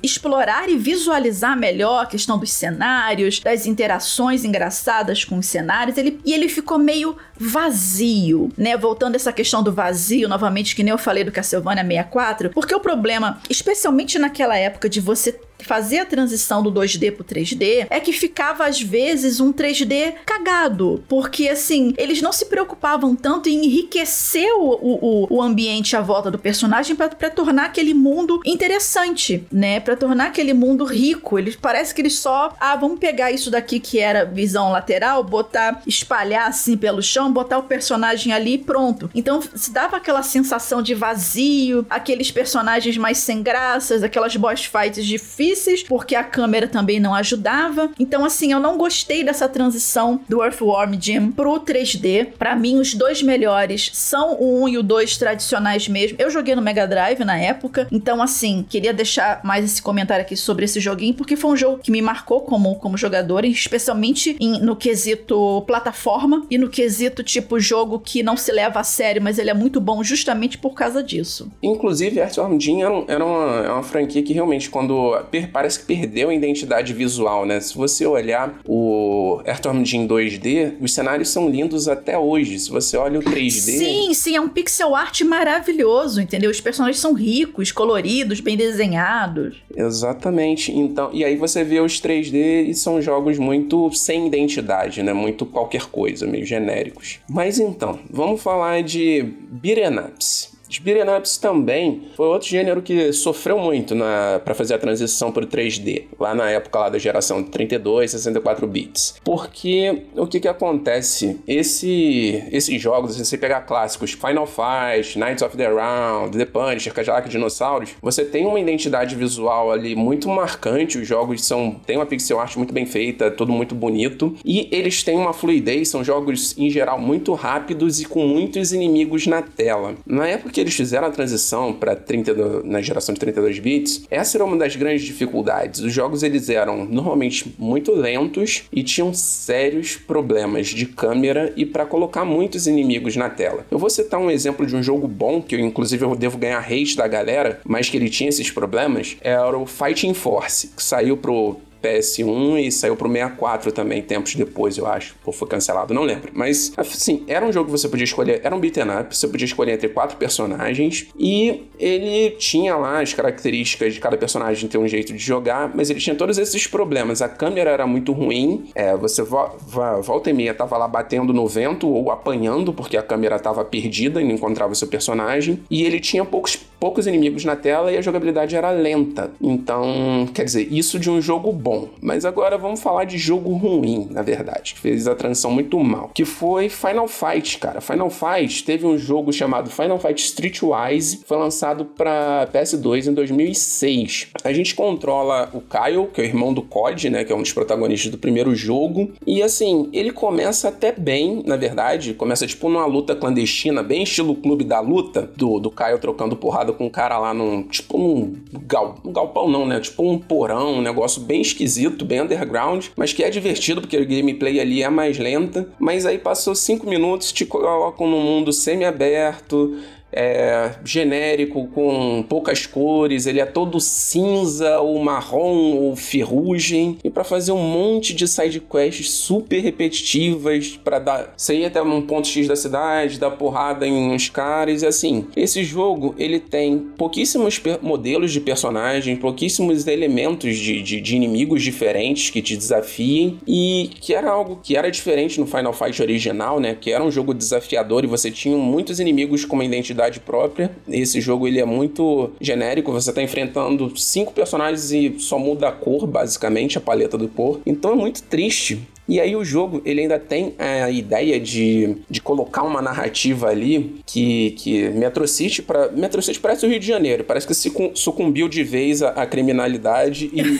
explorar 0.01 0.69
e 0.69 0.77
visualizar 0.77 1.57
melhor 1.57 2.03
a 2.03 2.05
questão 2.05 2.37
dos 2.37 2.51
cenários, 2.51 3.39
das 3.39 3.65
interações 3.65 4.45
engraçadas 4.45 5.25
com 5.25 5.37
os 5.37 5.45
cenários. 5.45 5.97
Ele, 5.97 6.19
e 6.25 6.33
ele 6.33 6.47
ficou 6.47 6.79
meio 6.79 7.17
vazio, 7.37 8.51
né? 8.57 8.77
Voltando 8.77 9.15
essa 9.15 9.33
questão 9.33 9.61
do 9.61 9.73
vazio, 9.73 10.29
novamente, 10.29 10.75
que 10.75 10.83
nem 10.83 10.91
eu 10.91 10.97
falei 10.97 11.23
do 11.23 11.31
Castlevania 11.31 11.83
64, 11.83 12.49
porque 12.51 12.73
o 12.73 12.79
problema, 12.79 13.41
especialmente 13.49 14.17
naquela 14.17 14.57
época 14.57 14.87
de 14.87 15.01
você 15.23 15.39
fazer 15.63 15.99
a 15.99 16.05
transição 16.05 16.61
do 16.61 16.71
2D 16.71 17.11
pro 17.11 17.23
3D 17.23 17.87
é 17.89 17.99
que 17.99 18.11
ficava 18.11 18.65
às 18.65 18.81
vezes 18.81 19.39
um 19.39 19.51
3D 19.53 20.15
cagado, 20.25 21.03
porque 21.07 21.49
assim, 21.49 21.93
eles 21.97 22.21
não 22.21 22.31
se 22.31 22.45
preocupavam 22.45 23.15
tanto 23.15 23.49
em 23.49 23.65
enriquecer 23.65 24.51
o, 24.55 24.69
o, 24.81 25.37
o 25.37 25.41
ambiente 25.41 25.95
à 25.95 26.01
volta 26.01 26.29
do 26.29 26.37
personagem 26.37 26.95
para 26.95 27.29
tornar 27.29 27.65
aquele 27.65 27.93
mundo 27.93 28.41
interessante, 28.45 29.45
né? 29.51 29.79
Para 29.79 29.95
tornar 29.95 30.27
aquele 30.27 30.53
mundo 30.53 30.83
rico. 30.83 31.39
Eles 31.39 31.55
parece 31.55 31.93
que 31.93 32.01
eles 32.01 32.17
só, 32.19 32.53
ah, 32.59 32.75
vamos 32.75 32.99
pegar 32.99 33.31
isso 33.31 33.49
daqui 33.49 33.79
que 33.79 33.99
era 33.99 34.25
visão 34.25 34.71
lateral, 34.71 35.23
botar, 35.23 35.81
espalhar 35.87 36.47
assim 36.47 36.75
pelo 36.77 37.01
chão, 37.01 37.31
botar 37.31 37.57
o 37.57 37.63
personagem 37.63 38.33
ali 38.33 38.53
e 38.53 38.57
pronto. 38.57 39.09
Então 39.15 39.41
se 39.55 39.71
dava 39.71 39.97
aquela 39.97 40.23
sensação 40.23 40.81
de 40.81 40.93
vazio, 40.93 41.85
aqueles 41.89 42.31
personagens 42.31 42.97
mais 42.97 43.17
sem 43.17 43.41
graças, 43.41 44.03
aquelas 44.03 44.35
boss 44.35 44.65
fights 44.65 45.05
difíceis 45.05 45.52
porque 45.87 46.15
a 46.15 46.23
câmera 46.23 46.67
também 46.67 46.99
não 46.99 47.13
ajudava. 47.13 47.91
Então, 47.99 48.25
assim, 48.25 48.51
eu 48.51 48.59
não 48.59 48.77
gostei 48.77 49.23
dessa 49.23 49.47
transição 49.47 50.19
do 50.27 50.43
Earthworm 50.43 50.93
Jim 50.99 51.31
pro 51.31 51.59
3D. 51.59 52.29
Para 52.37 52.55
mim, 52.55 52.79
os 52.79 52.93
dois 52.93 53.21
melhores 53.21 53.91
são 53.93 54.35
o 54.39 54.63
1 54.63 54.69
e 54.69 54.77
o 54.77 54.83
2 54.83 55.17
tradicionais 55.17 55.87
mesmo. 55.87 56.17
Eu 56.19 56.29
joguei 56.29 56.55
no 56.55 56.61
Mega 56.61 56.87
Drive 56.87 57.19
na 57.23 57.37
época, 57.37 57.87
então, 57.91 58.21
assim, 58.21 58.65
queria 58.67 58.93
deixar 58.93 59.41
mais 59.43 59.65
esse 59.65 59.81
comentário 59.81 60.23
aqui 60.23 60.35
sobre 60.35 60.65
esse 60.65 60.79
joguinho, 60.79 61.13
porque 61.13 61.35
foi 61.35 61.51
um 61.51 61.57
jogo 61.57 61.79
que 61.79 61.91
me 61.91 62.01
marcou 62.01 62.41
como, 62.41 62.75
como 62.75 62.97
jogador, 62.97 63.45
especialmente 63.45 64.35
em, 64.39 64.59
no 64.59 64.75
quesito 64.75 65.63
plataforma 65.67 66.45
e 66.49 66.57
no 66.57 66.69
quesito 66.69 67.23
tipo 67.23 67.59
jogo 67.59 67.99
que 67.99 68.23
não 68.23 68.35
se 68.37 68.51
leva 68.51 68.79
a 68.79 68.83
sério, 68.83 69.21
mas 69.21 69.39
ele 69.39 69.49
é 69.49 69.53
muito 69.53 69.79
bom 69.79 70.03
justamente 70.03 70.57
por 70.57 70.73
causa 70.73 71.03
disso. 71.03 71.51
Inclusive, 71.61 72.19
Earthworm 72.19 72.59
Jim 72.59 72.81
era, 72.81 73.03
era 73.07 73.25
uma, 73.25 73.65
é 73.65 73.69
uma 73.69 73.83
franquia 73.83 74.23
que 74.23 74.33
realmente, 74.33 74.69
quando 74.69 75.15
parece 75.41 75.79
que 75.79 75.85
perdeu 75.85 76.29
a 76.29 76.33
identidade 76.33 76.93
visual, 76.93 77.45
né? 77.45 77.59
Se 77.59 77.75
você 77.75 78.05
olhar 78.05 78.59
o 78.65 79.41
Earthworm 79.45 79.83
Jim 79.83 80.07
2D, 80.07 80.73
os 80.79 80.93
cenários 80.93 81.29
são 81.29 81.49
lindos 81.49 81.87
até 81.87 82.17
hoje. 82.17 82.59
Se 82.59 82.69
você 82.69 82.97
olha 82.97 83.19
o 83.19 83.23
3D... 83.23 83.77
Sim, 83.77 84.13
sim, 84.13 84.35
é 84.35 84.41
um 84.41 84.49
pixel 84.49 84.95
art 84.95 85.21
maravilhoso, 85.21 86.21
entendeu? 86.21 86.51
Os 86.51 86.61
personagens 86.61 86.99
são 86.99 87.13
ricos, 87.13 87.71
coloridos, 87.71 88.39
bem 88.39 88.55
desenhados. 88.55 89.57
Exatamente. 89.75 90.71
Então, 90.71 91.09
e 91.13 91.23
aí 91.23 91.35
você 91.35 91.63
vê 91.63 91.79
os 91.79 92.01
3D 92.01 92.67
e 92.67 92.73
são 92.73 93.01
jogos 93.01 93.37
muito 93.37 93.91
sem 93.93 94.27
identidade, 94.27 95.01
né? 95.03 95.13
Muito 95.13 95.45
qualquer 95.45 95.85
coisa, 95.85 96.25
meio 96.27 96.45
genéricos. 96.45 97.19
Mas 97.29 97.59
então, 97.59 97.99
vamos 98.09 98.41
falar 98.41 98.83
de 98.83 99.23
beat'em 99.49 99.99
ups. 99.99 100.52
Os 100.73 100.79
beat'em 100.79 101.07
ups 101.15 101.37
também 101.37 102.01
foi 102.17 102.25
outro 102.25 102.47
gênero 102.47 102.81
que 102.81 103.13
sofreu 103.13 103.59
muito 103.59 103.95
para 104.43 104.55
fazer 104.55 104.73
a 104.73 104.79
transição 104.79 105.31
para 105.31 105.43
o 105.43 105.47
3D, 105.47 106.05
lá 106.19 106.33
na 106.33 106.49
época 106.49 106.79
lá 106.79 106.89
da 106.89 106.97
geração 106.97 107.43
de 107.43 107.51
32, 107.51 108.09
64 108.09 108.65
bits. 108.65 109.13
Porque 109.23 110.05
o 110.15 110.25
que 110.25 110.39
que 110.39 110.47
acontece? 110.47 111.39
Esse, 111.47 112.43
esses 112.51 112.81
jogos, 112.81 113.13
se 113.15 113.23
você 113.23 113.37
pegar 113.37 113.61
clássicos, 113.61 114.13
Final 114.13 114.47
Fight, 114.47 115.19
Knights 115.19 115.43
of 115.43 115.55
the 115.55 115.67
Round, 115.67 116.35
The 116.35 116.45
Punisher, 116.45 116.91
Cadillac 116.91 117.29
Dinossauros, 117.29 117.91
você 118.01 118.25
tem 118.25 118.47
uma 118.47 118.59
identidade 118.59 119.15
visual 119.15 119.71
ali 119.71 119.95
muito 119.95 120.27
marcante, 120.27 120.97
os 120.97 121.07
jogos 121.07 121.45
são 121.45 121.79
tem 121.85 121.97
uma 121.97 122.05
pixel 122.07 122.39
art 122.39 122.55
muito 122.55 122.73
bem 122.73 122.87
feita, 122.87 123.29
tudo 123.29 123.51
muito 123.51 123.75
bonito, 123.75 124.35
e 124.43 124.67
eles 124.71 125.03
têm 125.03 125.19
uma 125.19 125.33
fluidez, 125.33 125.89
são 125.89 126.03
jogos 126.03 126.57
em 126.57 126.71
geral 126.71 126.99
muito 126.99 127.31
rápidos 127.33 127.99
e 127.99 128.05
com 128.05 128.25
muitos 128.25 128.73
inimigos 128.73 129.27
na 129.27 129.43
tela. 129.43 129.93
Na 130.07 130.27
época 130.27 130.62
eles 130.63 130.75
fizeram 130.75 131.07
a 131.07 131.11
transição 131.11 131.73
para 131.73 131.95
30 131.95 132.63
na 132.63 132.81
geração 132.81 133.13
de 133.13 133.19
32 133.19 133.59
bits, 133.59 134.03
essa 134.09 134.37
era 134.37 134.45
uma 134.45 134.57
das 134.57 134.75
grandes 134.75 135.03
dificuldades. 135.03 135.81
Os 135.81 135.93
jogos 135.93 136.23
eles 136.23 136.49
eram 136.49 136.85
normalmente 136.85 137.53
muito 137.57 137.91
lentos 137.93 138.63
e 138.71 138.83
tinham 138.83 139.13
sérios 139.13 139.95
problemas 139.95 140.67
de 140.67 140.85
câmera 140.85 141.53
e 141.55 141.65
para 141.65 141.85
colocar 141.85 142.25
muitos 142.25 142.67
inimigos 142.67 143.15
na 143.15 143.29
tela. 143.29 143.65
Eu 143.69 143.77
vou 143.77 143.89
citar 143.89 144.19
um 144.19 144.31
exemplo 144.31 144.65
de 144.65 144.75
um 144.75 144.81
jogo 144.81 145.07
bom 145.07 145.41
que 145.41 145.55
eu 145.55 145.59
inclusive 145.59 146.03
eu 146.03 146.15
devo 146.15 146.37
ganhar 146.37 146.59
hate 146.59 146.95
da 146.95 147.07
galera, 147.07 147.59
mas 147.65 147.89
que 147.89 147.97
ele 147.97 148.09
tinha 148.09 148.29
esses 148.29 148.49
problemas, 148.49 149.17
era 149.21 149.57
o 149.57 149.65
Fighting 149.65 150.13
Force, 150.13 150.69
que 150.75 150.83
saiu 150.83 151.17
pro 151.17 151.57
PS1 151.83 152.65
e 152.65 152.71
saiu 152.71 152.95
pro 152.95 153.11
64 153.11 153.71
também, 153.71 154.01
tempos 154.01 154.35
depois, 154.35 154.77
eu 154.77 154.87
acho. 154.87 155.15
Ou 155.25 155.33
foi 155.33 155.47
cancelado, 155.47 155.93
não 155.93 156.03
lembro. 156.03 156.31
Mas, 156.33 156.71
assim, 156.77 157.23
era 157.27 157.45
um 157.45 157.51
jogo 157.51 157.65
que 157.65 157.71
você 157.71 157.89
podia 157.89 158.05
escolher, 158.05 158.41
era 158.43 158.55
um 158.55 158.59
beat'em 158.59 158.83
up, 158.83 159.15
você 159.15 159.27
podia 159.27 159.45
escolher 159.45 159.73
entre 159.73 159.89
quatro 159.89 160.17
personagens 160.17 161.07
e 161.17 161.63
ele 161.77 162.31
tinha 162.31 162.75
lá 162.75 163.01
as 163.01 163.13
características 163.13 163.93
de 163.93 163.99
cada 163.99 164.17
personagem 164.17 164.69
ter 164.69 164.77
um 164.77 164.87
jeito 164.87 165.11
de 165.13 165.19
jogar, 165.19 165.71
mas 165.75 165.89
ele 165.89 165.99
tinha 165.99 166.15
todos 166.15 166.37
esses 166.37 166.65
problemas. 166.67 167.21
A 167.21 167.27
câmera 167.27 167.69
era 167.69 167.85
muito 167.85 168.11
ruim, 168.13 168.69
é, 168.73 168.95
você 168.95 169.21
vo 169.21 169.43
vo 169.67 170.01
volta 170.01 170.29
e 170.29 170.33
meia 170.33 170.53
tava 170.53 170.77
lá 170.77 170.87
batendo 170.87 171.33
no 171.33 171.47
vento 171.47 171.87
ou 171.87 172.11
apanhando 172.11 172.73
porque 172.73 172.95
a 172.95 173.03
câmera 173.03 173.39
tava 173.39 173.65
perdida 173.65 174.21
e 174.21 174.25
não 174.25 174.35
encontrava 174.35 174.71
o 174.71 174.75
seu 174.75 174.87
personagem, 174.87 175.59
e 175.69 175.83
ele 175.83 175.99
tinha 175.99 176.23
poucos, 176.23 176.57
poucos 176.83 177.07
inimigos 177.07 177.45
na 177.45 177.55
tela 177.55 177.93
e 177.93 177.97
a 177.97 178.01
jogabilidade 178.01 178.57
era 178.57 178.69
lenta. 178.69 179.31
Então, 179.41 180.27
quer 180.33 180.43
dizer, 180.43 180.67
isso 180.69 180.99
de 180.99 181.09
um 181.09 181.21
jogo 181.21 181.53
bom. 181.53 181.87
Mas 182.01 182.25
agora 182.25 182.57
vamos 182.57 182.81
falar 182.81 183.05
de 183.05 183.17
jogo 183.17 183.53
ruim, 183.53 184.09
na 184.11 184.21
verdade, 184.21 184.73
que 184.73 184.81
fez 184.81 185.07
a 185.07 185.15
transição 185.15 185.49
muito 185.49 185.79
mal. 185.79 186.11
Que 186.13 186.25
foi 186.25 186.67
Final 186.67 187.07
Fight, 187.07 187.57
cara. 187.57 187.79
Final 187.79 188.09
Fight 188.09 188.65
teve 188.65 188.85
um 188.85 188.97
jogo 188.97 189.31
chamado 189.31 189.69
Final 189.69 189.97
Fight 189.97 190.21
Streetwise, 190.21 191.21
foi 191.25 191.37
lançado 191.37 191.85
para 191.85 192.49
PS2 192.53 193.07
em 193.07 193.13
2006. 193.13 194.27
A 194.43 194.51
gente 194.51 194.75
controla 194.75 195.49
o 195.53 195.61
Kyle, 195.61 196.07
que 196.13 196.19
é 196.19 196.25
o 196.25 196.27
irmão 196.27 196.53
do 196.53 196.63
COD, 196.63 197.09
né, 197.09 197.23
que 197.23 197.31
é 197.31 197.35
um 197.35 197.41
dos 197.41 197.53
protagonistas 197.53 198.11
do 198.11 198.17
primeiro 198.17 198.53
jogo. 198.53 199.09
E 199.25 199.41
assim, 199.41 199.87
ele 199.93 200.11
começa 200.11 200.67
até 200.67 200.91
bem, 200.91 201.43
na 201.45 201.55
verdade, 201.55 202.13
começa 202.13 202.45
tipo 202.45 202.67
numa 202.67 202.85
luta 202.85 203.15
clandestina, 203.15 203.81
bem 203.81 204.03
estilo 204.03 204.35
clube 204.35 204.65
da 204.65 204.81
luta, 204.81 205.31
do, 205.37 205.61
do 205.61 205.71
Kyle 205.71 205.97
trocando 205.97 206.35
porrada 206.35 206.72
com 206.73 206.85
um 206.85 206.89
cara 206.89 207.17
lá 207.17 207.33
num, 207.33 207.63
tipo 207.63 207.97
num, 207.97 208.35
gal, 208.65 208.95
um 209.03 209.11
galpão 209.11 209.49
não, 209.49 209.65
né, 209.65 209.79
tipo 209.79 210.03
um 210.09 210.17
porão, 210.17 210.75
um 210.75 210.81
negócio 210.81 211.21
bem 211.21 211.41
esquisito 211.41 212.03
bem 212.05 212.21
underground, 212.21 212.87
mas 212.95 213.13
que 213.13 213.23
é 213.23 213.29
divertido 213.29 213.81
porque 213.81 213.97
a 213.97 214.03
gameplay 214.03 214.59
ali 214.59 214.83
é 214.83 214.89
mais 214.89 215.17
lenta. 215.17 215.67
Mas 215.79 216.05
aí 216.05 216.17
passou 216.17 216.55
5 216.55 216.87
minutos, 216.87 217.31
te 217.31 217.45
colocam 217.45 218.07
num 218.07 218.21
mundo 218.21 218.51
semi-aberto, 218.51 219.77
é, 220.13 220.71
genérico, 220.83 221.67
com 221.67 222.23
poucas 222.27 222.65
cores, 222.65 223.25
ele 223.25 223.39
é 223.39 223.45
todo 223.45 223.79
cinza 223.79 224.79
ou 224.79 224.99
marrom 224.99 225.75
ou 225.75 225.95
ferrugem, 225.95 226.97
e 227.03 227.09
para 227.09 227.23
fazer 227.23 227.51
um 227.51 227.61
monte 227.61 228.13
de 228.13 228.27
side 228.27 228.59
quests 228.59 229.09
super 229.09 229.59
repetitivas 229.59 230.79
para 230.83 230.99
dar 230.99 231.33
sair 231.37 231.65
até 231.65 231.81
um 231.81 232.01
ponto 232.01 232.27
X 232.27 232.47
da 232.47 232.55
cidade, 232.55 233.19
dar 233.19 233.31
porrada 233.31 233.87
em 233.87 234.11
uns 234.11 234.29
caras, 234.29 234.81
e 234.81 234.85
assim. 234.85 235.25
Esse 235.35 235.63
jogo 235.63 236.15
ele 236.17 236.39
tem 236.39 236.77
pouquíssimos 236.97 237.61
modelos 237.81 238.31
de 238.31 238.39
personagens, 238.39 239.17
pouquíssimos 239.19 239.87
elementos 239.87 240.57
de, 240.57 240.81
de, 240.81 241.01
de 241.01 241.15
inimigos 241.15 241.63
diferentes 241.63 242.29
que 242.29 242.41
te 242.41 242.55
desafiem 242.55 243.39
e 243.47 243.89
que 243.99 244.13
era 244.13 244.29
algo 244.29 244.59
que 244.61 244.75
era 244.75 244.89
diferente 244.89 245.39
no 245.39 245.47
Final 245.47 245.73
Fight 245.73 246.01
original, 246.01 246.59
né? 246.59 246.77
Que 246.79 246.91
era 246.91 247.03
um 247.03 247.11
jogo 247.11 247.33
desafiador 247.33 248.03
e 248.03 248.07
você 248.07 248.29
tinha 248.29 248.57
muitos 248.57 248.99
inimigos 248.99 249.45
com 249.45 249.55
uma 249.55 249.65
identidade 249.65 250.02
própria. 250.19 250.71
Esse 250.87 251.19
jogo 251.21 251.47
ele 251.47 251.59
é 251.59 251.65
muito 251.65 252.31
genérico, 252.39 252.91
você 252.91 253.11
tá 253.11 253.21
enfrentando 253.21 253.95
cinco 253.97 254.33
personagens 254.33 254.91
e 254.91 255.15
só 255.19 255.37
muda 255.37 255.67
a 255.67 255.71
cor, 255.71 256.05
basicamente, 256.07 256.77
a 256.77 256.81
paleta 256.81 257.17
do 257.17 257.27
cor. 257.27 257.59
Então 257.65 257.91
é 257.91 257.95
muito 257.95 258.23
triste 258.23 258.81
e 259.07 259.19
aí 259.19 259.35
o 259.35 259.43
jogo, 259.43 259.81
ele 259.85 260.01
ainda 260.01 260.19
tem 260.19 260.55
a 260.57 260.89
ideia 260.89 261.39
de, 261.39 261.97
de 262.09 262.21
colocar 262.21 262.63
uma 262.63 262.81
narrativa 262.81 263.49
ali 263.49 264.01
que, 264.05 264.51
que 264.51 264.89
Metro 264.89 265.27
City, 265.27 265.61
pra, 265.61 265.89
Metro 265.89 266.21
City 266.21 266.39
parece 266.39 266.65
o 266.65 266.69
Rio 266.69 266.79
de 266.79 266.87
Janeiro, 266.87 267.23
parece 267.23 267.45
que 267.45 267.53
se 267.53 267.71
sucumbiu 267.95 268.47
de 268.47 268.63
vez 268.63 269.01
à, 269.01 269.25
criminalidade 269.25 270.29
e... 270.33 270.41
e 270.41 270.59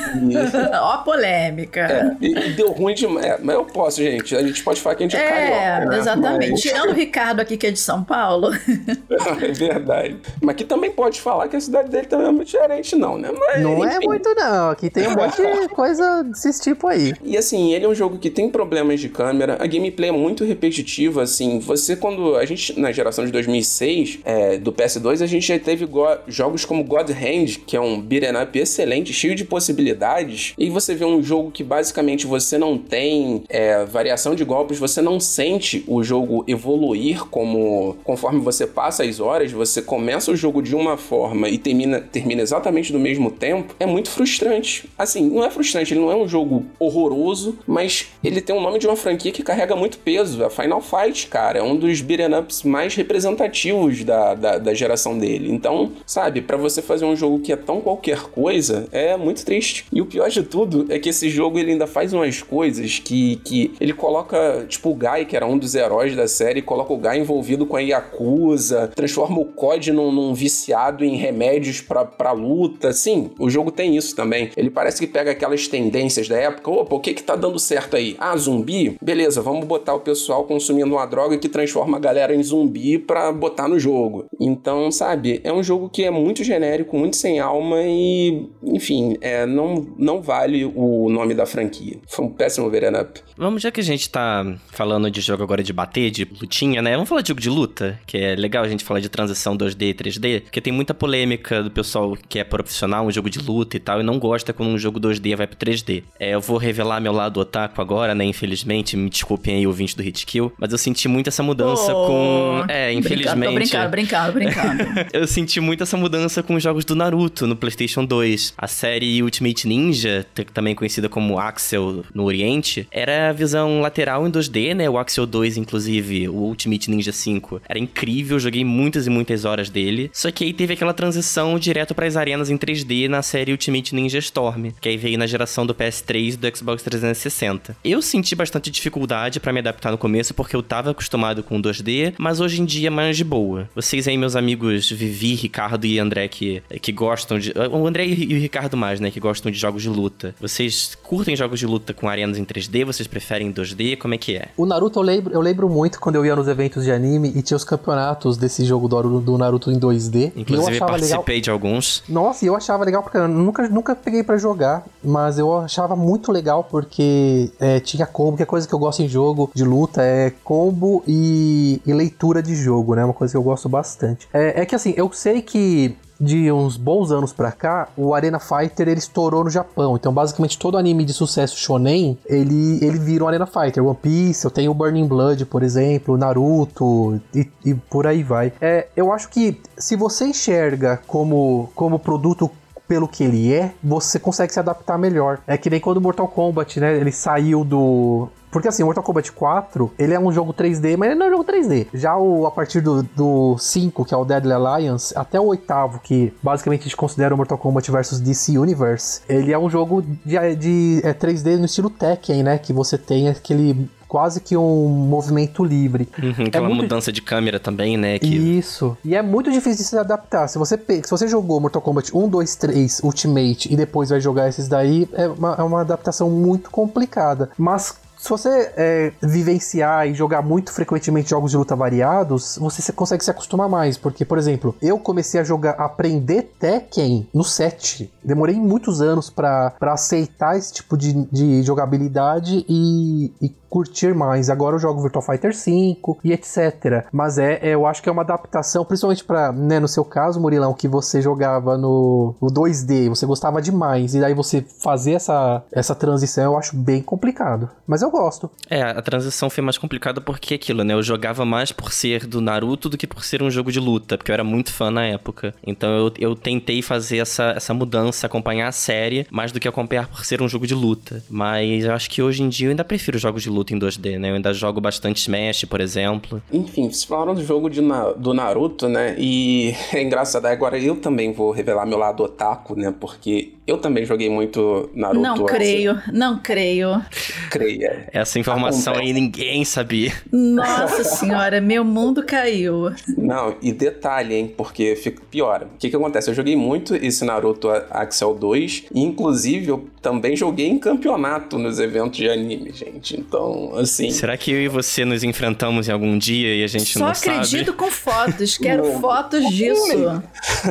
Ó 0.82 0.98
polêmica. 0.98 1.82
É, 1.82 2.18
e, 2.26 2.32
e, 2.32 2.54
deu 2.54 2.72
ruim 2.72 2.94
demais. 2.94 3.26
É, 3.26 3.40
mas 3.42 3.56
eu 3.56 3.66
posso, 3.66 4.02
gente. 4.02 4.36
A 4.36 4.42
gente 4.42 4.64
pode 4.64 4.82
falar 4.82 4.96
que 4.96 5.04
a 5.04 5.08
gente 5.08 5.16
é, 5.16 5.26
é 5.26 5.30
carioca, 5.30 5.90
né? 5.90 6.00
exatamente. 6.00 6.52
Mas... 6.52 6.62
Tirando 6.62 6.90
o 6.90 6.94
Ricardo 6.94 7.40
aqui, 7.40 7.58
que 7.58 7.68
é 7.68 7.72
de 7.72 7.80
São 7.80 8.04
Paulo. 8.04 8.50
é 8.54 9.52
verdade. 9.52 10.18
Mas 10.42 10.56
aqui 10.56 10.64
também 10.64 10.92
pode 10.92 11.22
falar 11.22 11.48
que 11.48 11.56
a 11.56 11.62
cidade 11.62 11.90
dele 11.90 12.08
também 12.08 12.28
é 12.28 12.32
muito 12.32 12.48
diferente, 12.48 12.96
não, 12.96 13.18
né? 13.18 13.30
Mas, 13.32 13.62
não 13.62 13.84
é 13.84 13.88
enfim. 13.88 13.98
é 14.04 14.08
muito, 14.08 14.34
não. 14.36 14.70
Aqui 14.70 14.90
tem 14.90 15.08
um 15.08 15.16
monte 15.16 15.42
de 15.42 15.68
coisa 15.70 16.24
desse 16.24 16.62
tipo 16.62 16.88
aí. 16.88 17.14
E 17.24 17.38
assim, 17.38 17.74
ele 17.74 17.86
é 17.86 17.88
um 17.88 17.96
jogo 17.96 18.18
que 18.18 18.30
tem 18.34 18.50
problemas 18.50 19.00
de 19.00 19.10
câmera, 19.10 19.58
a 19.60 19.68
gameplay 19.68 20.10
é 20.10 20.14
muito 20.14 20.44
repetitiva, 20.44 21.22
assim, 21.24 21.60
você 21.60 21.96
quando, 21.96 22.36
a 22.36 22.46
gente, 22.46 22.80
na 22.80 22.92
geração 22.92 23.26
de 23.26 23.32
2006, 23.32 24.20
é, 24.26 24.58
do 24.58 24.74
PS2, 24.74 25.22
a 25.22 25.26
gente 25.26 25.48
já 25.48 25.60
teve 25.60 25.88
jogos 26.28 26.66
como 26.66 26.84
God 26.84 27.10
Hand, 27.10 27.60
que 27.66 27.78
é 27.78 27.82
um 27.82 28.02
beat'em 28.02 28.36
up 28.42 28.58
excelente, 28.58 29.14
cheio 29.14 29.36
de 29.36 29.46
possibilidades, 29.46 30.54
e 30.58 30.70
você 30.70 30.96
vê 30.96 31.06
um 31.06 31.22
jogo 31.22 31.52
que 31.52 31.64
basicamente 31.64 32.26
você 32.26 32.58
não 32.58 32.78
tem 32.78 33.44
é, 33.50 33.86
variação 33.86 34.36
de 34.36 34.44
golpes, 34.44 34.80
você 34.80 35.02
não 35.02 35.20
sente 35.20 35.84
o 35.88 36.04
jogo 36.04 36.44
evoluir 36.48 37.26
como, 37.26 37.96
conforme 38.04 38.40
você 38.40 38.66
passa 38.66 39.04
as 39.04 39.20
horas, 39.20 39.52
você 39.52 39.82
começa 39.82 40.32
o 40.32 40.36
jogo 40.36 40.62
de 40.62 40.76
uma 40.76 40.98
forma 40.98 41.50
e 41.50 41.58
termina, 41.58 42.02
termina 42.02 42.42
exatamente 42.42 42.92
do 42.92 43.00
mesmo 43.00 43.32
tempo, 43.32 43.76
é 43.80 43.86
muito 43.86 44.10
frustrante. 44.10 44.90
Assim, 44.98 45.30
não 45.30 45.44
é 45.44 45.50
frustrante, 45.50 45.94
ele 45.94 46.02
não 46.02 46.12
é 46.12 46.16
um 46.16 46.28
jogo 46.28 46.66
horroroso, 46.80 47.60
mas 47.68 48.08
ele 48.24 48.42
tem 48.42 48.56
um 48.56 48.62
nome 48.62 48.80
de 48.80 48.88
uma 48.88 48.96
franquia 48.96 49.32
que 49.32 49.44
carrega 49.44 49.76
muito 49.76 49.98
peso. 49.98 50.44
A 50.44 50.50
Final 50.50 50.82
Fight, 50.82 51.28
cara, 51.28 51.60
é 51.60 51.64
um 51.64 51.76
dos 51.76 52.02
beat'em 52.02 52.34
ups 52.38 52.64
mais 52.64 52.96
representativos 52.96 54.04
da, 54.04 54.34
da, 54.34 54.58
da 54.58 54.74
geração 54.74 55.18
dele. 55.18 55.52
Então, 55.52 55.92
sabe, 56.06 56.42
para 56.42 56.58
você 56.58 56.82
fazer 56.82 57.06
um 57.06 57.16
jogo 57.16 57.40
que 57.40 57.52
é 57.52 57.56
tão 57.56 57.82
qualquer 57.82 58.22
coisa, 58.24 58.88
é 58.92 59.18
muito 59.18 59.46
triste. 59.46 59.86
E 59.92 60.02
o 60.02 60.06
pior 60.06 60.30
de 60.30 60.44
tudo 60.44 60.86
é 60.90 61.00
que 61.00 61.10
esse 61.10 61.30
jogo 61.30 61.60
ele 61.60 61.72
ainda 61.72 61.88
faz 61.88 62.14
umas 62.14 62.42
coisas 62.42 63.00
que, 63.00 63.38
que 63.38 63.74
ele 63.80 63.94
coloca, 63.94 64.66
tipo, 64.68 64.90
o 64.90 64.96
Guy, 64.96 65.26
que 65.26 65.36
era 65.36 65.46
um 65.46 65.58
dos 65.58 65.76
heróis 65.76 66.16
da 66.16 66.28
série, 66.28 66.62
coloca 66.62 66.94
o 66.94 66.98
Guy 66.98 67.20
envolvido 67.20 67.66
com 67.66 67.76
a 67.76 67.82
Yakuza, 67.82 68.92
transforma 68.96 69.40
o 69.40 69.46
COD 69.46 69.92
num, 69.92 70.12
num 70.12 70.34
viciado 70.34 71.04
em 71.04 71.16
remédios 71.16 71.82
pra, 71.82 72.06
pra 72.06 72.32
luta. 72.32 72.94
Sim, 72.94 73.32
o 73.40 73.50
jogo 73.50 73.72
tem 73.72 73.96
isso 73.98 74.16
também. 74.16 74.50
Ele 74.56 74.70
parece 74.70 75.00
que 75.00 75.08
pega 75.08 75.32
aquelas 75.32 75.68
tendências 75.68 76.28
da 76.28 76.38
época. 76.38 76.72
Opa, 76.72 76.96
o 76.96 77.00
que 77.00 77.14
que 77.14 77.24
tá 77.24 77.36
dando 77.36 77.60
certo 77.60 77.96
aí? 77.96 78.13
Ah, 78.20 78.36
zumbi? 78.36 78.98
Beleza, 79.02 79.42
vamos 79.42 79.66
botar 79.66 79.94
o 79.94 80.00
pessoal 80.00 80.44
consumindo 80.44 80.94
uma 80.94 81.06
droga 81.06 81.38
que 81.38 81.50
transforma 81.50 81.98
a 81.98 82.00
galera 82.00 82.36
em 82.36 82.44
zumbi 82.44 82.98
pra 82.98 83.32
botar 83.32 83.68
no 83.68 83.80
jogo. 83.80 84.26
Então, 84.40 84.92
sabe, 84.92 85.42
é 85.44 85.52
um 85.52 85.64
jogo 85.64 85.90
que 85.90 86.04
é 86.04 86.12
muito 86.12 86.44
genérico, 86.44 86.98
muito 86.98 87.16
sem 87.16 87.40
alma 87.40 87.78
e, 87.82 88.48
enfim, 88.64 89.18
é, 89.22 89.46
não, 89.46 89.86
não 89.98 90.22
vale 90.22 90.66
o 90.66 91.10
nome 91.10 91.34
da 91.34 91.46
franquia. 91.46 91.98
Foi 92.08 92.26
um 92.26 92.30
péssimo 92.30 92.70
Veren 92.70 93.00
Up. 93.00 93.22
Vamos, 93.38 93.62
já 93.62 93.72
que 93.72 93.80
a 93.80 93.84
gente 93.84 94.10
tá 94.10 94.46
falando 94.72 95.10
de 95.10 95.22
jogo 95.22 95.44
agora 95.44 95.64
de 95.64 95.74
bater, 95.74 96.12
de 96.12 96.28
lutinha, 96.40 96.82
né? 96.82 96.94
Vamos 96.94 97.10
falar 97.10 97.22
de 97.22 97.30
jogo 97.30 97.42
de 97.42 97.50
luta, 97.50 98.00
que 98.06 98.18
é 98.18 98.36
legal 98.36 98.64
a 98.64 98.68
gente 98.68 98.84
falar 98.84 99.00
de 99.00 99.10
transição 99.10 99.58
2D 99.58 99.90
e 99.90 99.94
3D, 99.94 100.42
porque 100.42 100.62
tem 100.62 100.74
muita 100.74 100.94
polêmica 100.94 101.64
do 101.64 101.72
pessoal 101.72 102.18
que 102.28 102.40
é 102.40 102.44
profissional, 102.44 103.06
um 103.06 103.12
jogo 103.12 103.30
de 103.30 103.40
luta 103.40 103.78
e 103.78 103.80
tal, 103.80 104.00
e 104.00 104.04
não 104.04 104.20
gosta 104.20 104.54
quando 104.54 104.70
um 104.70 104.78
jogo 104.78 105.00
2D 105.00 105.36
vai 105.36 105.48
pro 105.48 105.58
3D. 105.58 106.04
É, 106.20 106.34
eu 106.34 106.42
vou 106.42 106.58
revelar 106.58 107.00
meu 107.00 107.14
lado 107.14 107.40
otaku 107.40 107.82
agora, 107.82 108.03
né? 108.14 108.26
Infelizmente, 108.26 108.98
me 108.98 109.10
desculpem 109.10 109.56
aí, 109.56 109.68
ouvinte 109.68 109.96
do 109.96 110.04
Hitkill, 110.04 110.52
mas 110.58 110.72
eu 110.72 110.78
senti 110.78 111.08
muito 111.08 111.28
essa 111.28 111.44
mudança 111.44 111.94
oh, 111.94 112.08
com. 112.08 112.66
É, 112.68 112.92
infelizmente. 112.92 113.54
Brincando, 113.54 113.90
brincando, 113.90 114.34
brincando. 114.34 114.84
eu 115.14 115.28
senti 115.28 115.60
muito 115.60 115.84
essa 115.84 115.96
mudança 115.96 116.42
com 116.42 116.56
os 116.56 116.64
jogos 116.64 116.84
do 116.84 116.96
Naruto 116.96 117.48
no 117.48 117.56
PlayStation 117.56 118.04
2. 118.04 118.54
A 118.58 118.68
série 118.68 119.22
Ultimate 119.22 119.68
Ninja, 119.68 120.26
também 120.54 120.76
conhecida 120.76 121.08
como 121.08 121.40
Axel 121.40 122.04
no 122.14 122.24
Oriente, 122.24 122.88
era 122.92 123.30
a 123.30 123.34
visão 123.34 123.82
lateral 123.82 124.28
em 124.28 124.32
2D, 124.32 124.74
né? 124.74 124.90
O 124.90 124.98
Axel 124.98 125.26
2, 125.26 125.58
inclusive, 125.58 126.28
o 126.28 126.36
Ultimate 126.36 126.90
Ninja 126.90 127.12
5, 127.12 127.62
era 127.68 127.80
incrível, 127.80 128.40
joguei 128.40 128.66
muitas 128.66 129.08
e 129.08 129.10
muitas 129.10 129.46
horas 129.46 129.70
dele. 129.70 130.10
Só 130.14 130.32
que 130.32 130.44
aí 130.44 130.54
teve 130.54 130.74
aquela 130.74 130.94
transição 130.94 131.58
direto 131.60 131.94
para 131.94 132.08
as 132.08 132.16
arenas 132.16 132.50
em 132.50 132.58
3D 132.58 133.08
na 133.08 133.22
série 133.22 133.52
Ultimate 133.52 133.94
Ninja 133.94 134.20
Storm, 134.20 134.72
que 134.80 134.90
aí 134.90 134.98
veio 134.98 135.18
na 135.18 135.28
geração 135.28 135.66
do 135.66 135.76
PS3 135.76 136.34
e 136.34 136.38
do 136.38 136.58
Xbox 136.58 136.84
360. 136.84 137.76
Eu 137.84 137.93
senti 138.02 138.36
bastante 138.36 138.70
dificuldade 138.70 139.40
para 139.40 139.54
me 139.54 139.60
adaptar 139.60 139.92
no 139.92 139.98
começo, 139.98 140.34
porque 140.34 140.56
eu 140.56 140.64
tava 140.64 140.92
acostumado 140.92 141.44
com 141.44 141.62
2D, 141.62 142.14
mas 142.18 142.40
hoje 142.40 142.62
em 142.62 142.66
dia 142.66 142.88
é 142.88 142.90
mais 142.90 143.18
de 143.18 143.24
boa. 143.24 143.70
Vocês 143.76 144.08
aí, 144.08 144.18
meus 144.18 144.36
amigos 144.36 144.90
Vivi, 144.90 145.36
Ricardo 145.36 145.86
e 145.86 146.00
André, 146.00 146.28
que, 146.28 146.64
que 146.82 146.92
gostam 146.92 147.40
de. 147.40 147.54
O 147.72 147.88
André 147.88 148.06
e 148.06 148.36
o 148.36 148.40
Ricardo 148.40 148.78
mais, 148.78 149.00
né? 149.00 149.12
Que 149.12 149.20
gostam 149.20 149.52
de 149.52 149.58
jogos 149.58 149.82
de 149.82 149.90
luta. 149.90 150.34
Vocês 150.40 150.96
curtem 151.04 151.36
jogos 151.36 151.60
de 151.60 151.66
luta 151.66 151.94
com 151.94 152.08
arenas 152.08 152.38
em 152.38 152.46
3D? 152.46 152.86
Vocês 152.86 153.08
preferem 153.08 153.52
2D? 153.52 153.98
Como 153.98 154.14
é 154.14 154.18
que 154.18 154.36
é? 154.36 154.50
O 154.58 154.66
Naruto 154.66 155.00
eu 155.00 155.04
lembro, 155.04 155.34
eu 155.34 155.42
lembro 155.42 155.70
muito 155.70 156.00
quando 156.00 156.16
eu 156.16 156.26
ia 156.26 156.36
nos 156.36 156.48
eventos 156.48 156.84
de 156.84 156.92
anime 156.92 157.32
e 157.36 157.42
tinha 157.42 157.58
os 157.58 157.64
campeonatos 157.64 158.38
desse 158.38 158.66
jogo 158.66 158.88
do, 158.88 159.20
do 159.20 159.38
Naruto 159.38 159.72
em 159.72 159.80
2D. 159.80 160.32
Inclusive, 160.36 160.78
eu 160.78 160.86
participei 160.86 161.36
legal... 161.36 161.42
de 161.42 161.50
alguns. 161.50 162.04
Nossa, 162.08 162.46
eu 162.46 162.56
achava 162.56 162.84
legal 162.84 163.04
porque 163.04 163.18
eu 163.18 163.28
nunca, 163.28 163.68
nunca 163.70 163.96
peguei 163.96 164.24
para 164.24 164.38
jogar, 164.38 164.86
mas 165.04 165.38
eu 165.38 165.58
achava 165.58 165.96
muito 165.96 166.32
legal 166.32 166.64
porque 166.64 167.52
é, 167.60 167.80
tinha 167.84 168.06
combo, 168.06 168.38
que 168.38 168.44
é 168.44 168.46
coisa 168.46 168.68
que 168.68 168.74
eu 168.74 168.80
gosto 168.80 169.02
em 169.02 169.08
jogo 169.08 169.52
de 169.54 169.64
luta, 169.64 170.02
é 170.02 170.32
combo 170.44 171.04
e, 171.08 171.82
e 171.86 171.94
leitura 171.94 172.42
de 172.42 172.56
jogo, 172.56 172.96
né? 172.96 173.04
Uma 173.04 173.14
coisa 173.14 173.34
que 173.34 173.38
eu 173.38 173.44
gosto 173.44 173.70
bastante. 173.70 174.28
É, 174.34 174.62
é 174.62 174.66
que 174.66 174.76
assim, 174.76 174.94
eu 174.98 175.12
sei 175.14 175.42
que 175.42 175.96
de 176.20 176.52
uns 176.52 176.78
bons 176.78 177.12
anos 177.12 177.34
pra 177.34 177.52
cá, 177.52 177.90
o 177.98 178.14
Arena 178.14 178.40
Fighter 178.40 178.88
ele 178.88 179.00
estourou 179.00 179.44
no 179.44 179.50
Japão. 179.50 179.96
Então, 179.96 180.14
basicamente, 180.14 180.58
todo 180.58 180.78
anime 180.78 181.04
de 181.04 181.14
sucesso 181.14 181.58
shonen, 181.58 182.18
ele, 182.26 182.84
ele 182.84 182.98
vira 182.98 183.26
um 183.26 183.28
Arena 183.28 183.46
Fighter. 183.46 183.86
One 183.86 183.98
Piece, 184.02 184.46
eu 184.46 184.52
tenho 184.52 184.72
o 184.72 184.74
Burning 184.74 185.08
Blood, 185.08 185.46
por 185.46 185.64
exemplo, 185.64 186.18
Naruto 186.18 187.20
e, 187.36 187.50
e 187.66 187.74
por 187.74 188.08
aí 188.08 188.24
vai. 188.24 188.54
É, 188.62 188.88
eu 188.96 189.12
acho 189.12 189.30
que 189.30 189.60
se 189.78 189.96
você 189.96 190.26
enxerga 190.26 191.02
como, 191.06 191.70
como 191.76 192.00
produto 192.00 192.50
pelo 192.88 193.08
que 193.08 193.24
ele 193.24 193.54
é, 193.54 193.74
você 193.84 194.20
consegue 194.20 194.54
se 194.54 194.60
adaptar 194.60 194.98
melhor. 194.98 195.40
É 195.48 195.58
que 195.58 195.70
nem 195.70 195.80
quando 195.80 196.02
Mortal 196.02 196.28
Kombat, 196.28 196.80
né? 196.80 196.96
Ele 196.96 197.12
saiu 197.12 197.64
do, 197.64 198.30
porque 198.54 198.68
assim, 198.68 198.84
Mortal 198.84 199.04
Kombat 199.04 199.32
4, 199.32 199.94
ele 199.98 200.14
é 200.14 200.20
um 200.20 200.32
jogo 200.32 200.54
3D, 200.54 200.96
mas 200.96 201.10
ele 201.10 201.20
não 201.20 201.26
é 201.26 201.30
um 201.30 201.32
jogo 201.32 201.44
3D. 201.44 201.88
Já 201.92 202.16
o, 202.16 202.46
a 202.46 202.52
partir 202.52 202.82
do, 202.82 203.02
do 203.02 203.58
5, 203.58 204.06
que 204.06 204.14
é 204.14 204.18
o 204.18 204.24
Deadly 204.24 204.54
Alliance, 204.54 205.12
até 205.18 205.40
o 205.40 205.46
oitavo, 205.46 206.00
que 206.00 206.32
basicamente 206.42 206.82
a 206.82 206.84
gente 206.84 206.96
considera 206.96 207.34
o 207.34 207.38
Mortal 207.38 207.58
Kombat 207.58 207.90
vs 207.90 208.20
DC 208.20 208.60
Universe, 208.60 209.22
ele 209.28 209.52
é 209.52 209.58
um 209.58 209.68
jogo 209.68 210.04
de, 210.24 210.56
de 210.56 211.02
é 211.04 211.16
3D 211.16 211.58
no 211.58 211.66
estilo 211.66 211.90
Tekken, 211.90 212.44
né? 212.44 212.60
Que 212.60 212.72
você 212.72 212.96
tem 212.96 213.28
aquele 213.28 213.90
quase 214.14 214.42
que 214.42 214.56
um 214.56 214.90
movimento 214.90 215.64
livre. 215.64 216.08
Uhum, 216.22 216.46
aquela 216.46 216.68
é 216.68 216.70
muito... 216.70 216.84
mudança 216.84 217.12
de 217.12 217.20
câmera 217.20 217.60
também, 217.60 217.98
né? 217.98 218.20
Que... 218.20 218.28
Isso. 218.28 218.96
E 219.04 219.16
é 219.16 219.24
muito 219.24 219.52
difícil 219.52 219.78
de 219.78 219.90
se 219.90 219.98
adaptar. 219.98 220.48
Se 220.48 220.60
você, 220.60 220.78
se 220.78 221.10
você 221.10 221.28
jogou 221.28 221.60
Mortal 221.60 221.82
Kombat 221.82 222.16
1, 222.16 222.30
2, 222.30 222.56
3, 222.58 223.02
Ultimate 223.04 223.74
e 223.74 223.76
depois 223.76 224.12
vai 224.12 224.22
jogar 224.22 224.48
esses 224.48 224.68
daí, 224.68 225.10
é 225.14 225.28
uma, 225.28 225.56
é 225.58 225.64
uma 225.64 225.82
adaptação 225.82 226.30
muito 226.30 226.70
complicada. 226.70 227.50
Mas 227.58 227.96
se 228.24 228.30
você 228.30 228.72
é, 228.78 229.12
vivenciar 229.22 230.08
e 230.08 230.14
jogar 230.14 230.42
muito 230.42 230.72
frequentemente 230.72 231.30
jogos 231.32 231.52
de 231.52 231.58
luta 231.58 231.76
variados, 231.76 232.58
você 232.58 232.94
consegue 232.94 233.22
se 233.22 233.30
acostumar 233.30 233.68
mais. 233.68 233.98
Porque, 233.98 234.24
por 234.24 234.38
exemplo, 234.38 234.74
eu 234.82 234.98
comecei 234.98 235.42
a 235.42 235.44
jogar, 235.44 235.72
a 235.72 235.84
aprender 235.84 236.54
Tekken 236.58 237.28
no 237.34 237.44
7. 237.44 238.10
Demorei 238.24 238.56
muitos 238.56 239.02
anos 239.02 239.30
para 239.30 239.76
aceitar 239.82 240.58
esse 240.58 240.72
tipo 240.72 240.96
de, 240.96 241.26
de 241.30 241.64
jogabilidade 241.64 242.66
e, 242.70 243.34
e 243.42 243.50
curtir 243.74 244.14
mais. 244.14 244.52
Agora 244.52 244.76
eu 244.76 244.80
jogo 244.80 245.02
Virtual 245.02 245.26
Fighter 245.26 245.52
5 245.52 246.20
e 246.24 246.32
etc. 246.32 247.08
Mas 247.12 247.40
é, 247.40 247.56
é 247.56 247.70
eu 247.70 247.88
acho 247.88 248.04
que 248.04 248.08
é 248.08 248.12
uma 248.12 248.22
adaptação, 248.22 248.86
principalmente 248.86 249.24
para, 249.24 249.52
né, 249.52 249.80
no 249.80 249.88
seu 249.88 250.06
caso, 250.06 250.40
Murilão, 250.40 250.76
que 250.76 250.88
você 250.88 251.24
jogava 251.24 251.76
no, 251.76 252.36
no 252.40 252.50
2D, 252.50 253.10
você 253.10 253.26
gostava 253.26 253.60
demais, 253.60 254.14
e 254.14 254.20
daí 254.20 254.36
você 254.36 254.64
fazer 254.84 255.14
essa, 255.14 255.64
essa 255.72 255.96
transição 255.96 256.44
eu 256.44 256.58
acho 256.58 256.78
bem 256.78 257.02
complicado. 257.02 257.68
Mas 257.88 258.04
eu 258.04 258.12
gosto. 258.12 258.52
É, 258.70 258.84
a 258.84 259.02
transição 259.02 259.50
foi 259.50 259.64
mais 259.64 259.80
complicada 259.80 260.22
porque 260.22 260.54
aquilo, 260.54 260.84
né? 260.84 260.94
Eu 260.94 261.02
jogava 261.02 261.44
mais 261.44 261.72
por 261.72 261.92
ser 261.92 262.28
do 262.28 262.40
Naruto 262.40 262.90
do 262.90 262.98
que 262.98 263.08
por 263.08 263.26
ser 263.26 263.42
um 263.42 263.50
jogo 263.50 263.72
de 263.72 263.80
luta, 263.80 264.20
porque 264.20 264.30
eu 264.30 264.36
era 264.36 264.44
muito 264.44 264.72
fã 264.72 264.92
na 264.92 265.04
época. 265.04 265.52
Então 265.66 265.90
eu, 265.90 266.14
eu 266.20 266.36
tentei 266.36 266.84
fazer 266.84 267.18
essa, 267.18 267.54
essa 267.56 267.74
mudança, 267.74 268.28
acompanhar 268.28 268.68
a 268.68 268.72
série, 268.72 269.26
mais 269.32 269.52
do 269.52 269.60
que 269.60 269.68
acompanhar 269.68 270.08
por 270.08 270.24
ser 270.24 270.44
um 270.44 270.48
jogo 270.48 270.68
de 270.68 270.76
luta. 270.76 271.24
Mas 271.28 271.86
eu 271.86 271.92
acho 271.92 272.08
que 272.08 272.22
hoje 272.22 272.44
em 272.44 272.50
dia 272.50 272.68
eu 272.68 272.70
ainda 272.70 272.84
prefiro 272.84 273.18
jogos 273.18 273.42
de 273.42 273.50
luta 273.50 273.63
em 273.72 273.78
2D, 273.78 274.18
né? 274.18 274.32
Eu 274.32 274.36
ainda 274.36 274.52
jogo 274.54 274.82
bastante 274.82 275.18
Smash, 275.18 275.66
por 275.66 275.80
exemplo. 275.80 276.42
Enfim, 276.52 276.90
vocês 276.90 277.04
falaram 277.04 277.36
do 277.36 277.44
jogo 277.44 277.70
de 277.70 277.82
na, 277.82 278.12
do 278.12 278.34
Naruto, 278.34 278.90
né? 278.90 279.16
E 279.18 279.76
é 279.94 280.02
engraçado, 280.02 280.46
agora 280.48 280.78
eu 280.80 280.96
também 280.96 281.32
vou 281.32 281.52
revelar 281.52 281.86
meu 281.86 281.98
lado 281.98 282.24
otaku, 282.24 282.76
né? 282.76 282.94
Porque 283.00 283.54
eu 283.66 283.78
também 283.78 284.06
joguei 284.06 284.30
muito 284.30 284.90
Naruto. 284.94 285.22
Não 285.22 285.46
creio, 285.46 286.02
não 286.12 286.40
creio. 286.40 287.02
Creia. 287.50 288.10
Essa 288.12 288.40
informação 288.40 288.96
aí 288.96 289.14
ninguém 289.14 289.64
sabia. 289.64 290.12
Nossa 290.32 291.04
senhora, 291.16 291.62
meu 291.62 291.84
mundo 291.86 292.24
caiu. 292.24 292.92
Não, 293.18 293.56
e 293.62 293.72
detalhe, 293.72 294.36
hein? 294.36 294.54
Porque 294.56 294.96
fica 294.96 295.22
pior. 295.30 295.68
O 295.76 295.78
que 295.78 295.90
que 295.90 295.96
acontece? 295.96 296.30
Eu 296.30 296.34
joguei 296.34 296.56
muito 296.56 296.96
esse 296.96 297.24
Naruto 297.24 297.70
Axel 297.90 298.34
2, 298.34 298.86
e 298.94 299.02
inclusive 299.02 299.70
eu 299.70 299.86
também 300.04 300.36
joguei 300.36 300.68
em 300.68 300.78
campeonato 300.78 301.58
nos 301.58 301.80
eventos 301.80 302.18
de 302.18 302.30
anime, 302.30 302.72
gente. 302.74 303.18
Então, 303.20 303.72
assim. 303.78 304.12
Será 304.12 304.36
que 304.38 304.52
eu 304.52 304.62
e 304.62 304.68
você 304.68 305.04
nos 305.06 305.24
enfrentamos 305.24 305.88
em 305.88 305.92
algum 305.92 306.18
dia 306.18 306.54
e 306.56 306.64
a 306.64 306.68
gente 306.68 306.94
Só 306.94 307.00
não 307.00 307.08
acredito 307.08 307.66
sabe? 307.68 307.78
com 307.78 307.90
fotos, 307.90 308.58
quero 308.60 308.84
Não. 308.86 309.00
fotos 309.02 309.50
disso. 309.50 310.22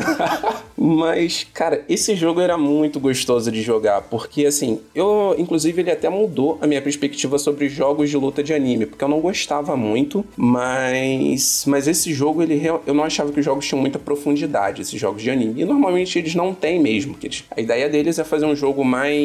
Mas, 0.76 1.46
cara, 1.54 1.84
esse 1.88 2.14
jogo 2.16 2.40
era 2.40 2.58
muito 2.58 2.98
gostoso 3.00 3.50
de 3.52 3.62
jogar, 3.62 4.02
porque 4.02 4.44
assim, 4.46 4.80
eu, 4.94 5.34
inclusive, 5.38 5.80
ele 5.80 5.90
até 5.92 6.08
mudou 6.08 6.58
a 6.60 6.66
minha 6.66 6.82
perspectiva 6.82 7.38
sobre 7.38 7.68
jogos 7.68 8.10
de 8.10 8.16
luta 8.16 8.42
de 8.42 8.52
anime, 8.52 8.84
porque 8.86 9.02
eu 9.04 9.08
não 9.08 9.20
gostava 9.20 9.76
muito, 9.76 10.24
mas, 10.36 11.64
mas 11.66 11.86
esse 11.88 12.12
jogo, 12.12 12.42
ele 12.42 12.60
eu 12.86 12.94
não 12.94 13.04
achava 13.04 13.30
que 13.32 13.38
os 13.38 13.44
jogos 13.44 13.66
tinham 13.66 13.80
muita 13.80 13.98
profundidade, 13.98 14.82
esses 14.82 15.00
jogos 15.00 15.22
de 15.22 15.30
anime, 15.30 15.62
e 15.62 15.64
normalmente 15.64 16.18
eles 16.18 16.34
não 16.34 16.52
têm 16.52 16.80
mesmo, 16.80 17.14
que 17.14 17.28
eles- 17.28 17.44
a 17.56 17.60
ideia 17.60 17.88
deles 17.88 18.18
é 18.18 18.24
fazer 18.24 18.46
um 18.46 18.54
jogo 18.56 18.84
mais 18.84 19.21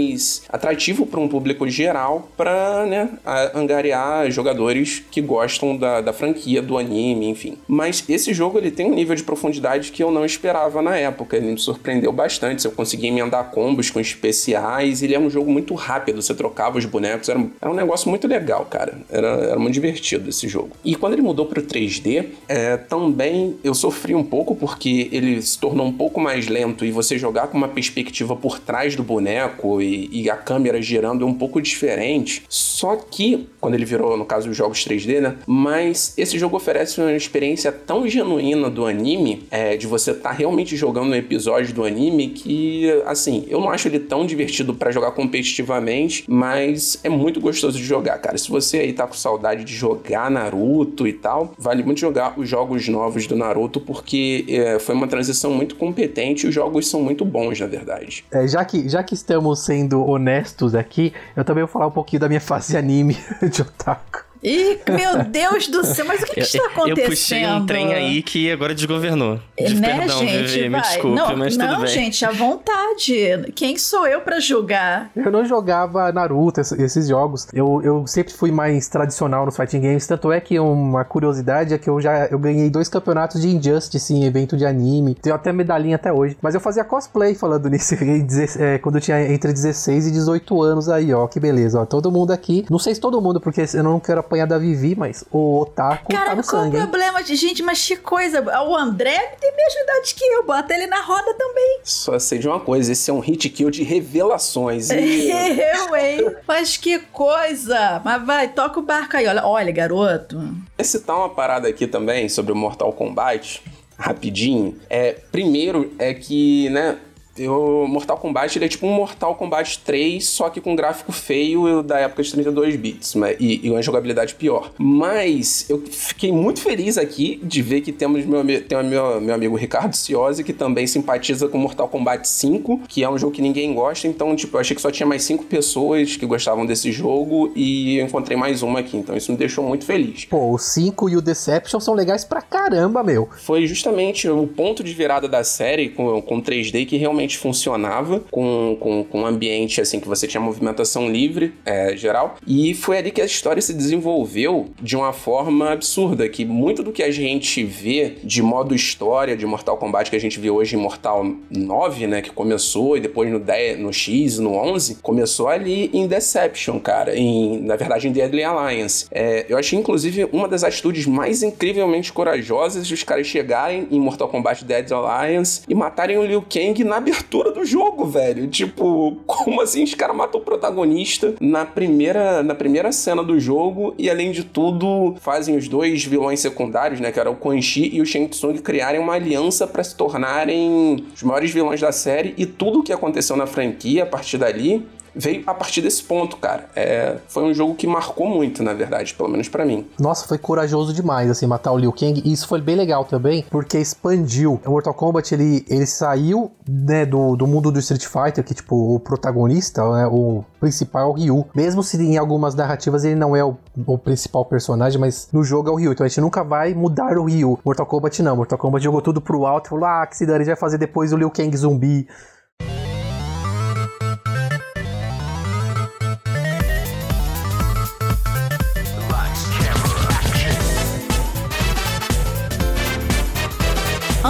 atrativo 0.50 1.06
para 1.06 1.20
um 1.20 1.28
público 1.28 1.68
geral, 1.70 2.30
pra, 2.38 2.86
né, 2.86 3.10
angariar 3.54 4.30
jogadores 4.32 5.04
que 5.12 5.22
gostam 5.22 5.76
da, 5.76 6.02
da 6.02 6.14
franquia, 6.14 6.62
do 6.62 6.78
anime, 6.78 7.28
enfim. 7.30 7.58
Mas 7.68 8.04
esse 8.08 8.34
jogo, 8.34 8.58
ele 8.58 8.72
tem 8.72 8.86
um 8.92 8.94
nível 8.96 9.16
de 9.16 9.24
profundidade 9.24 9.92
que 9.92 10.02
eu 10.04 10.12
não 10.12 10.26
esperava 10.26 10.82
na 10.82 10.98
época, 10.98 11.38
ele 11.38 11.52
me 11.52 11.58
surpreendeu 11.60 12.12
bastante, 12.12 12.66
eu 12.66 12.72
consegui 12.72 13.08
emendar 13.08 13.46
combos 13.52 13.90
com 13.90 14.00
especiais, 14.00 15.02
ele 15.04 15.16
é 15.16 15.20
um 15.20 15.30
jogo 15.30 15.52
muito 15.52 15.74
rápido, 15.74 16.22
você 16.22 16.34
trocava 16.34 16.78
os 16.78 16.86
bonecos, 16.86 17.30
era, 17.30 17.40
um- 17.40 17.50
era 17.62 17.72
um 17.72 17.76
negócio 17.76 18.10
muito 18.10 18.28
legal, 18.28 18.66
cara, 18.66 19.00
era, 19.10 19.28
era 19.28 19.60
muito 19.60 19.74
divertido 19.74 20.30
esse 20.30 20.48
jogo. 20.48 20.70
E 20.84 20.96
quando 20.96 21.14
ele 21.14 21.22
mudou 21.22 21.46
pro 21.46 21.62
3D, 21.62 22.26
é, 22.48 22.78
também 22.78 23.58
eu 23.64 23.74
sofri 23.74 24.14
um 24.16 24.24
pouco, 24.24 24.56
porque 24.56 25.10
ele 25.12 25.42
se 25.42 25.58
tornou 25.60 25.86
um 25.86 25.94
pouco 25.94 26.20
mais 26.20 26.48
lento, 26.48 26.86
e 26.86 26.92
você 26.92 27.18
jogar 27.18 27.48
com 27.48 27.58
uma 27.58 27.68
perspectiva 27.68 28.36
por 28.36 28.60
trás 28.60 28.96
do 28.96 29.04
boneco 29.04 29.82
e, 29.88 30.24
e 30.24 30.30
a 30.30 30.36
câmera 30.36 30.82
girando 30.82 31.24
é 31.24 31.28
um 31.28 31.34
pouco 31.34 31.62
diferente, 31.62 32.44
só 32.50 32.96
que, 32.96 33.48
quando 33.60 33.74
ele 33.74 33.86
virou, 33.86 34.18
no 34.18 34.26
caso, 34.26 34.50
os 34.50 34.58
jogos 34.58 34.80
3D, 34.86 35.22
né, 35.22 35.36
mas 35.46 36.14
esse 36.18 36.38
jogo 36.38 36.58
oferece 36.58 37.00
uma 37.02 37.14
experiência 37.14 37.72
tão 37.72 38.08
genuína 38.08 38.70
do 38.70 38.86
anime, 38.86 39.44
é, 39.50 39.76
de 39.78 39.88
você 39.88 40.12
estar 40.12 40.32
realmente 40.32 40.76
jogando 40.76 41.10
um 41.10 41.16
episódio 41.16 41.74
do 41.74 41.84
anime, 41.84 42.30
que, 42.30 42.90
assim, 43.06 43.46
eu 43.50 43.60
não 43.60 43.70
acho 43.70 43.88
ele 43.88 44.00
tão 44.00 44.26
divertido 44.26 44.74
pra 44.74 44.92
jogar 44.92 45.12
competitivamente, 45.12 46.24
mas 46.28 47.00
é 47.04 47.10
muito 47.10 47.40
gostoso 47.40 47.78
de 47.78 47.84
jogar, 47.84 48.18
cara. 48.20 48.38
Se 48.38 48.50
você 48.50 48.80
aí 48.80 48.94
tá 48.94 49.08
com 49.08 49.14
saudade 49.14 49.64
de 49.64 49.74
jogar 49.74 50.30
Naruto 50.30 51.08
e 51.08 51.14
tal, 51.14 51.54
vale 51.58 51.84
muito 51.84 52.00
jogar 52.00 52.40
os 52.40 52.48
jogos 52.48 52.88
novos 52.88 53.28
do 53.28 53.36
Naruto, 53.36 53.80
porque 53.80 54.46
é, 54.48 54.80
foi 54.80 54.96
uma 54.96 55.08
transição 55.08 55.52
muito 55.52 55.76
competente 55.76 56.46
e 56.46 56.50
os 56.50 56.56
jogos 56.56 56.88
são 56.88 57.02
muito 57.02 57.26
bons, 57.26 57.60
na 57.60 57.68
verdade. 57.68 58.24
É, 58.32 58.48
já, 58.48 58.64
que, 58.64 58.88
já 58.88 59.04
que 59.04 59.14
estamos 59.14 59.70
sendo 59.78 60.04
honestos 60.04 60.74
aqui, 60.74 61.14
eu 61.36 61.46
também 61.46 61.64
vou 61.64 61.72
falar 61.72 61.88
um 61.88 61.92
pouquinho 61.92 62.20
da 62.20 62.28
minha 62.28 62.42
fase 62.42 62.76
anime 62.76 63.16
de 63.52 63.62
otaku. 63.62 64.27
Ih, 64.44 64.80
meu 64.90 65.24
Deus 65.24 65.68
do 65.68 65.84
céu, 65.86 66.06
mas 66.06 66.22
o 66.22 66.26
que, 66.26 66.34
que 66.36 66.40
está 66.42 66.66
acontecendo? 66.68 67.00
Eu 67.00 67.10
puxei 67.10 67.46
um 67.46 67.66
trem 67.66 67.94
aí 67.94 68.22
que 68.22 68.52
agora 68.52 68.74
desgovernou. 68.76 69.40
De 69.58 69.76
né, 69.76 69.98
perdão, 69.98 70.20
gente? 70.20 70.38
Vivi, 70.52 70.62
me 70.64 70.70
vai. 70.70 70.82
desculpe, 70.82 71.16
não, 71.16 71.36
mas 71.38 71.58
não, 71.58 71.68
tudo 71.68 71.82
bem. 71.82 71.88
gente, 71.88 72.24
à 72.26 72.32
vontade. 72.32 73.52
Quem 73.56 73.78
sou 73.78 74.06
eu 74.08 74.22
pra 74.22 74.40
julgar? 74.40 75.10
Eu 75.16 75.32
não 75.32 75.46
jogava 75.46 76.12
Naruto, 76.12 76.62
ess- 76.62 76.72
esses 76.74 77.08
jogos. 77.08 77.48
Eu, 77.54 77.82
eu 77.84 78.06
sempre 78.08 78.34
fui 78.34 78.52
mais 78.52 78.88
tradicional 78.88 79.46
nos 79.46 79.56
fighting 79.56 79.82
games. 79.82 80.06
Tanto 80.08 80.32
é 80.32 80.40
que 80.40 80.60
uma 80.60 81.04
curiosidade 81.04 81.74
é 81.74 81.78
que 81.78 81.90
eu 81.90 82.00
já 82.00 82.26
eu 82.28 82.40
ganhei 82.40 82.70
dois 82.70 82.88
campeonatos 82.90 83.42
de 83.42 83.48
Injustice 83.48 84.14
em 84.14 84.26
evento 84.26 84.56
de 84.58 84.66
anime. 84.66 85.16
Tenho 85.16 85.36
até 85.36 85.52
medalhinha 85.52 85.96
até 85.96 86.12
hoje. 86.12 86.38
Mas 86.42 86.54
eu 86.56 86.62
fazia 86.62 86.84
cosplay 86.84 87.34
falando 87.36 87.70
nisso 87.70 87.96
é, 88.60 88.78
quando 88.78 88.96
eu 88.96 89.02
tinha 89.02 89.22
entre 89.32 89.52
16 89.52 90.08
e 90.08 90.12
18 90.12 90.62
anos 90.62 90.90
aí, 90.90 91.14
ó. 91.14 91.28
Que 91.28 91.40
beleza, 91.40 91.82
ó. 91.82 91.86
Todo 91.86 92.12
mundo 92.12 92.32
aqui. 92.32 92.66
Não 92.70 92.80
sei 92.80 92.94
se 92.96 93.02
todo 93.02 93.22
mundo, 93.22 93.40
porque 93.42 93.64
eu 93.74 93.84
não 93.84 94.00
quero 94.00 94.20
apanhar 94.28 94.46
da 94.46 94.58
Vivi, 94.58 94.96
mas 94.96 95.24
o 95.32 95.62
Otaku 95.62 96.12
tá 96.12 96.18
Cara, 96.18 96.36
no 96.36 96.44
qual 96.44 96.62
o 96.62 96.66
sangue. 96.66 96.78
hein? 96.78 96.84
problema 96.84 97.24
de 97.24 97.36
gente? 97.36 97.64
Mas 97.64 97.86
que 97.86 97.96
coisa. 97.96 98.42
O 98.64 98.76
André 98.76 99.36
tem 99.40 99.56
mesma 99.56 99.82
idade 99.82 100.14
que 100.14 100.24
eu. 100.24 100.46
Bota 100.46 100.74
ele 100.74 100.88
na 100.88 101.02
roda 101.02 101.34
também. 101.34 101.80
Só 101.84 102.18
sei 102.20 102.38
de 102.40 102.48
uma 102.48 102.60
coisa, 102.60 102.92
esse 102.92 103.10
é 103.10 103.14
um 103.14 103.20
hit 103.20 103.50
kill 103.50 103.70
de 103.70 103.84
revelações. 103.84 104.90
E... 104.90 105.32
Eu, 105.78 105.96
hein? 105.96 106.36
Mas 106.48 106.78
que 106.78 107.00
coisa. 107.00 108.02
Mas 108.04 108.26
vai, 108.26 108.48
toca 108.50 108.80
o 108.80 108.84
barco 108.84 109.18
aí. 109.18 109.28
Olha, 109.28 109.46
olha 109.46 109.72
garoto. 109.72 110.38
Vou 110.38 110.86
citar 110.86 111.16
uma 111.16 111.30
parada 111.30 111.68
aqui 111.68 111.88
também 111.88 112.30
sobre 112.30 112.52
o 112.52 112.56
Mortal 112.56 112.92
Kombat, 112.94 113.62
rapidinho. 113.98 114.78
É, 114.90 115.14
primeiro 115.32 115.94
é 116.00 116.14
que, 116.14 116.70
né, 116.70 116.98
o 117.42 117.88
Mortal 117.88 118.18
Kombat 118.18 118.58
ele 118.58 118.66
é 118.66 118.68
tipo 118.68 118.88
um 118.88 118.92
Mortal 118.92 119.36
Kombat 119.36 119.80
3, 119.80 120.26
só 120.28 120.50
que 120.50 120.62
com 120.62 120.76
gráfico 120.76 121.12
feio 121.12 121.84
da 121.84 122.00
época 122.00 122.24
de 122.24 122.32
32 122.32 122.76
bits 122.76 123.16
mas, 123.16 123.36
e, 123.40 123.66
e 123.66 123.70
uma 123.70 123.82
jogabilidade 123.82 124.36
pior. 124.36 124.72
Mas 124.78 125.70
eu 125.70 125.84
fiquei 125.92 126.32
muito 126.32 126.62
feliz 126.62 126.98
aqui 126.98 127.40
de 127.44 127.62
ver 127.62 127.82
que 127.82 127.92
temos 127.92 128.26
meu, 128.26 128.44
tem 128.64 128.78
o 128.78 128.84
meu, 128.84 129.22
meu 129.22 129.36
amigo 129.36 129.56
Ricardo 129.56 129.96
Ciosi, 129.96 130.44
que 130.44 130.54
também 130.54 130.88
simpatiza 130.88 131.48
com 131.48 131.58
Mortal 131.58 131.88
Kombat 131.88 132.28
5, 132.28 132.82
que 132.88 133.04
é 133.04 133.10
um 133.10 133.18
jogo 133.18 133.34
que 133.34 133.42
ninguém 133.42 133.74
gosta, 133.74 134.08
então, 134.08 134.36
tipo, 134.36 134.56
eu 134.56 134.62
achei 134.62 134.76
que 134.76 134.82
só 134.82 134.92
tinha 134.92 135.06
mais 135.06 135.24
cinco 135.24 135.44
pessoas 135.44 136.16
que 136.16 136.26
gostavam 136.26 136.66
desse 136.66 136.92
jogo 136.92 137.52
e 137.56 137.98
eu 137.98 138.06
encontrei 138.06 138.38
mais 138.38 138.64
uma 138.64 138.80
aqui, 138.80 138.98
então 138.98 139.16
isso 139.16 139.32
me 139.32 139.38
deixou 139.38 139.64
muito 139.64 139.86
feliz. 139.86 140.26
Pô, 140.26 140.52
o 140.52 140.58
5 140.58 141.10
e 141.10 141.18
o 141.18 141.22
Deception 141.22 141.80
são 141.80 141.94
legais 141.94 142.24
pra 142.24 142.42
caramba, 142.42 143.04
meu. 143.04 143.30
foi 143.38 143.66
justamente 143.66 144.30
o 144.30 144.48
ponto 144.48 144.84
de 144.84 144.94
virada 144.94 145.28
da 145.28 145.44
série 145.44 145.90
com, 145.90 146.22
com 146.22 146.42
3D 146.42 146.86
que 146.86 146.98
realmente 146.98 147.27
funcionava, 147.36 148.22
com, 148.30 148.78
com, 148.80 149.04
com 149.04 149.22
um 149.22 149.26
ambiente 149.26 149.82
assim 149.82 150.00
que 150.00 150.08
você 150.08 150.28
tinha 150.28 150.40
movimentação 150.40 151.10
livre 151.10 151.54
é, 151.66 151.98
geral. 151.98 152.38
E 152.46 152.74
foi 152.76 152.98
ali 152.98 153.12
que 153.12 153.22
a 153.22 153.26
história 153.26 153.62
se 153.62 153.74
desenvolveu 153.74 154.70
de 154.82 154.96
uma 154.96 155.12
forma 155.12 155.72
absurda, 155.72 156.30
que 156.30 156.46
muito 156.46 156.84
do 156.84 156.92
que 156.92 157.02
a 157.02 157.12
gente 157.12 157.64
vê 157.64 158.18
de 158.24 158.42
modo 158.42 158.76
história 158.76 159.36
de 159.36 159.46
Mortal 159.46 159.78
Kombat 159.78 160.10
que 160.10 160.16
a 160.16 160.20
gente 160.20 160.40
vê 160.40 160.50
hoje 160.50 160.76
em 160.76 160.80
Mortal 160.80 161.26
9, 161.50 162.08
né, 162.08 162.22
que 162.22 162.30
começou 162.30 162.96
e 162.96 163.02
depois 163.02 163.32
no 163.32 163.40
10, 163.40 163.80
no 163.80 163.92
X, 163.92 164.38
no 164.38 164.54
11, 164.54 164.96
começou 165.02 165.48
ali 165.48 165.90
em 165.94 166.08
Deception, 166.08 166.80
cara, 166.80 167.16
em, 167.16 167.60
na 167.62 167.76
verdade 167.76 168.08
em 168.08 168.12
Deadly 168.12 168.44
Alliance. 168.44 169.06
É, 169.12 169.46
eu 169.50 169.58
achei 169.58 169.78
inclusive 169.78 170.28
uma 170.32 170.48
das 170.48 170.64
atitudes 170.64 171.06
mais 171.06 171.42
incrivelmente 171.42 172.14
corajosas 172.14 172.88
de 172.88 172.94
os 172.94 173.04
caras 173.04 173.28
chegarem 173.28 173.88
em 173.92 174.00
Mortal 174.00 174.30
Kombat 174.30 174.64
Dead 174.66 174.92
Alliance 174.92 175.62
e 175.68 175.76
matarem 175.76 176.18
o 176.18 176.26
Liu 176.26 176.42
Kang 176.42 176.84
na 176.84 176.98
abertura 176.98 177.17
do 177.54 177.66
jogo, 177.66 178.06
velho. 178.06 178.48
Tipo, 178.48 179.18
como 179.26 179.62
assim 179.62 179.84
os 179.84 179.94
caras 179.94 180.16
matam 180.16 180.40
o 180.40 180.44
protagonista 180.44 181.36
na 181.40 181.66
primeira, 181.66 182.44
na 182.44 182.56
primeira 182.56 182.92
cena 182.92 183.24
do 183.24 183.40
jogo 183.40 183.94
e 183.98 184.10
além 184.10 184.32
de 184.32 184.44
tudo 184.44 185.16
fazem 185.20 185.56
os 185.56 185.68
dois 185.68 186.04
vilões 186.04 186.40
secundários, 186.40 187.00
né, 187.00 187.12
que 187.12 187.20
era 187.20 187.30
o 187.30 187.36
Quan 187.36 187.62
Chi 187.62 187.90
e 187.94 188.02
o 188.02 188.06
Shang 188.06 188.28
Tsung 188.28 188.58
criarem 188.58 189.00
uma 189.00 189.14
aliança 189.14 189.68
para 189.68 189.84
se 189.84 189.96
tornarem 189.96 191.06
os 191.14 191.24
maiores 191.24 191.52
vilões 191.52 191.82
da 191.82 191.92
série 191.92 192.34
e 192.38 192.46
tudo 192.46 192.80
o 192.80 192.84
que 192.84 192.94
aconteceu 192.94 193.36
na 193.36 193.48
franquia 193.48 194.04
a 194.04 194.06
partir 194.06 194.38
dali 194.38 194.86
veio 195.18 195.44
a 195.48 195.54
partir 195.54 195.82
desse 195.82 196.04
ponto, 196.04 196.38
cara. 196.38 196.70
É, 196.76 197.18
foi 197.28 197.44
um 197.44 197.54
jogo 197.54 197.76
que 197.76 197.88
marcou 197.88 198.28
muito, 198.28 198.62
na 198.62 198.74
verdade, 198.74 199.14
pelo 199.14 199.30
menos 199.30 199.50
para 199.50 199.66
mim. 199.66 199.88
Nossa, 200.00 200.28
foi 200.28 200.38
corajoso 200.38 200.94
demais, 200.94 201.30
assim, 201.30 201.48
matar 201.48 201.72
o 201.72 201.78
Liu 201.78 201.92
Kang. 201.92 202.22
E 202.24 202.32
isso 202.32 202.48
foi 202.48 202.62
bem 202.62 202.76
legal 202.76 203.04
também, 203.06 203.46
porque 203.50 203.78
expandiu. 203.78 204.62
O 204.66 204.72
Mortal 204.72 204.94
Kombat, 204.94 205.34
ele, 205.34 205.66
ele 205.68 205.86
saiu, 205.86 206.52
né, 206.68 207.06
do, 207.06 207.36
do 207.36 207.48
mundo 207.48 207.72
do 207.72 207.80
Street 207.80 208.06
Fighter, 208.06 208.44
que, 208.44 208.54
tipo, 208.54 208.96
o 208.96 209.00
protagonista, 209.00 209.82
né, 209.92 210.08
o 210.08 210.44
principal 210.60 211.02
é 211.02 211.06
o 211.06 211.14
Ryu. 211.14 211.46
Mesmo 211.56 211.82
se 211.82 211.98
em 211.98 212.18
algumas 212.18 212.54
narrativas 212.56 213.04
ele 213.04 213.16
não 213.16 213.36
é 213.36 213.44
o, 213.44 213.58
o 213.86 213.98
principal 213.98 214.46
personagem, 214.46 215.00
mas 215.00 215.30
no 215.32 215.44
jogo 215.44 215.70
é 215.70 215.72
o 215.72 215.76
Ryu. 215.76 215.92
Então 215.92 216.06
a 216.06 216.10
gente 216.10 216.22
nunca 216.22 216.44
vai 216.44 216.74
mudar 216.74 217.18
o 217.18 217.26
Ryu. 217.26 217.60
Mortal 217.66 217.86
Kombat 217.86 218.22
não. 218.22 218.36
Mortal 218.36 218.58
Kombat 218.58 218.84
jogou 218.84 219.02
tudo 219.02 219.22
pro 219.22 219.46
alto 219.46 219.68
e 219.68 219.70
falou, 219.70 219.86
ah, 219.86 220.06
que 220.06 220.16
se 220.16 220.26
dane, 220.26 220.44
vai 220.44 220.56
fazer 220.56 220.78
depois 220.78 221.12
o 221.14 221.18
Liu 221.18 221.32
Kang 221.32 221.56
zumbi. 221.56 222.08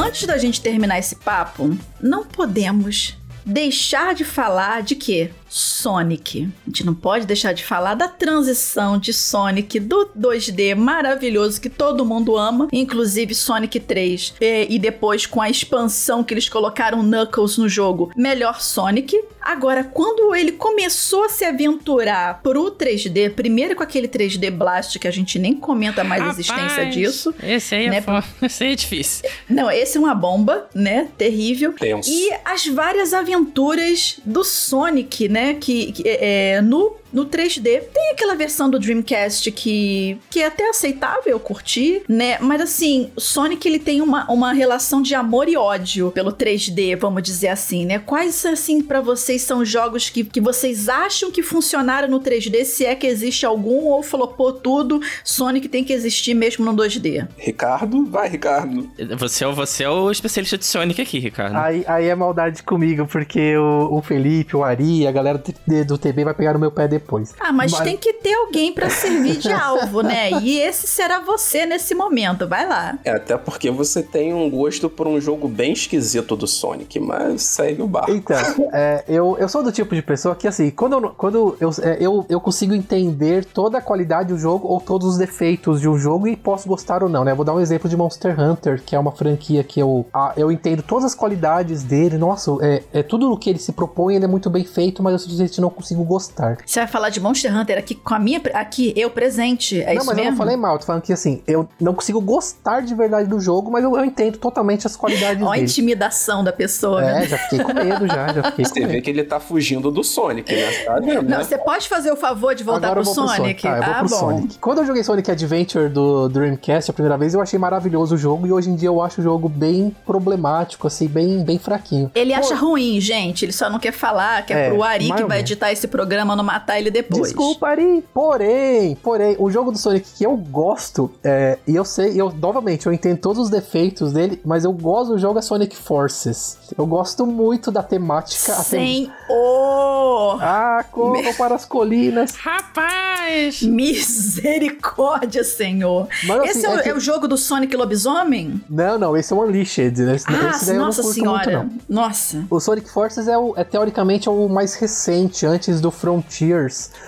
Antes 0.08 0.26
da 0.26 0.38
gente 0.38 0.62
terminar 0.62 0.98
esse 1.00 1.18
papo, 1.18 1.78
não 2.00 2.24
podemos 2.26 3.18
deixar 3.46 4.16
de 4.16 4.24
falar 4.24 4.82
de 4.82 4.96
quê? 4.96 5.32
Sonic. 5.50 6.50
A 6.66 6.70
gente 6.70 6.86
não 6.86 6.94
pode 6.94 7.26
deixar 7.26 7.54
de 7.54 7.64
falar 7.64 7.96
da 7.96 8.08
transição 8.08 8.98
de 8.98 9.14
Sonic 9.14 9.80
do 9.80 10.10
2D 10.18 10.76
maravilhoso 10.76 11.62
que 11.62 11.70
todo 11.70 12.06
mundo 12.06 12.38
ama, 12.38 12.68
inclusive 12.72 13.34
Sonic 13.34 13.80
3, 13.80 14.36
e, 14.42 14.76
e 14.76 14.80
depois 14.80 15.26
com 15.26 15.42
a 15.42 15.50
expansão 15.50 16.24
que 16.24 16.34
eles 16.34 16.50
colocaram 16.50 17.02
Knuckles 17.04 17.58
no 17.58 17.70
jogo, 17.70 18.12
melhor 18.16 18.62
Sonic. 18.62 19.18
Agora, 19.42 19.84
quando 19.84 20.36
ele 20.36 20.52
começou 20.52 21.24
a 21.24 21.30
se 21.30 21.46
aventurar 21.46 22.42
pro 22.42 22.72
3D, 22.72 23.34
primeiro 23.34 23.76
com 23.76 23.84
aquele 23.84 24.08
3D 24.08 24.52
Blast 24.52 25.00
que 25.00 25.08
a 25.08 25.12
gente 25.12 25.40
nem 25.40 25.56
comenta 25.56 26.04
mais 26.04 26.22
a 26.22 26.30
existência 26.30 26.86
disso. 26.88 27.34
Esse 27.42 27.76
aí 27.76 27.86
é 27.86 27.90
né? 27.90 28.02
foda. 28.02 28.26
Esse 28.44 28.64
aí 28.66 28.74
é 28.74 28.76
difícil. 28.76 29.30
Não, 29.50 29.72
esse 29.72 29.98
é 29.98 30.00
uma 30.00 30.14
bomba, 30.14 30.68
né? 30.74 31.08
Terrível. 31.18 31.74
Tenso. 31.74 32.10
E 32.10 32.30
as 32.44 32.68
várias 32.68 33.14
aventuras 33.14 34.20
do 34.26 34.44
Sonic, 34.44 35.30
né? 35.30 35.37
Que, 35.56 35.92
que 35.92 36.04
é, 36.06 36.62
no 36.62 36.96
no 37.12 37.26
3D. 37.26 37.64
Tem 37.94 38.12
aquela 38.12 38.36
versão 38.36 38.70
do 38.70 38.80
Dreamcast 38.80 39.52
que, 39.52 40.18
que 40.30 40.40
é 40.42 40.48
até 40.48 40.70
aceitável, 40.70 41.24
eu 41.32 41.40
curti, 41.40 42.02
né? 42.08 42.38
Mas 42.40 42.62
assim, 42.62 43.10
Sonic 43.18 43.68
ele 43.68 43.80
tem 43.80 44.02
uma, 44.02 44.30
uma 44.32 44.54
relação 44.54 45.02
de 45.02 45.16
amor 45.16 45.48
e 45.50 45.58
ódio 45.58 46.12
pelo 46.12 46.32
3D, 46.32 46.96
vamos 46.98 47.24
dizer 47.24 47.50
assim, 47.50 47.86
né? 47.86 48.00
Quais, 48.00 48.46
assim, 48.46 48.82
para 48.82 49.02
vocês 49.02 49.42
são 49.42 49.64
jogos 49.66 50.10
que, 50.10 50.24
que 50.24 50.42
vocês 50.42 50.88
acham 50.90 51.32
que 51.32 51.42
funcionaram 51.44 52.08
no 52.08 52.20
3D, 52.20 52.66
se 52.66 52.86
é 52.86 52.96
que 52.96 53.08
existe 53.08 53.46
algum, 53.46 53.86
ou 53.86 54.04
flopou 54.04 54.52
tudo, 54.54 55.00
Sonic 55.24 55.68
tem 55.68 55.84
que 55.84 55.94
existir 55.94 56.34
mesmo 56.34 56.66
no 56.66 56.74
2D? 56.74 57.28
Ricardo, 57.38 58.06
vai, 58.06 58.30
Ricardo. 58.30 58.90
Você 59.18 59.44
é, 59.44 59.48
o- 59.48 59.54
você 59.54 59.84
é 59.84 59.90
o 59.90 60.12
especialista 60.12 60.58
de 60.58 60.66
Sonic 60.66 61.02
aqui, 61.02 61.20
Ricardo. 61.20 61.56
Aí, 61.58 61.84
aí 61.88 62.06
é 62.08 62.16
maldade 62.16 62.64
comigo, 62.64 63.06
porque 63.08 63.56
o, 63.58 63.98
o 63.98 64.02
Felipe, 64.02 64.56
o 64.56 64.64
Ari, 64.64 65.08
a 65.08 65.12
galera 65.12 65.42
do- 65.86 65.98
TB 65.98 66.24
vai 66.26 66.34
pegar 66.34 66.54
no 66.54 66.60
meu 66.60 66.72
pé 66.72 66.88
depois. 66.98 67.34
Ah, 67.40 67.52
mas, 67.52 67.78
tem 67.80 67.96
que 67.96 68.14
ter 68.14 68.34
alguém 68.34 68.74
pra 68.74 68.90
servir 68.90 69.38
de 69.38 69.52
alvo, 69.54 70.02
né? 70.02 70.32
E 70.42 70.60
esse 70.60 70.88
será 70.88 71.20
você 71.20 71.66
nesse 71.66 71.94
momento. 71.94 72.48
Vai 72.48 72.68
lá. 72.68 72.98
É, 73.06 73.12
até 73.12 73.38
porque 73.38 73.70
você 73.70 74.02
tem 74.02 74.34
um 74.34 74.50
gosto 74.50 74.90
por 74.90 75.08
um 75.08 75.20
jogo 75.22 75.48
bem 75.48 75.74
esquisito 75.74 76.36
do 76.36 76.48
Sonic, 76.48 77.00
mas 77.00 77.44
segue 77.44 77.82
o 77.82 77.88
barco. 77.88 78.12
Então, 78.12 78.70
é, 78.74 79.04
eu, 79.08 79.38
eu 79.40 79.48
sou 79.48 79.64
do 79.64 79.72
tipo 79.72 79.94
de 79.96 80.02
pessoa 80.02 80.36
que, 80.36 80.48
assim, 80.48 80.70
quando, 80.72 80.94
eu, 80.94 81.10
quando 81.12 81.58
eu, 81.60 81.70
é, 81.82 81.98
eu, 82.00 82.26
eu 82.28 82.42
consigo 82.42 82.74
entender 82.74 83.46
toda 83.46 83.78
a 83.78 83.82
qualidade 83.82 84.30
do 84.30 84.38
jogo 84.38 84.68
ou 84.68 84.82
todos 84.82 85.08
os 85.08 85.18
defeitos 85.18 85.80
de 85.80 85.88
um 85.88 85.98
jogo 85.98 86.28
e 86.28 86.36
posso 86.36 86.68
gostar 86.68 87.04
ou 87.04 87.10
não, 87.10 87.24
né? 87.24 87.34
Vou 87.34 87.46
dar 87.46 87.54
um 87.54 87.60
exemplo 87.60 87.90
de 87.90 87.96
Monster 87.96 88.40
Hunter, 88.40 88.82
que 88.84 88.96
é 88.96 89.00
uma 89.00 89.12
franquia 89.12 89.64
que 89.64 89.80
eu, 89.80 90.06
ah, 90.14 90.34
eu 90.36 90.52
entendo 90.52 90.82
todas 90.82 91.06
as 91.06 91.16
qualidades 91.16 91.84
dele. 91.84 92.18
Nossa, 92.18 92.52
é, 92.62 92.84
é 92.94 93.04
tudo 93.04 93.32
o 93.32 93.38
que 93.38 93.50
ele 93.50 93.60
se 93.60 93.72
propõe, 93.72 94.16
ele 94.16 94.26
é 94.26 94.28
muito 94.28 94.50
bem 94.50 94.64
feito, 94.64 95.04
mas 95.04 95.14
eu 95.14 95.20
simplesmente 95.20 95.62
não 95.62 95.70
consigo 95.70 96.04
gostar. 96.04 96.58
Você 96.66 96.80
vai 96.88 96.92
falar 96.92 97.10
de 97.10 97.20
Monster 97.20 97.56
Hunter 97.56 97.78
aqui 97.78 97.94
com 97.94 98.14
a 98.14 98.20
minha. 98.20 98.42
Aqui, 98.54 98.94
eu 98.96 99.10
presente. 99.10 99.82
É 99.82 99.88
não, 99.88 99.94
isso 99.94 100.06
mas 100.06 100.16
mesmo? 100.16 100.22
eu 100.22 100.32
não 100.32 100.38
falei 100.38 100.56
mal, 100.56 100.80
tô 100.80 100.86
falando 100.86 101.02
que 101.02 101.14
assim, 101.14 101.42
eu 101.46 101.68
não 101.80 101.94
consigo 101.94 102.20
gostar 102.22 102.82
de 102.82 102.96
verdade 102.96 103.30
do 103.30 103.40
jogo, 103.40 103.70
mas 103.70 103.84
eu, 103.84 103.96
eu 103.96 104.06
entendo 104.06 104.38
totalmente 104.38 104.88
as 104.88 104.96
qualidades 104.96 105.44
Ó 105.44 105.50
a 105.50 105.56
dele. 105.56 105.66
intimidação 105.66 106.44
da 106.44 106.54
pessoa, 106.54 107.02
né? 107.02 107.24
É, 107.24 107.28
já 107.28 107.38
fiquei 107.38 107.60
com 107.60 107.74
medo 107.74 108.08
já, 108.08 108.34
já 108.34 108.44
fiquei 108.44 108.66
com 108.66 108.74
Você 108.74 108.80
vê 108.80 108.88
medo. 108.88 109.02
que 109.04 109.10
ele 109.10 109.24
tá 109.24 109.40
fugindo 109.40 109.92
do 109.92 110.04
Sonic, 110.04 110.54
né? 110.54 110.72
Tá 110.86 111.00
vendo, 111.00 111.24
Não, 111.24 111.38
né? 111.38 111.44
você 111.44 111.58
pode 111.58 111.90
fazer 111.90 112.12
o 112.12 112.16
favor 112.16 112.56
de 112.56 112.64
voltar 112.64 112.88
Agora 112.88 113.02
pro 113.02 113.12
eu 113.12 113.16
vou 113.16 113.28
Sonic? 113.28 113.62
Tá, 113.62 113.78
eu 113.78 113.84
vou 113.84 113.94
ah, 113.94 114.00
pro 114.00 114.10
bom. 114.10 114.16
Sonic. 114.16 114.58
Quando 114.60 114.78
eu 114.80 114.86
joguei 114.86 115.04
Sonic 115.04 115.32
Adventure 115.32 115.90
do 115.90 116.30
Dreamcast 116.30 116.92
a 116.92 116.94
primeira 116.94 117.18
vez, 117.18 117.34
eu 117.34 117.42
achei 117.42 117.60
maravilhoso 117.60 118.16
o 118.16 118.18
jogo 118.18 118.48
e 118.48 118.52
hoje 118.52 118.70
em 118.70 118.76
dia 118.76 118.90
eu 118.90 119.02
acho 119.02 119.22
o 119.22 119.24
jogo 119.24 119.50
bem 119.50 119.96
problemático, 120.06 120.88
assim, 120.88 121.08
bem, 121.08 121.44
bem 121.44 121.60
fraquinho. 121.60 122.12
Ele 122.16 122.34
Pô, 122.34 122.40
acha 122.40 122.56
ruim, 122.56 123.00
gente. 123.02 123.46
Ele 123.46 123.52
só 123.52 123.70
não 123.70 123.80
quer 123.80 123.92
falar, 123.92 124.46
que 124.46 124.54
é, 124.54 124.68
É, 124.68 124.70
pro 124.70 124.84
Ari 124.84 125.12
que 125.12 125.24
vai 125.26 125.40
editar 125.40 125.72
esse 125.72 125.88
programa 125.88 126.36
não 126.36 126.44
matar 126.44 126.77
ele 126.80 126.92
depois. 126.92 127.24
Desculpa, 127.24 127.68
Ari. 127.70 128.04
Porém, 128.14 128.96
porém, 128.96 129.36
o 129.40 129.50
jogo 129.50 129.72
do 129.72 129.78
Sonic 129.78 130.08
que 130.18 130.24
eu 130.26 130.36
gosto, 130.38 131.12
é, 131.24 131.58
e 131.68 131.76
eu 131.76 131.84
sei, 131.86 132.20
eu 132.20 132.32
novamente, 132.32 132.86
eu 132.86 132.94
entendo 132.94 133.18
todos 133.20 133.44
os 133.44 133.50
defeitos 133.50 134.14
dele, 134.14 134.42
mas 134.46 134.64
eu 134.64 134.72
gosto 134.72 135.14
do 135.14 135.18
jogo 135.20 135.40
é 135.40 135.42
Sonic 135.42 135.76
Forces. 135.76 136.58
Eu 136.78 136.86
gosto 136.86 137.26
muito 137.26 137.72
da 137.72 137.84
temática. 137.84 138.54
a 138.54 138.64
tem- 138.64 139.06
Sem 139.06 139.12
o. 139.30 140.38
Ah, 140.42 140.84
corram 140.92 141.34
para 141.34 141.56
as 141.56 141.66
colinas. 141.66 142.36
Rapaz! 142.36 143.62
Misericórdia, 143.62 145.44
senhor. 145.44 146.08
Mas, 146.26 146.40
assim, 146.40 146.50
Esse 146.50 146.66
é, 146.66 146.70
o, 146.70 146.74
é 146.80 146.84
que- 146.84 146.90
é 146.90 146.94
o 146.96 147.00
jogo 147.00 147.28
do 147.28 147.38
Sonic 147.38 147.76
Lobisomem? 147.76 148.62
Não, 148.70 148.98
não, 148.98 149.16
esse 149.18 149.34
é 149.34 149.36
o 149.36 149.42
Unleashed. 149.44 149.98
Né? 150.02 150.16
Esse, 150.16 150.26
Ah, 150.28 150.50
esse 150.50 150.66
daí 150.66 150.76
eu 150.76 150.80
não 150.80 150.86
nossa 150.88 151.04
senhora. 151.04 151.60
muito, 151.60 151.76
não. 151.90 152.04
Nossa. 152.04 152.46
O 152.50 152.60
Sonic 152.60 152.90
Forces 152.90 153.28
é, 153.28 153.38
o, 153.38 153.54
é 153.56 153.64
teoricamente 153.64 154.28
é 154.28 154.32
o 154.32 154.48
mais 154.48 154.76
recente, 154.76 155.46
antes 155.46 155.82
do 155.82 155.92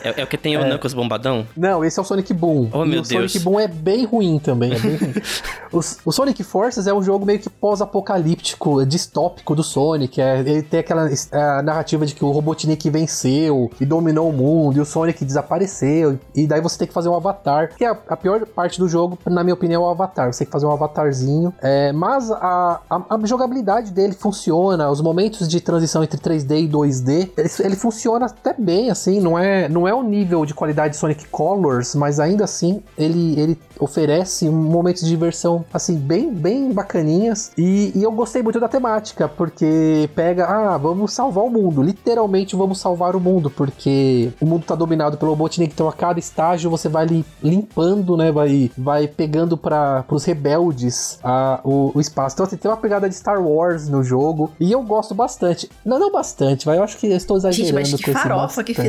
É, 0.03 0.22
é 0.22 0.24
o 0.24 0.28
que 0.28 0.38
tem 0.38 0.57
o 0.57 0.64
Knuckles 0.64 0.93
bombadão? 0.93 1.47
Não, 1.55 1.84
esse 1.84 1.99
é 1.99 2.01
o 2.01 2.05
Sonic 2.05 2.34
Boom. 2.34 2.70
Oh, 2.74 2.86
e 2.86 2.89
meu 2.89 3.01
o 3.01 3.05
Sonic 3.05 3.34
Deus. 3.34 3.43
Boom 3.43 3.60
é 3.60 3.68
bem 3.68 4.05
ruim 4.05 4.39
também, 4.39 4.74
é 4.74 4.80
bem 4.80 4.95
ruim. 4.95 5.14
o, 5.72 5.80
o 6.05 6.12
Sonic 6.12 6.43
Forces 6.43 6.88
é 6.88 6.93
um 6.93 7.01
jogo 7.01 7.26
meio 7.26 7.39
que 7.39 7.49
pós-apocalíptico, 7.49 8.86
distópico 8.86 9.55
do 9.55 9.64
Sonic. 9.64 10.22
É, 10.22 10.39
ele 10.39 10.64
tem 10.64 10.80
aquela 10.80 11.10
é, 11.10 11.62
narrativa 11.62 12.05
de 12.05 12.14
que 12.14 12.24
o 12.24 12.32
Robotnik 12.32 12.89
venceu 12.89 13.70
e 13.80 13.86
dominou 13.86 14.30
o 14.30 14.34
mundo, 14.34 14.78
e 14.78 14.82
o 14.82 14.86
Sonic 14.86 15.24
desapareceu, 15.26 16.20
e 16.34 16.47
daí 16.47 16.62
você 16.62 16.80
tem 16.80 16.88
que 16.88 16.93
fazer 16.93 17.10
um 17.10 17.16
avatar. 17.16 17.76
Que 17.76 17.86
é 17.86 17.89
a, 17.89 17.97
a 18.10 18.18
pior 18.18 18.45
parte 18.45 18.80
do 18.80 18.88
jogo, 18.88 19.18
na 19.26 19.43
minha 19.43 19.53
opinião, 19.53 19.84
é 19.84 19.86
o 19.86 19.89
avatar. 19.89 20.32
Você 20.32 20.39
tem 20.39 20.47
que 20.47 20.51
fazer 20.51 20.66
um 20.66 20.72
avatarzinho. 20.72 21.53
É, 21.62 21.91
mas 21.91 22.32
a, 22.32 22.82
a, 22.89 23.16
a 23.16 23.26
jogabilidade 23.26 23.91
dele 23.91 24.14
funciona, 24.14 24.89
os 24.89 25.01
momentos 25.01 25.47
de 25.47 25.60
transição 25.62 26.03
entre 26.03 26.20
3D 26.20 26.64
e 26.64 26.68
2D, 26.68 27.32
ele, 27.38 27.49
ele 27.60 27.76
funciona 27.76 28.26
até 28.26 28.53
bem, 28.53 28.89
assim, 28.89 29.20
não 29.20 29.38
é, 29.38 29.48
não 29.69 29.87
é 29.87 29.93
o 29.93 30.03
nível 30.03 30.45
de 30.45 30.53
qualidade 30.53 30.93
de 30.93 30.99
Sonic 30.99 31.27
Colors, 31.27 31.95
mas 31.95 32.19
ainda 32.19 32.43
assim 32.43 32.81
ele, 32.97 33.39
ele 33.39 33.57
oferece 33.79 34.47
um 34.47 34.51
momentos 34.51 35.03
de 35.03 35.09
diversão, 35.09 35.63
assim, 35.73 35.95
bem, 35.95 36.33
bem 36.33 36.71
bacaninhas. 36.71 37.51
E, 37.57 37.91
e 37.95 38.03
eu 38.03 38.11
gostei 38.11 38.41
muito 38.43 38.59
da 38.59 38.67
temática, 38.67 39.27
porque 39.27 40.09
pega, 40.15 40.45
ah, 40.45 40.77
vamos 40.77 41.13
salvar 41.13 41.43
o 41.43 41.49
mundo, 41.49 41.81
literalmente 41.81 42.55
vamos 42.55 42.79
salvar 42.79 43.15
o 43.15 43.19
mundo, 43.19 43.49
porque 43.49 44.31
o 44.41 44.45
mundo 44.45 44.65
tá 44.65 44.75
dominado 44.75 45.17
pelo 45.17 45.31
Robotnik, 45.31 45.73
então 45.73 45.87
a 45.87 45.93
cada 45.93 46.19
estágio 46.19 46.69
você 46.69 46.89
vai 46.89 47.05
li- 47.05 47.25
limpando, 47.41 48.15
né, 48.17 48.31
vai, 48.31 48.71
vai 48.77 49.07
pegando 49.07 49.57
para 49.57 50.03
os 50.09 50.23
rebeldes 50.25 51.19
a, 51.23 51.59
o, 51.63 51.91
o 51.95 52.01
espaço. 52.01 52.35
Então 52.35 52.45
assim, 52.45 52.57
tem 52.57 52.69
uma 52.69 52.77
pegada 52.77 53.07
de 53.07 53.15
Star 53.15 53.41
Wars 53.41 53.87
no 53.87 54.03
jogo, 54.03 54.51
e 54.59 54.71
eu 54.71 54.81
gosto 54.83 55.15
bastante. 55.15 55.69
Não, 55.85 55.97
não 55.99 56.11
bastante, 56.11 56.65
vai, 56.65 56.77
eu 56.77 56.83
acho 56.83 56.97
que 56.97 57.07
eu 57.07 57.15
estou 57.17 57.37
exagerando 57.37 57.77
Gente, 57.77 57.91
mas 57.91 58.01
que 58.01 58.13
farofa 58.13 58.63
que 58.63 58.73
bastante. 58.73 58.87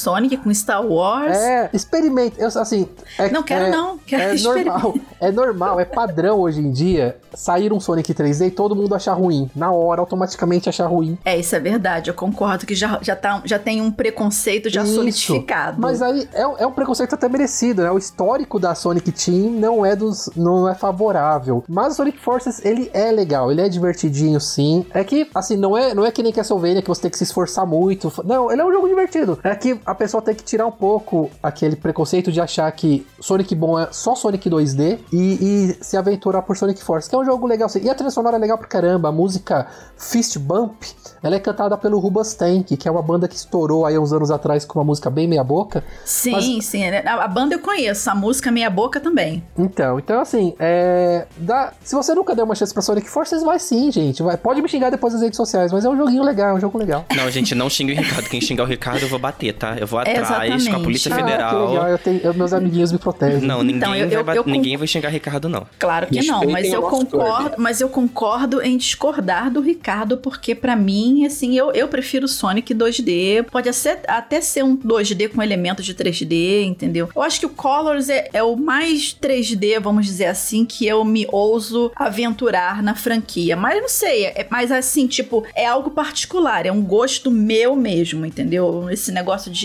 Sonic 0.00 0.36
com 0.38 0.52
Star 0.52 0.84
Wars. 0.86 1.36
É, 1.36 1.70
experimente. 1.72 2.36
Eu, 2.38 2.48
assim, 2.48 2.88
é- 3.18 3.30
Não 3.30 3.42
quero 3.42 3.66
é- 3.66 3.70
não, 3.70 3.98
quero 3.98 4.22
é 4.22 4.40
normal, 4.42 4.94
é 5.20 5.30
normal, 5.30 5.80
é 5.80 5.84
padrão 5.84 6.40
hoje 6.40 6.60
em 6.60 6.70
dia 6.72 7.16
sair 7.34 7.72
um 7.72 7.78
Sonic 7.78 8.12
3D 8.12 8.46
e 8.48 8.50
todo 8.50 8.74
mundo 8.74 8.94
achar 8.94 9.12
ruim. 9.12 9.48
Na 9.54 9.70
hora, 9.70 10.00
automaticamente 10.00 10.68
achar 10.68 10.86
ruim. 10.86 11.16
É, 11.24 11.38
isso 11.38 11.54
é 11.54 11.60
verdade. 11.60 12.10
Eu 12.10 12.14
concordo 12.14 12.66
que 12.66 12.74
já, 12.74 12.98
já, 13.02 13.14
tá, 13.14 13.40
já 13.44 13.58
tem 13.58 13.80
um 13.80 13.90
preconceito 13.90 14.68
já 14.68 14.82
Isso. 14.82 14.94
solidificado. 14.94 15.80
Mas 15.80 16.02
aí 16.02 16.28
é, 16.32 16.42
é 16.42 16.66
um 16.66 16.72
preconceito 16.72 17.14
até 17.14 17.28
merecido, 17.28 17.82
né? 17.82 17.90
O 17.90 17.98
histórico 17.98 18.58
da 18.58 18.74
Sonic 18.74 19.12
Team 19.12 19.50
não 19.52 19.84
é 19.86 19.94
dos 19.94 20.28
não 20.36 20.68
é 20.68 20.74
favorável. 20.74 21.62
Mas 21.68 21.92
o 21.92 21.96
Sonic 21.96 22.18
Forces, 22.18 22.64
ele 22.64 22.90
é 22.92 23.10
legal, 23.12 23.50
ele 23.50 23.60
é 23.60 23.68
divertidinho 23.68 24.40
sim. 24.40 24.84
É 24.92 25.04
que, 25.04 25.28
assim, 25.34 25.56
não 25.56 25.76
é, 25.76 25.94
não 25.94 26.04
é 26.04 26.10
que 26.10 26.22
nem 26.22 26.32
Castlevania 26.32 26.82
que 26.82 26.88
você 26.88 27.02
tem 27.02 27.10
que 27.10 27.18
se 27.18 27.24
esforçar 27.24 27.66
muito. 27.66 28.12
Não, 28.24 28.50
ele 28.50 28.60
é 28.60 28.64
um 28.64 28.72
jogo 28.72 28.88
divertido. 28.88 29.38
É 29.42 29.54
que 29.54 29.78
a 29.90 29.94
pessoa 29.94 30.22
tem 30.22 30.34
que 30.34 30.44
tirar 30.44 30.66
um 30.66 30.70
pouco 30.72 31.28
aquele 31.42 31.74
preconceito 31.74 32.30
de 32.30 32.40
achar 32.40 32.70
que 32.70 33.04
Sonic 33.18 33.54
bom 33.56 33.78
é 33.78 33.88
só 33.90 34.14
Sonic 34.14 34.48
2D 34.48 34.98
e, 35.12 35.16
e 35.18 35.84
se 35.84 35.96
aventurar 35.96 36.42
por 36.42 36.56
Sonic 36.56 36.82
Force, 36.82 37.08
que 37.10 37.14
é 37.14 37.18
um 37.18 37.24
jogo 37.24 37.44
legal. 37.44 37.68
E 37.82 37.90
a 37.90 37.94
trilha 37.94 38.10
sonora 38.10 38.36
é 38.36 38.38
legal 38.38 38.56
pra 38.56 38.68
caramba. 38.68 39.08
A 39.08 39.12
música 39.12 39.66
Fist 39.96 40.38
Bump, 40.38 40.84
ela 41.22 41.34
é 41.34 41.40
cantada 41.40 41.76
pelo 41.76 41.98
Rubas 41.98 42.34
Tank, 42.34 42.76
que 42.76 42.86
é 42.86 42.90
uma 42.90 43.02
banda 43.02 43.26
que 43.26 43.34
estourou 43.34 43.84
aí 43.84 43.98
uns 43.98 44.12
anos 44.12 44.30
atrás 44.30 44.64
com 44.64 44.78
uma 44.78 44.84
música 44.84 45.10
bem 45.10 45.26
meia 45.26 45.42
boca. 45.42 45.82
Sim, 46.04 46.32
Mas- 46.32 46.66
sim. 46.66 46.84
A, 46.84 47.24
a 47.24 47.28
banda 47.28 47.56
eu 47.56 47.58
conheço, 47.58 48.08
a 48.08 48.14
música 48.14 48.50
Meia 48.52 48.70
Boca 48.70 49.00
também. 49.00 49.42
Então, 49.58 49.98
então 49.98 50.20
assim, 50.20 50.54
é. 50.58 51.26
Dá... 51.36 51.72
Se 51.82 51.96
você 51.96 52.14
nunca 52.14 52.34
deu 52.34 52.44
uma 52.44 52.54
chance 52.54 52.72
pra 52.72 52.82
Sonic 52.82 53.08
Forces, 53.10 53.42
vai 53.42 53.58
sim, 53.58 53.90
gente. 53.90 54.22
Vai... 54.22 54.36
Pode 54.36 54.62
me 54.62 54.68
xingar 54.68 54.90
depois 54.90 55.12
nas 55.12 55.22
redes 55.22 55.36
sociais, 55.36 55.72
mas 55.72 55.84
é 55.84 55.88
um 55.88 55.96
joguinho 55.96 56.22
legal, 56.22 56.50
é 56.50 56.54
um 56.54 56.60
jogo 56.60 56.78
legal. 56.78 57.04
Não, 57.16 57.28
gente, 57.30 57.54
não 57.54 57.68
xingue 57.68 57.92
o 57.92 57.96
Ricardo. 57.96 58.28
Quem 58.28 58.40
xingar 58.40 58.62
o 58.62 58.66
Ricardo, 58.66 59.02
eu 59.02 59.08
vou 59.08 59.18
bater, 59.18 59.52
tá? 59.54 59.79
Eu 59.80 59.86
vou 59.86 59.98
atrás 59.98 60.28
com 60.28 60.34
a 60.34 60.46
Exatamente. 60.46 60.82
Polícia 60.84 61.10
Ah, 61.10 61.14
Ah, 61.16 61.18
Federal. 61.24 61.68
legal, 61.70 61.88
eu 61.88 61.98
tenho... 61.98 62.20
eu- 62.22 62.34
meus 62.34 62.52
amiguinhos 62.52 62.92
me 62.92 62.98
protegem. 62.98 63.40
Não, 63.40 63.62
ninguém, 63.62 63.76
Então, 63.78 63.94
eu- 63.96 64.24
vai, 64.24 64.36
eu- 64.36 64.44
ninguém 64.46 64.76
vai 64.76 64.86
xingar 64.86 65.08
Ricardo, 65.08 65.48
não. 65.48 65.66
Claro 65.78 66.06
que 66.06 66.16
não, 66.26 66.40
Respeitem 66.40 66.52
mas 66.52 66.68
o 66.70 66.74
eu 66.74 66.82
concordo, 66.82 67.54
mas 67.56 67.80
eu 67.80 67.88
concordo 67.88 68.60
em 68.62 68.76
discordar 68.76 69.50
do 69.50 69.60
Ricardo, 69.62 70.18
porque 70.18 70.54
pra 70.54 70.76
mim, 70.76 71.24
assim, 71.24 71.56
eu, 71.56 71.72
eu 71.72 71.88
prefiro 71.88 72.28
Sonic 72.28 72.74
2D. 72.74 73.44
Pode 73.50 73.72
ser, 73.72 74.00
até 74.06 74.40
ser 74.42 74.62
um 74.64 74.76
2D 74.76 75.28
com 75.28 75.42
elementos 75.42 75.86
de 75.86 75.94
3D, 75.94 76.64
entendeu? 76.64 77.08
Eu 77.16 77.22
acho 77.22 77.40
que 77.40 77.46
o 77.46 77.50
Colors 77.50 78.10
é, 78.10 78.28
é 78.34 78.42
o 78.42 78.56
mais 78.56 79.16
3D, 79.18 79.80
vamos 79.80 80.04
dizer 80.04 80.26
assim, 80.26 80.66
que 80.66 80.86
eu 80.86 81.04
me 81.06 81.26
ouso 81.32 81.90
aventurar 81.96 82.82
na 82.82 82.94
franquia. 82.94 83.56
Mas 83.56 83.80
não 83.80 83.88
sei, 83.88 84.26
é, 84.26 84.46
mas 84.50 84.70
assim, 84.70 85.06
tipo, 85.06 85.44
é 85.54 85.64
algo 85.66 85.90
particular, 85.90 86.66
é 86.66 86.72
um 86.72 86.82
gosto 86.82 87.30
meu 87.30 87.74
mesmo, 87.74 88.26
entendeu? 88.26 88.88
Esse 88.90 89.10
negócio 89.10 89.50
de. 89.50 89.59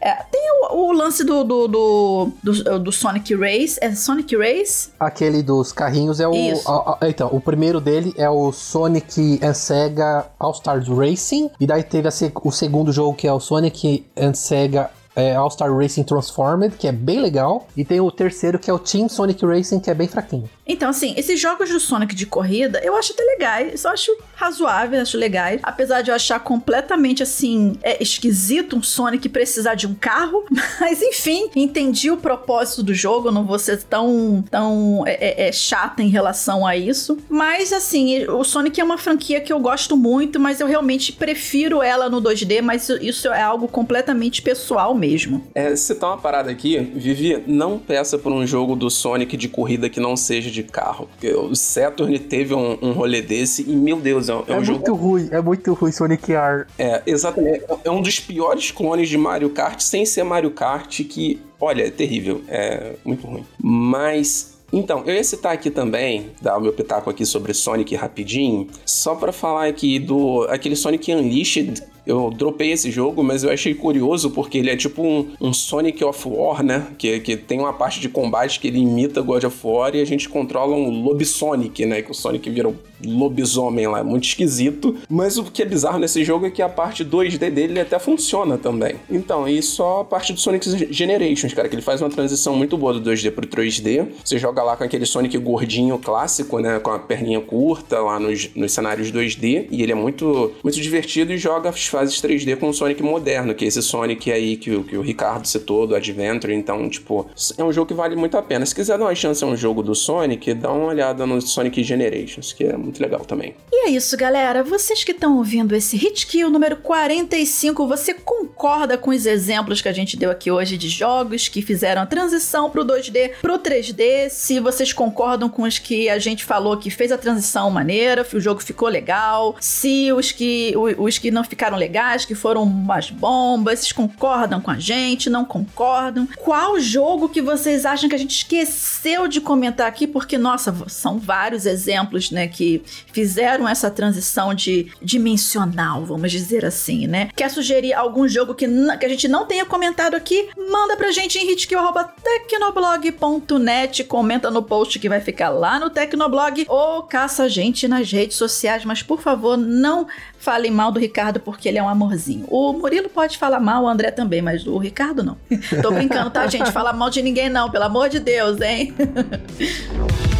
É, 0.00 0.14
tem 0.30 0.40
o, 0.70 0.76
o 0.88 0.92
lance 0.92 1.24
do 1.24 1.44
do, 1.44 1.68
do, 1.68 2.28
do- 2.42 2.78
do 2.80 2.92
Sonic 2.92 3.34
Race. 3.34 3.78
É 3.80 3.94
Sonic 3.94 4.36
Race? 4.36 4.90
Aquele 4.98 5.42
dos 5.42 5.72
carrinhos 5.72 6.20
é 6.20 6.28
o. 6.28 6.32
A- 6.66 6.98
a- 7.00 7.08
então, 7.08 7.28
o 7.32 7.40
primeiro 7.40 7.80
dele 7.80 8.12
é 8.16 8.28
o 8.28 8.52
Sonic 8.52 9.40
and 9.42 9.54
Sega 9.54 10.26
All 10.38 10.52
Stars 10.52 10.88
Racing. 10.88 11.50
E 11.60 11.66
daí 11.66 11.82
teve 11.82 12.08
a 12.08 12.10
se- 12.10 12.32
o 12.42 12.50
segundo 12.50 12.92
jogo 12.92 13.16
que 13.16 13.26
é 13.26 13.32
o 13.32 13.40
Sonic 13.40 14.06
and 14.16 14.34
Sega 14.34 14.90
é, 15.16 15.34
All 15.34 15.50
Star 15.50 15.74
Racing 15.76 16.04
Transformed, 16.04 16.76
que 16.76 16.86
é 16.86 16.92
bem 16.92 17.18
legal. 17.20 17.66
E 17.76 17.84
tem 17.84 18.00
o 18.00 18.08
terceiro 18.10 18.56
que 18.56 18.70
é 18.70 18.72
o 18.72 18.78
Team 18.78 19.08
Sonic 19.08 19.44
Racing, 19.44 19.80
que 19.80 19.90
é 19.90 19.94
bem 19.94 20.06
fraquinho. 20.06 20.48
Então, 20.68 20.90
assim, 20.90 21.14
esses 21.16 21.40
jogos 21.40 21.70
do 21.70 21.80
Sonic 21.80 22.14
de 22.14 22.26
corrida, 22.26 22.78
eu 22.84 22.94
acho 22.94 23.12
até 23.12 23.22
legais. 23.24 23.84
Eu 23.84 23.90
acho 23.90 24.16
razoável, 24.34 25.00
acho 25.00 25.16
legais. 25.16 25.60
Apesar 25.62 26.02
de 26.02 26.10
eu 26.10 26.14
achar 26.14 26.38
completamente, 26.40 27.22
assim, 27.22 27.76
é, 27.82 28.00
esquisito 28.02 28.76
um 28.76 28.82
Sonic 28.82 29.28
precisar 29.28 29.74
de 29.74 29.86
um 29.86 29.94
carro. 29.94 30.44
Mas, 30.80 31.00
enfim, 31.02 31.48
entendi 31.56 32.10
o 32.10 32.16
propósito 32.16 32.82
do 32.82 32.94
jogo. 32.94 33.30
Não 33.30 33.44
vou 33.44 33.58
ser 33.58 33.82
tão, 33.84 34.44
tão 34.50 35.02
é, 35.06 35.44
é, 35.44 35.48
é, 35.48 35.52
chata 35.52 36.02
em 36.02 36.08
relação 36.08 36.66
a 36.66 36.76
isso. 36.76 37.18
Mas, 37.28 37.72
assim, 37.72 38.26
o 38.28 38.44
Sonic 38.44 38.80
é 38.80 38.84
uma 38.84 38.98
franquia 38.98 39.40
que 39.40 39.52
eu 39.52 39.58
gosto 39.58 39.96
muito, 39.96 40.38
mas 40.38 40.60
eu 40.60 40.66
realmente 40.66 41.12
prefiro 41.12 41.82
ela 41.82 42.08
no 42.10 42.20
2D. 42.20 42.60
Mas 42.62 42.82
isso- 42.82 43.02
isso 43.02 43.28
é 43.28 43.40
algo 43.42 43.66
completamente 43.68 44.42
pessoal 44.42 44.94
mesmo. 44.94 45.44
É, 45.54 45.74
citar 45.76 46.10
uma 46.10 46.18
parada 46.18 46.50
aqui, 46.50 46.78
Vivi, 46.94 47.42
não 47.46 47.78
peça 47.78 48.18
por 48.18 48.32
um 48.32 48.46
jogo 48.46 48.76
do 48.76 48.90
Sonic 48.90 49.36
de 49.36 49.48
corrida 49.48 49.88
que 49.88 49.98
não 50.00 50.16
seja 50.16 50.50
de 50.50 50.57
carro. 50.64 51.08
Porque 51.12 51.32
o 51.32 51.54
Saturn 51.54 52.18
teve 52.18 52.54
um, 52.54 52.78
um 52.82 52.92
rolê 52.92 53.22
desse 53.22 53.62
e, 53.62 53.74
meu 53.74 53.98
Deus, 54.00 54.28
é 54.28 54.34
um, 54.34 54.44
é 54.46 54.52
É, 54.52 54.58
um 54.58 54.64
jogo 54.64 54.78
muito 54.78 54.94
ruim, 54.94 55.28
é 55.30 55.40
muito 55.40 55.72
ruim 55.74 55.92
Sonic 55.92 56.32
R. 56.32 56.66
É, 56.78 57.02
exatamente. 57.06 57.64
É 57.84 57.90
um 57.90 58.02
dos 58.02 58.20
piores 58.20 58.70
clones 58.70 59.08
de 59.08 59.16
Mario 59.18 59.50
Kart, 59.50 59.80
sem 59.80 60.04
ser 60.04 60.22
Mario 60.24 60.50
Kart, 60.50 61.02
que, 61.04 61.40
olha, 61.60 61.86
é 61.86 61.90
terrível. 61.90 62.42
É 62.48 62.94
muito 63.04 63.26
ruim. 63.26 63.44
Mas. 63.62 64.56
Então, 64.70 65.02
eu 65.06 65.14
ia 65.14 65.24
citar 65.24 65.52
aqui 65.52 65.70
também, 65.70 66.30
dar 66.42 66.58
o 66.58 66.60
meu 66.60 66.74
pitaco 66.74 67.08
aqui 67.08 67.24
sobre 67.24 67.54
Sonic 67.54 67.96
rapidinho, 67.96 68.66
só 68.84 69.14
pra 69.14 69.32
falar 69.32 69.66
aqui 69.66 69.98
do 69.98 70.46
aquele 70.50 70.76
Sonic 70.76 71.10
Unleashed. 71.10 71.82
Eu 72.08 72.30
dropei 72.30 72.72
esse 72.72 72.90
jogo, 72.90 73.22
mas 73.22 73.44
eu 73.44 73.50
achei 73.50 73.74
curioso 73.74 74.30
porque 74.30 74.56
ele 74.56 74.70
é 74.70 74.76
tipo 74.76 75.02
um, 75.02 75.28
um 75.38 75.52
Sonic 75.52 76.02
of 76.02 76.26
War, 76.26 76.62
né? 76.62 76.86
Que, 76.96 77.20
que 77.20 77.36
tem 77.36 77.60
uma 77.60 77.74
parte 77.74 78.00
de 78.00 78.08
combate 78.08 78.58
que 78.58 78.66
ele 78.66 78.78
imita 78.78 79.20
God 79.20 79.44
of 79.44 79.58
War 79.62 79.94
e 79.94 80.00
a 80.00 80.06
gente 80.06 80.26
controla 80.26 80.74
um 80.74 81.02
Lobisonic, 81.02 81.84
né? 81.84 82.00
Que 82.00 82.10
o 82.10 82.14
Sonic 82.14 82.48
vira 82.48 82.66
um 82.66 82.76
lobisomem 83.04 83.86
lá, 83.86 84.02
muito 84.02 84.24
esquisito. 84.24 84.96
Mas 85.08 85.38
o 85.38 85.44
que 85.44 85.62
é 85.62 85.64
bizarro 85.64 85.98
nesse 85.98 86.24
jogo 86.24 86.46
é 86.46 86.50
que 86.50 86.62
a 86.62 86.68
parte 86.68 87.04
2D 87.04 87.50
dele 87.50 87.80
até 87.80 87.98
funciona 87.98 88.58
também. 88.58 88.96
Então, 89.10 89.48
e 89.48 89.62
só 89.62 90.00
a 90.00 90.04
parte 90.04 90.32
do 90.32 90.40
Sonic 90.40 90.92
Generations, 90.92 91.52
cara, 91.54 91.68
que 91.68 91.74
ele 91.74 91.82
faz 91.82 92.00
uma 92.00 92.10
transição 92.10 92.56
muito 92.56 92.76
boa 92.76 92.92
do 92.92 93.10
2D 93.10 93.30
pro 93.30 93.46
3D. 93.46 94.06
Você 94.24 94.38
joga 94.38 94.62
lá 94.62 94.76
com 94.76 94.84
aquele 94.84 95.06
Sonic 95.06 95.36
gordinho 95.38 95.98
clássico, 95.98 96.58
né? 96.58 96.78
Com 96.78 96.90
a 96.90 96.98
perninha 96.98 97.40
curta 97.40 98.00
lá 98.00 98.18
nos, 98.18 98.50
nos 98.54 98.72
cenários 98.72 99.12
2D. 99.12 99.68
E 99.70 99.82
ele 99.82 99.92
é 99.92 99.94
muito, 99.94 100.52
muito 100.62 100.80
divertido 100.80 101.32
e 101.32 101.38
joga 101.38 101.68
as 101.68 101.86
fases 101.98 102.20
3D 102.22 102.56
com 102.56 102.68
o 102.68 102.72
Sonic 102.72 103.02
moderno, 103.02 103.52
que 103.54 103.64
é 103.64 103.68
esse 103.68 103.82
Sonic 103.82 104.30
aí 104.30 104.56
que, 104.56 104.82
que 104.84 104.96
o 104.96 105.02
Ricardo 105.02 105.46
citou, 105.46 105.84
do 105.84 105.96
Adventure. 105.96 106.54
Então, 106.54 106.88
tipo, 106.88 107.28
é 107.56 107.64
um 107.64 107.72
jogo 107.72 107.88
que 107.88 107.94
vale 107.94 108.14
muito 108.14 108.36
a 108.36 108.42
pena. 108.42 108.64
Se 108.64 108.72
quiser 108.72 108.96
dar 108.96 109.06
uma 109.06 109.14
chance 109.16 109.42
a 109.42 109.46
um 109.46 109.56
jogo 109.56 109.82
do 109.82 109.96
Sonic, 109.96 110.54
dá 110.54 110.70
uma 110.70 110.86
olhada 110.86 111.26
no 111.26 111.40
Sonic 111.40 111.82
Generations, 111.82 112.52
que 112.52 112.64
é 112.64 112.76
muito 112.76 113.02
legal 113.02 113.24
também. 113.24 113.54
E 113.72 113.88
é 113.88 113.90
isso, 113.90 114.16
galera. 114.16 114.62
Vocês 114.62 115.02
que 115.02 115.10
estão 115.10 115.38
ouvindo 115.38 115.74
esse 115.74 115.96
Hit 115.96 116.26
Kill 116.28 116.50
número 116.50 116.76
45, 116.76 117.88
você 117.88 118.14
concorda 118.14 118.96
com 118.96 119.10
os 119.10 119.26
exemplos 119.26 119.80
que 119.80 119.88
a 119.88 119.92
gente 119.92 120.16
deu 120.16 120.30
aqui 120.30 120.50
hoje 120.52 120.78
de 120.78 120.88
jogos 120.88 121.48
que 121.48 121.62
fizeram 121.62 122.02
a 122.02 122.06
transição 122.06 122.70
pro 122.70 122.84
2D, 122.84 123.32
pro 123.42 123.58
3D? 123.58 124.28
Se 124.30 124.60
vocês 124.60 124.92
concordam 124.92 125.48
com 125.48 125.62
os 125.62 125.80
que 125.80 126.08
a 126.08 126.18
gente 126.20 126.44
falou 126.44 126.76
que 126.76 126.90
fez 126.90 127.10
a 127.10 127.18
transição 127.18 127.68
maneira, 127.70 128.24
o 128.32 128.40
jogo 128.40 128.62
ficou 128.62 128.88
legal, 128.88 129.56
se 129.58 130.12
os 130.12 130.30
que, 130.30 130.72
os 130.96 131.18
que 131.18 131.32
não 131.32 131.42
ficaram 131.42 131.76
legais, 131.76 131.87
que 132.26 132.34
foram 132.34 132.62
umas 132.62 133.10
bombas, 133.10 133.80
vocês 133.80 133.92
concordam 133.92 134.60
com 134.60 134.70
a 134.70 134.78
gente, 134.78 135.30
não 135.30 135.44
concordam? 135.44 136.28
Qual 136.38 136.80
jogo 136.80 137.28
que 137.28 137.42
vocês 137.42 137.86
acham 137.86 138.08
que 138.08 138.14
a 138.14 138.18
gente 138.18 138.36
esqueceu 138.36 139.26
de 139.26 139.40
comentar 139.40 139.86
aqui? 139.86 140.06
Porque, 140.06 140.38
nossa, 140.38 140.74
são 140.88 141.18
vários 141.18 141.66
exemplos, 141.66 142.30
né, 142.30 142.46
que 142.46 142.82
fizeram 143.12 143.68
essa 143.68 143.90
transição 143.90 144.54
de 144.54 144.92
dimensional, 145.02 146.04
vamos 146.04 146.30
dizer 146.30 146.64
assim, 146.64 147.06
né? 147.06 147.30
Quer 147.34 147.50
sugerir 147.50 147.94
algum 147.94 148.28
jogo 148.28 148.54
que, 148.54 148.66
que 148.98 149.06
a 149.06 149.08
gente 149.08 149.28
não 149.28 149.46
tenha 149.46 149.64
comentado 149.64 150.14
aqui? 150.14 150.50
Manda 150.70 150.96
pra 150.96 151.10
gente 151.10 151.38
em 151.38 151.50
hitkill.tecnoblog.net, 151.50 154.04
comenta 154.04 154.50
no 154.50 154.62
post 154.62 154.98
que 154.98 155.08
vai 155.08 155.20
ficar 155.20 155.48
lá 155.48 155.78
no 155.78 155.90
Tecnoblog 155.90 156.66
ou 156.68 157.02
caça 157.02 157.44
a 157.44 157.48
gente 157.48 157.88
nas 157.88 158.10
redes 158.10 158.36
sociais, 158.36 158.84
mas 158.84 159.02
por 159.02 159.20
favor, 159.20 159.56
não 159.56 160.06
falem 160.38 160.70
mal 160.70 160.90
do 160.90 161.00
Ricardo 161.00 161.40
porque 161.40 161.68
ele 161.68 161.78
é 161.78 161.82
um 161.82 161.88
amorzinho. 161.88 162.46
O 162.48 162.72
Murilo 162.72 163.08
pode 163.08 163.36
falar 163.36 163.60
mal, 163.60 163.84
o 163.84 163.88
André 163.88 164.10
também, 164.10 164.40
mas 164.40 164.66
o 164.66 164.78
Ricardo 164.78 165.22
não. 165.22 165.36
Tô 165.82 165.90
brincando, 165.90 166.30
tá, 166.30 166.46
gente? 166.46 166.70
Fala 166.72 166.92
mal 166.92 167.10
de 167.10 167.20
ninguém 167.20 167.48
não, 167.48 167.70
pelo 167.70 167.84
amor 167.84 168.08
de 168.08 168.20
Deus, 168.20 168.60
hein? 168.60 168.94